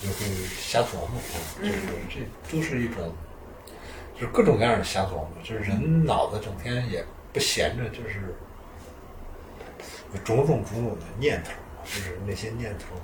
[0.00, 0.26] 就会
[0.60, 1.20] 瞎琢磨，
[1.60, 1.72] 就是
[2.08, 3.12] 这都是一种，
[4.14, 5.28] 就是各种各样的瞎琢磨。
[5.42, 8.34] 就是人脑子整天也不闲着，就是
[10.14, 11.50] 有种种种种的念头，
[11.84, 12.94] 就是那些念头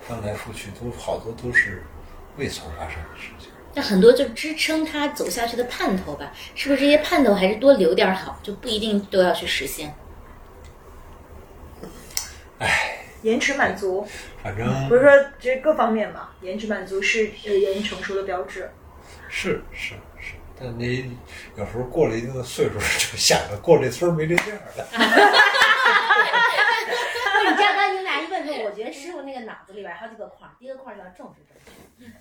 [0.00, 1.82] 翻来覆去，都好多都是
[2.36, 3.50] 未曾发生的事情。
[3.74, 9.94] 那很多就支撑他走下去的盼头吧，是不是这些盼头还是多留点儿好，就不一定都要去实现？
[13.22, 14.06] 延迟满足，
[14.42, 18.70] 反正不是说这各方面嘛，延迟满足是呃人成熟的标志。
[19.28, 21.16] 是是是，但你
[21.56, 24.86] 有时候过了一定的岁数，就想着过这村没这店儿了。
[27.50, 31.70] 你这样，刚才你们俩一问说，我觉得师傅那个脑子里边好几个框，第一个框叫政治正确，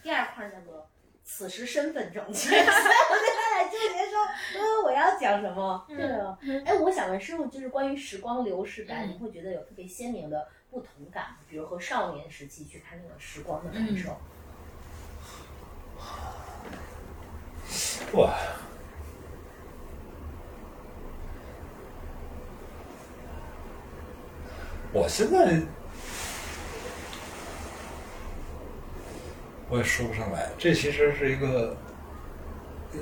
[0.03, 0.89] 第二框叫做
[1.31, 2.49] 此时身份正确。
[2.49, 4.19] 所以我在那里纠结说，
[4.59, 5.85] 呃，我要讲什么？
[5.87, 6.35] 对啊，
[6.65, 11.37] 哎，我想问师傅，就是关于时光流逝感，嗯你会觉得有特别鲜明的不同感吗？
[11.47, 14.17] 比如和少年时期去看那个时光的感受。
[18.17, 18.33] 哇，
[24.91, 25.61] 我现在
[29.69, 31.77] 我也说不上来，这其实是一个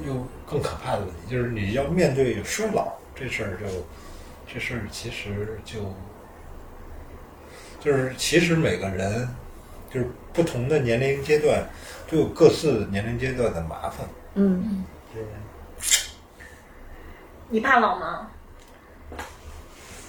[0.06, 3.66] 又更可怕的问题，就是你要面对衰老这事儿，就
[4.54, 5.94] 这事儿其实就
[7.80, 9.28] 就是其实每个人
[9.90, 11.64] 就是不同的年龄阶段
[12.10, 14.06] 都有各自年龄阶段的麻烦。
[14.36, 14.84] 嗯，
[15.16, 16.10] 就是
[17.50, 18.30] 你怕老吗？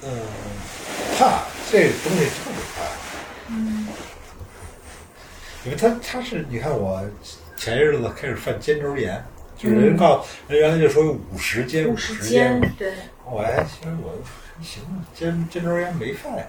[0.02, 0.10] 嗯，
[1.18, 3.07] 怕这东西特别怕。
[5.68, 7.02] 嗯，因为他他是你看我
[7.56, 9.22] 前些日子开始犯肩周炎，
[9.56, 12.92] 就是人告诉人原来就说有五十肩五十十肩肩，，对，
[13.24, 14.12] 我还其实我
[14.62, 16.48] 行了，肩肩周炎没犯，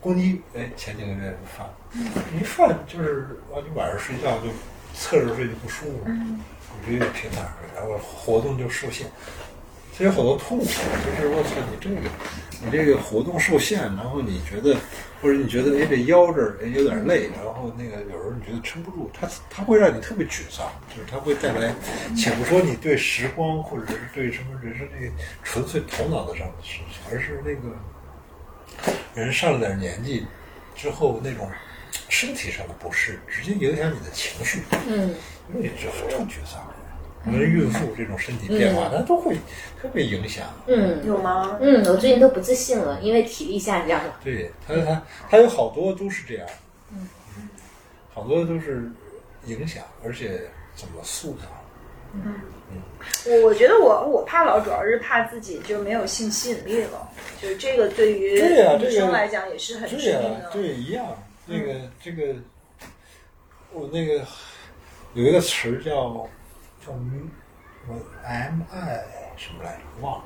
[0.00, 1.66] 公鸡哎前几个月就犯，
[2.38, 4.48] 一犯就是完你晚上睡觉就
[4.94, 6.10] 侧着睡就不舒服，
[6.86, 9.06] 你这个平躺着，然后活动就受限。
[9.96, 12.08] 这有好多痛苦，就是我操，你这个，
[12.64, 14.76] 你这个活动受限，然后你觉得，
[15.22, 21.72] 或者你觉得，哎，这腰这儿哎有点累，然后那个有时候你觉得撑不住，它它会让你特别沮丧，就是它会带来，
[22.16, 25.12] 且不说你对时光或者是对什么人生这个
[25.44, 27.76] 纯粹头脑的上的事情，而是那个
[29.14, 30.26] 人上了点年纪
[30.74, 31.48] 之后那种
[32.08, 35.14] 身体上的不适，直接影响你的情绪，嗯，
[35.54, 36.67] 因为你就特沮丧。
[37.28, 39.36] 我们孕妇这种身体变化，它都会
[39.80, 40.46] 特别影响。
[40.66, 41.58] 嗯有吗？
[41.60, 44.18] 嗯，我最近都不自信了，因为体力下降了。
[44.24, 46.48] 对它，它它有好多都是这样，
[46.90, 47.06] 嗯，
[48.14, 48.90] 好多都是
[49.44, 50.40] 影响，而且
[50.74, 51.44] 怎么塑造，
[52.14, 52.22] 嗯
[52.70, 52.82] 嗯
[53.26, 57.10] 我我觉得我我怕老主要是怕自己就没有性吸引力了，
[57.42, 58.40] 就是这个对于
[58.78, 60.50] 女生来讲也是很致命的。
[60.50, 61.06] 对一样。
[61.50, 62.34] 那个这个，
[63.72, 64.22] 我那个
[65.14, 65.82] 有一个词儿
[66.88, 67.94] 叫叫我
[68.24, 69.00] M I
[69.36, 70.24] 什么来着，忘了。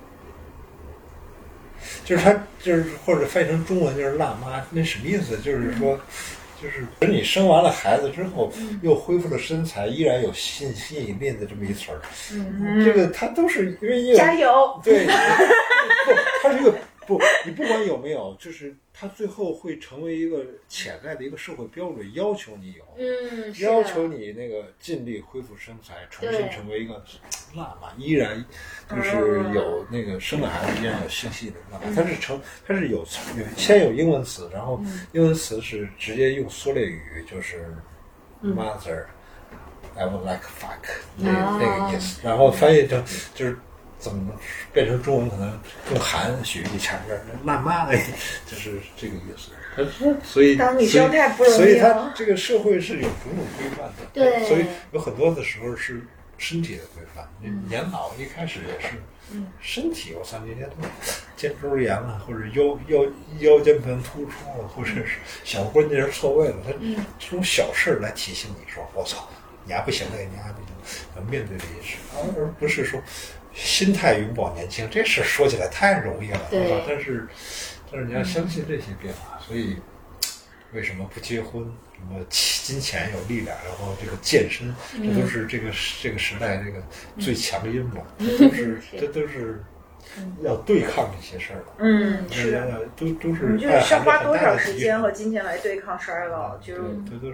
[2.04, 5.36] 就是他就是或者翻译成中文就是辣妈，那什么意思？
[5.38, 5.98] 就是说，
[6.60, 8.52] 就是等你生完了孩子之后，
[8.82, 12.00] 又恢复了身材，依然有吸吸引力的这么一词儿。
[12.32, 14.80] 嗯这个它都是因为加油！
[14.84, 15.06] 对，
[16.06, 16.12] 不，
[16.42, 16.74] 它是一个
[17.06, 27.02] 不，你不管有没有，就是它最后会成为一个潜在的一个社会标准，要求你有，嗯，要求你那个尽力恢复身材，重新成为一个
[27.56, 28.44] 辣妈，依然
[28.88, 31.92] 就是有那个生了孩子依然有性吸引力的辣妈。
[31.96, 33.04] 它是成，它是有有
[33.56, 34.80] 先有英文词，然后
[35.12, 37.74] 英文词是直接用缩略语，就是
[38.40, 39.04] mother。
[39.94, 41.58] I would like fuck 那哦。
[41.60, 43.04] 那个意思，然后翻译成
[43.34, 43.58] 就是
[44.02, 44.34] 怎么
[44.72, 45.58] 变成中文可能
[45.88, 47.96] 更含蓄一点儿，辣妈的，
[48.44, 49.52] 就是这个意思。
[49.74, 56.02] 可是所以当女生太不容易所以他这个社会是有种种规范的，对所以有很多的时候是
[56.36, 57.26] 身体的规范。
[57.40, 58.96] 你年老一开始也是，
[59.60, 60.76] 身体我操，你年头
[61.36, 65.06] 肩周炎了，或者腰腰腰间盘突出了，或者是
[65.44, 66.72] 小关节错位了，他
[67.18, 69.26] 这种小事儿来提醒你说，我操，
[69.64, 73.00] 你还不行了，你还不行，要面对这些事，而不是说
[73.54, 74.88] 心态永葆年轻。
[74.90, 76.84] 这事儿说起来太容易了，对吧？
[76.86, 77.26] 但是
[77.90, 79.76] 但是你要相信这些变化，所以。
[80.74, 81.62] 为什么不结婚？
[81.94, 85.70] 什么金钱有力量，然后这个健身，这都是这个
[86.00, 86.82] 这个时代这个
[87.18, 89.62] 最强阴谋，这都是这都是
[90.40, 91.66] 要对抗这些事儿的。
[91.76, 92.88] 嗯，大是的。
[92.96, 96.80] 都都是你，就是需要花多少时间和金钱来对抗衰老，就是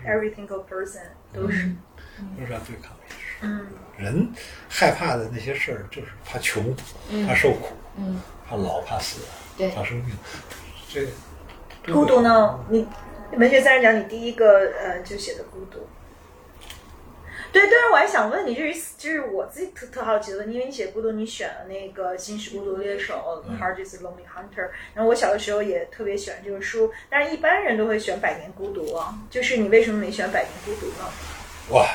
[0.04, 1.70] every single person 都是。
[2.36, 2.96] 都是要对抗。
[3.42, 3.66] 嗯
[3.96, 4.28] 人
[4.68, 6.74] 害怕的那些事儿，就是怕穷，
[7.26, 9.20] 怕受苦，嗯，怕老，怕死，
[9.56, 10.14] 对怕生病。
[10.88, 12.64] 这孤独呢？
[12.68, 12.86] 你
[13.32, 15.88] 文学三人讲，你第一个呃就写的孤独。
[17.50, 31.10] 对，但是我还想问你，就是就是我自己特特好奇的问题，因为你写孤独，你选了那个《新式孤独猎手》嗯 （Heart is a Lonely Hunter），然后我小的时候也特别喜欢这个书，但是一般人都会选《百年孤独》啊，就是你为什么没选《百年孤独》呢？
[31.70, 31.88] 哇，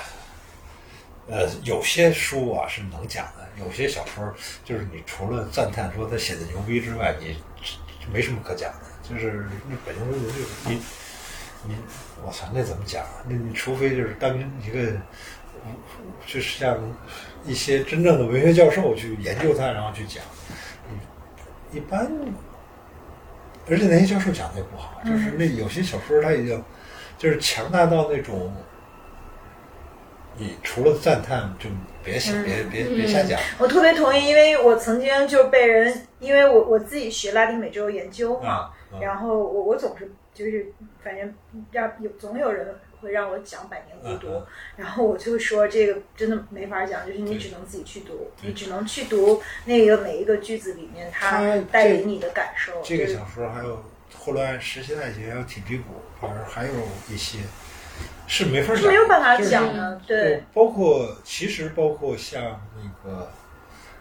[1.26, 4.34] 呃，有些书啊是能讲的，有些小说
[4.66, 7.38] 就是你除了赞叹说他写的牛逼之外，你
[8.12, 8.80] 没什么可讲的。
[9.10, 10.82] 就是那北京人就是你
[11.66, 11.76] 你，
[12.26, 13.24] 我操，那怎么讲啊？
[13.26, 14.92] 那你除非就是当一个，
[16.26, 16.78] 就是像
[17.46, 20.22] 一些真正的文学教授去研究它，然后去讲。
[21.72, 22.12] 一般，
[23.70, 26.62] 而且那些教授讲的也不好，就是那有些小说他已经
[27.18, 28.54] 就是强大到那种。
[30.38, 31.70] 你除了赞叹，就
[32.04, 33.40] 别想别别别瞎讲。
[33.60, 40.74] 我特别同意，因为我曾经就被人，因为我我自己学拉丁美洲研究嘛，然后我我总是就是
[41.04, 41.34] 反正
[41.72, 44.34] 让有总有人会让我讲《百年孤独》
[44.76, 52.82] 然后我就说这个真的没法讲，就是你只能自己去读，你只能去读那个每一个句子里面它它带给你的感受。
[52.84, 53.84] 这个小说还有
[54.18, 55.84] 后来实习爱情，还有铁皮鼓，
[56.20, 56.74] 反正还有
[57.10, 57.40] 一些
[58.28, 60.44] 是没法讲，是没有办法就是讲的，对。
[60.54, 62.42] 包括其实包括像
[62.76, 63.32] 那个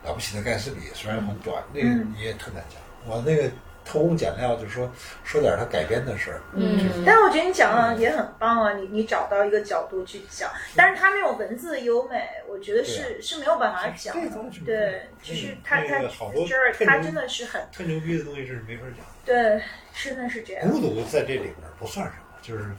[0.05, 2.81] 了不起的盖茨比，虽然很短，那个嗯你也特难讲。
[3.05, 3.51] 我那个
[3.85, 4.89] 偷工减料，就说
[5.25, 14.31] 说点他改编的事儿，嗯，但是我觉得你讲的也很棒啊，你你找到一个角度去讲，但是他那种文字优美，我觉得是、是没有办法讲的。
[14.65, 19.05] 对，就是它那它个好多这儿特牛它真的是很特牛逼的东西是没法讲。
[19.25, 19.61] 对，
[19.93, 20.69] 真的是这样。
[20.71, 22.71] 孤独在这里面不算什么，就是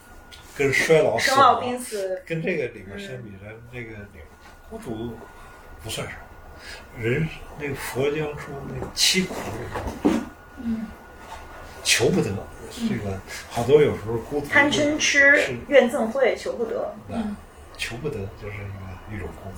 [0.56, 4.24] 跟衰老、死生老亡病死，跟这个里面相比，咱这个里面
[4.70, 5.16] 孤独
[5.82, 6.20] 不算什么。
[6.98, 7.28] 人
[7.58, 9.34] 那个佛经说那个七苦，
[10.62, 10.86] 嗯，
[11.82, 12.30] 求不得，
[12.70, 13.18] 这个
[13.50, 16.94] 好多有时候孤独贪嗔痴怨憎会，求不得。
[17.08, 17.36] 嗯，
[17.76, 19.56] 求不得就是一个一种孤独。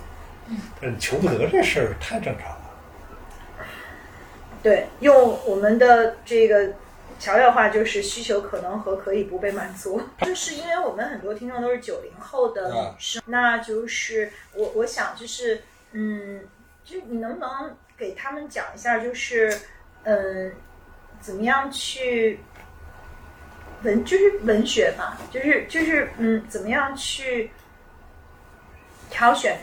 [0.80, 2.70] 但是求不得这事儿太正常了。
[4.62, 6.72] 对，用我们的这个
[7.18, 15.62] 乔调话就是需求可能和可以不被满足，就是因为我们很多听众都是九零后的女生，那就是我我想就是
[15.92, 16.44] 嗯，
[16.84, 19.58] 就你能不能给他们讲一下，就是
[20.04, 20.52] 嗯，
[21.20, 22.40] 怎么样去
[23.82, 27.50] 文就是文学嘛，就是就是嗯，怎么样去
[29.10, 29.58] 挑选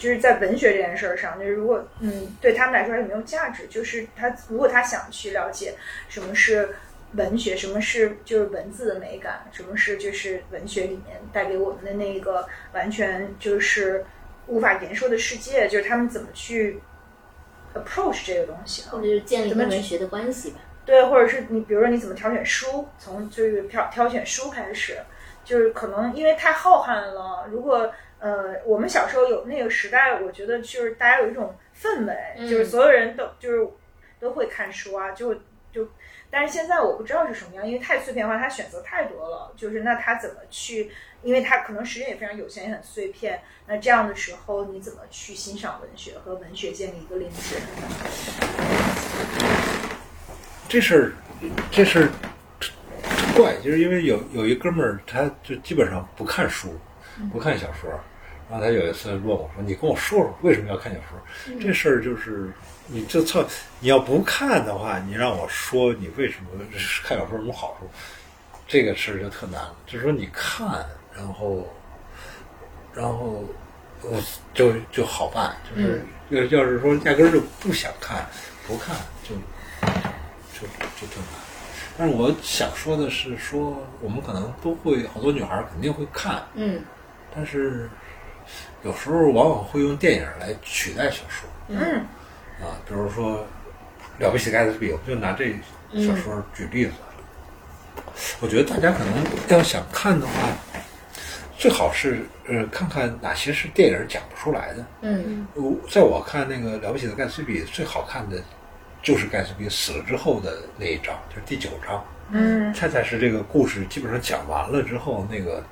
[0.00, 5.74] 就是在文学这件事儿上，就是如果嗯对他们来说有没有价值，就是他如果他想去了解
[6.08, 6.70] 什么是
[7.12, 14.02] 文学，什么是就是文字的美感，什么是就是文学里面带给我们的那个完全就是
[14.46, 16.80] 无法言说的世界，就是他们怎么去
[17.74, 19.04] approach 这个东西啊或者？
[19.04, 20.60] 就是建立跟文学的关系吧。
[20.86, 24.96] 对，或者是你比如说你怎么挑选书，从就是挑挑选书开始，
[25.44, 33.68] 就是可能因为太浩瀚了，如果呃我们小时候有那个时代，我觉得就是大家有一种氛围，就是所有人都就是
[34.20, 35.34] 都会看书啊，就
[35.72, 35.88] 就。
[36.32, 39.52] 但是现在我不知道是什么样，因为太碎片化，他选择太多了。
[39.56, 40.92] 就是那他怎么去？
[41.22, 43.42] 因为他可能时间也非常有限，也很碎片。
[43.66, 47.56] 那这样的时候，你怎么去欣赏文学和文学建立一个连接？
[50.68, 51.12] 这事儿，
[51.72, 52.08] 这事儿
[53.36, 56.78] 怪，就是因为有有一哥们儿，他就基本上不看书，
[57.32, 57.90] 不看小说。
[58.50, 62.50] 然后他有一次问我说：“你跟我说说为什么要看小说？”这事儿就是，
[62.88, 63.44] 你这操，
[63.78, 66.48] 你要不看的话，你让我说你为什么
[67.04, 67.88] 看小说有什么好处，
[68.66, 69.76] 这个事儿就特难了。
[69.86, 70.84] 就是说你看，
[71.16, 71.64] 然后，
[72.92, 73.44] 然后
[74.02, 74.20] 我
[74.52, 78.26] 就就好办，就是要要是说压根儿就不想看，
[78.66, 79.34] 不看就
[80.52, 80.66] 就
[81.00, 81.40] 就挺难。
[81.96, 86.82] 但是我想说的是说，我们可能都会，好多女孩儿肯定会看，嗯
[87.32, 87.88] 但是
[88.82, 91.78] 有时候往往会用电影来取代小说嗯
[92.60, 93.38] 啊，比如说
[94.18, 95.52] 《了不起的盖茨比》，我就拿这
[95.94, 96.92] 小说举例子。
[98.40, 99.14] 我觉得大家可能
[99.48, 100.32] 要想看的话，
[101.56, 104.84] 最好是呃看看哪些是电影讲不出来的。
[105.02, 108.42] 嗯我在我看那个《了不起的盖茨比》最好看的，
[109.02, 112.04] 就是盖茨比死了之后的那一章，就是第九章。
[112.32, 115.64] 嗯恰恰是这个故事基本上讲完了之后，那个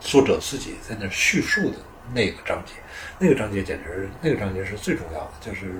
[0.00, 1.76] 作者自己在那叙述的
[2.12, 2.72] 那个章节，
[3.18, 5.72] 那个章节简直，那个章节是最重要的，就是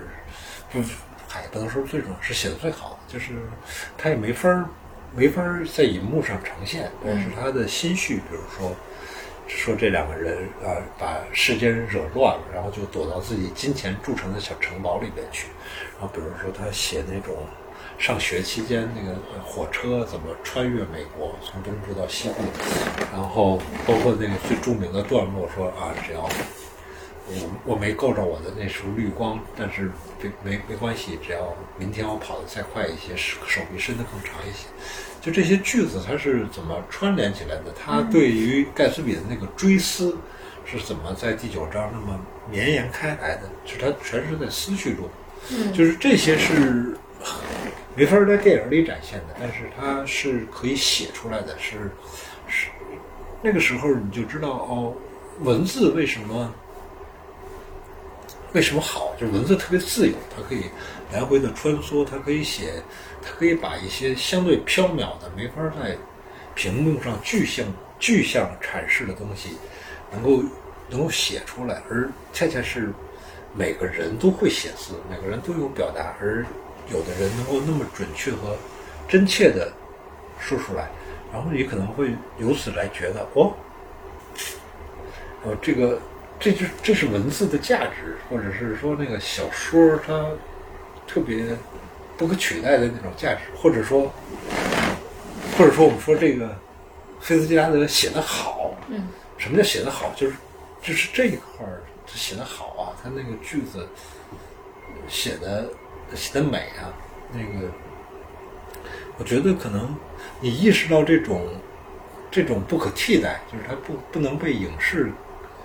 [0.73, 0.81] 不，
[1.35, 3.33] 哎，不能说最重要，是写的最好的，就是
[3.97, 4.65] 他也没法儿
[5.15, 8.75] 没法儿在银幕上呈现，但是他的心绪，比如说。
[9.49, 15.47] 说这两个人啊、把世间惹乱了，然后就躲到自己金钱铸成的小城堡里边去。
[15.93, 17.47] 然后比如说他写那种
[17.99, 22.35] 上学期间那个呃火车怎么穿越美国，从东部到西部，
[23.13, 26.21] 然后包括那个最著名的段落说啊，只要
[27.29, 29.91] 我我没够着我的那束绿光，但是
[30.23, 34.69] 没没没关系，只要明天我跑得再快一些，手手臂伸得更长一些。
[35.21, 37.75] 就这些句子，它是怎么串联起来的？
[37.75, 40.17] 它对于盖茨比的那个追思
[40.65, 43.51] 是怎么在第九章那么绵延开来的？
[43.65, 45.09] 就是它全是在思绪中，
[45.73, 46.97] 就是这些是
[47.97, 51.91] 没法在电影里展现的，但是它是可以写出来的，是
[52.47, 52.69] 是
[53.43, 54.95] 那个时候你就知道哦，
[55.41, 56.53] 文字为什么
[58.53, 59.15] 为什么好？
[59.19, 60.65] 就是文字特别自由，它可以
[61.11, 62.83] 来回的穿梭，它可以写，
[63.23, 65.97] 它可以把一些相对缥缈的、没法在
[66.55, 67.67] 屏幕上具象
[67.99, 69.57] 具象阐释的东西，
[70.13, 70.43] 能够
[70.91, 72.93] 能够写出来，而恰恰是
[73.55, 76.45] 每个人都会写字，每个人都有表达，而
[76.93, 78.57] 有的人能够那么准确和
[79.09, 79.73] 真切的
[80.39, 80.89] 说出来，
[81.33, 83.53] 然后你可能会由此来觉得哦，
[85.45, 86.01] 呃，这个
[86.39, 90.31] 这就这是文字的价值，或者是说那个小说它
[91.07, 91.47] 特别
[92.17, 94.13] 不可取代的那种价值，或者说，
[95.57, 96.57] 或者说我们说这个
[97.21, 99.09] 菲茨杰拉德写的好，嗯，
[99.39, 100.13] 什么叫写的好？
[100.17, 100.37] 就是
[100.83, 103.89] 就是这一块儿他写的好啊，他那个句子
[105.09, 105.69] 写的
[106.15, 106.93] 写的美啊，
[107.33, 107.69] 那个
[109.19, 109.95] 我觉得可能
[110.41, 111.47] 你意识到这种
[112.31, 115.11] 这种不可替代，就是它不不能被影视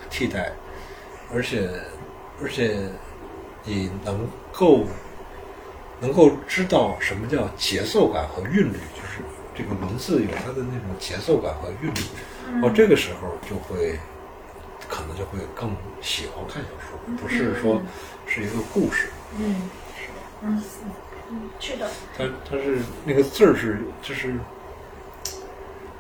[0.10, 0.52] 替代，
[1.34, 1.70] 而且
[2.42, 2.78] 而且
[3.64, 4.86] 你能够
[6.00, 9.22] 能够知道什么叫节奏感和韵律，就是
[9.54, 12.00] 这个文字有它的那种节奏感和韵律。
[12.64, 13.98] 哦，这个时候就会
[14.90, 17.82] 可能就会更喜欢看小说，不是说
[18.26, 19.10] 是一个故事。
[19.38, 19.70] 嗯
[20.44, 20.62] 嗯
[21.30, 24.34] 嗯，是的，它它是那个字儿是就是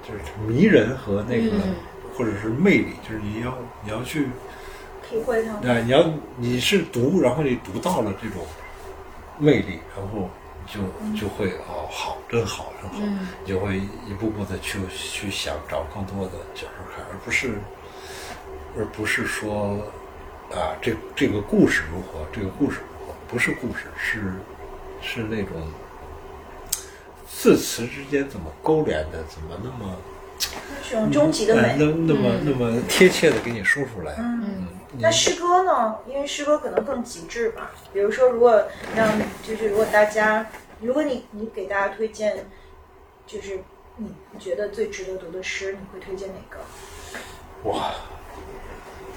[0.04, 1.76] 就是迷人和那个、嗯。
[2.14, 4.28] 或者是魅力，就是你要你要去
[5.10, 5.54] 体会它。
[5.54, 6.06] 啊，你要
[6.36, 8.46] 你是读，然后你读到了这种
[9.40, 10.30] 魅力，然后
[10.68, 10.82] 就
[11.18, 13.28] 就会哦，好，真好，真好，嗯。
[13.44, 17.54] 你就会一步步的去去想找更多的角度看，而不是
[18.78, 19.80] 而不是说
[20.52, 22.82] 啊，这这个故事如何，这个故事
[23.32, 24.34] 不是故事，是
[25.02, 25.56] 是那种
[27.28, 29.96] 字词之间怎么勾连的，怎么那么
[30.84, 31.62] 是种终极的美。
[31.62, 34.68] 呃那那么那么贴切的给你说出来，嗯嗯，
[35.00, 36.00] 那诗歌呢？
[36.06, 37.72] 因为诗歌可能更极致吧。
[37.94, 38.64] 比如说，如果
[38.96, 39.08] 让
[39.42, 40.46] 就是如果大家，
[40.82, 42.46] 如果你你给大家推荐，
[43.26, 43.62] 就是
[43.96, 46.60] 你觉得最值得读的诗，你会推荐哪个？
[47.70, 47.94] 哇，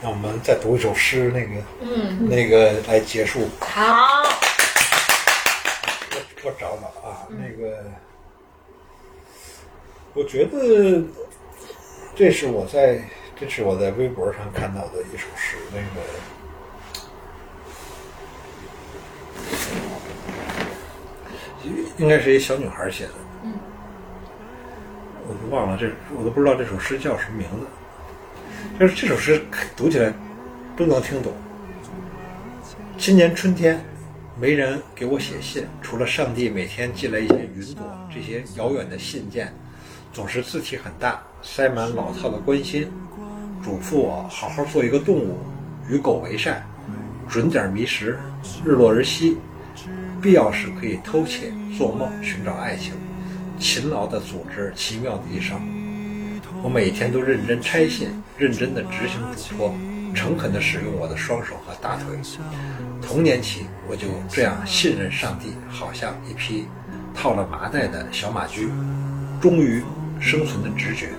[0.02, 3.48] 让我们再读一首诗，那个嗯，那个来结束。
[3.60, 4.22] 好，
[6.12, 7.82] 我我找找啊，那个，
[10.12, 11.02] 我觉得
[12.14, 13.02] 这是我在
[13.34, 15.84] 这是我在微博上看到的一首诗，那个
[21.96, 23.14] 应该是一小女孩写的，
[25.26, 27.66] 我都忘了这，我都不知道这首诗叫什么名字。
[28.78, 29.40] 就是这首诗
[29.76, 30.12] 读起来
[30.76, 31.32] 不能听懂。
[32.98, 33.84] 今年春天，
[34.40, 39.52] 没人给我写信，除了上帝每天寄来一些云朵，这些遥远的信件，
[40.12, 42.90] 总是字体很大，塞满老套的关心，
[43.62, 45.38] 嘱咐我好好做一个动物，
[45.88, 46.64] 与狗为善，
[47.28, 48.18] 准点迷食，
[48.64, 49.36] 日落而息，
[50.20, 52.92] 必要时可以偷窃、做梦、寻找爱情，
[53.58, 55.60] 勤劳地组织奇妙的一生。
[56.64, 58.08] 我每天都认真拆信，
[58.38, 59.74] 认真的执行嘱托，
[60.14, 62.16] 诚恳地使用我的双手和大腿。
[63.02, 66.64] 童年起，我就这样信任上帝，好像一匹
[67.14, 68.70] 套了麻袋的小马驹，
[69.42, 69.84] 忠于
[70.18, 71.10] 生存的直觉。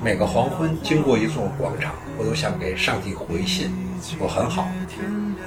[0.00, 3.72] 每个黄昏经过一座广场，我都想给上帝回信：
[4.20, 4.70] 我很好，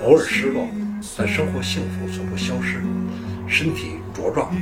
[0.03, 0.67] 偶尔失落，
[1.17, 2.83] 但生活幸福从不消失，
[3.47, 4.53] 身体茁壮。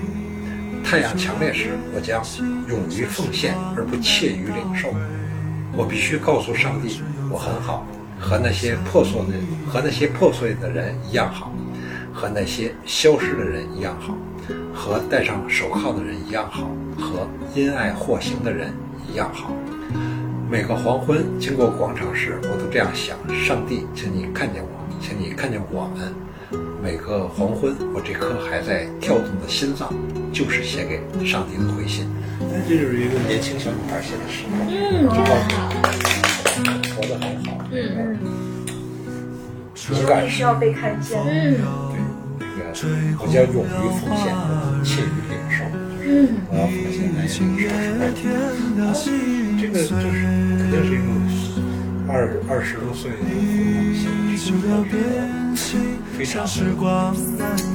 [0.83, 2.21] 太阳强烈时，我将
[2.67, 4.93] 勇于奉献而不怯于领受。
[5.73, 7.87] 我必须告诉上帝，我很好，
[8.19, 9.33] 和那些破碎的
[9.69, 11.51] 和那些破碎的人一样好，
[12.13, 14.17] 和那些消失的人一样好，
[14.73, 17.25] 和戴上手铐的人一样好，和
[17.55, 18.73] 因爱获刑的人
[19.09, 19.53] 一样好。
[20.49, 26.13] 每个黄昏经过广场时，我都这样想：上帝，请你看见我，请你看见我们。
[26.81, 29.93] 每个黄昏，我这颗还在跳动的心脏，
[30.33, 32.07] 就是写给上帝的回信。
[32.39, 35.69] 那这就是一个年轻小女孩写的诗，嗯，真的好，
[36.95, 38.17] 活得很好，嗯
[39.91, 41.19] 勇敢需要被看见。
[41.21, 41.55] 嗯
[42.39, 42.73] 对，那
[43.15, 43.67] 个我将勇于
[44.01, 44.33] 奉献，
[44.83, 45.61] 怯于领受。
[46.03, 46.09] 嗯，
[46.49, 48.01] 我要奉献来领受什么？
[49.61, 50.25] 这个就是
[50.57, 51.05] 肯定是一个
[52.11, 53.09] 二二十多岁
[56.17, 56.61] 非常非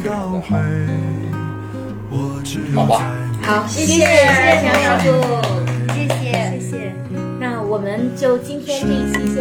[0.05, 0.51] 常的好。
[2.75, 3.03] 好吧，
[3.43, 4.07] 好，谢谢谢谢
[4.65, 5.05] 杨少主，
[5.93, 6.15] 谢谢。
[6.59, 6.73] 谢谢。
[7.41, 9.37] 那我们就今天这一期先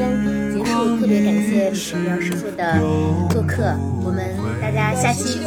[0.52, 1.72] 结束，特别感谢
[2.08, 2.80] 杨师傅的
[3.30, 4.26] 做客，我们
[4.62, 5.40] 大家下期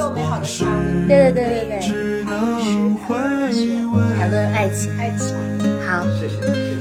[1.09, 1.81] 对对对对。
[3.09, 3.59] 对，
[4.19, 5.57] 谈论爱情，爱情。
[5.89, 6.36] 好，谢谢。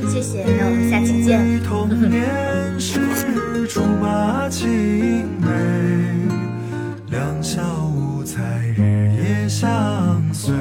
[0.09, 1.63] 谢谢，那我们下期见。
[1.63, 2.99] 童年时
[3.69, 4.67] 竹马青
[5.39, 5.47] 梅，
[7.09, 7.61] 两小
[7.95, 8.43] 无猜，
[8.75, 10.53] 日夜相随。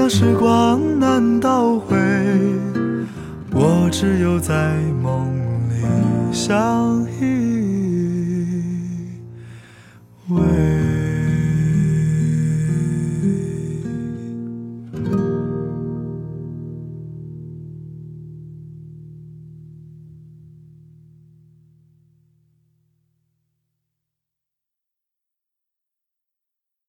[0.00, 1.94] 让时光难倒回
[3.52, 5.28] 我只有在梦
[5.68, 8.64] 里相依
[10.30, 10.79] 偎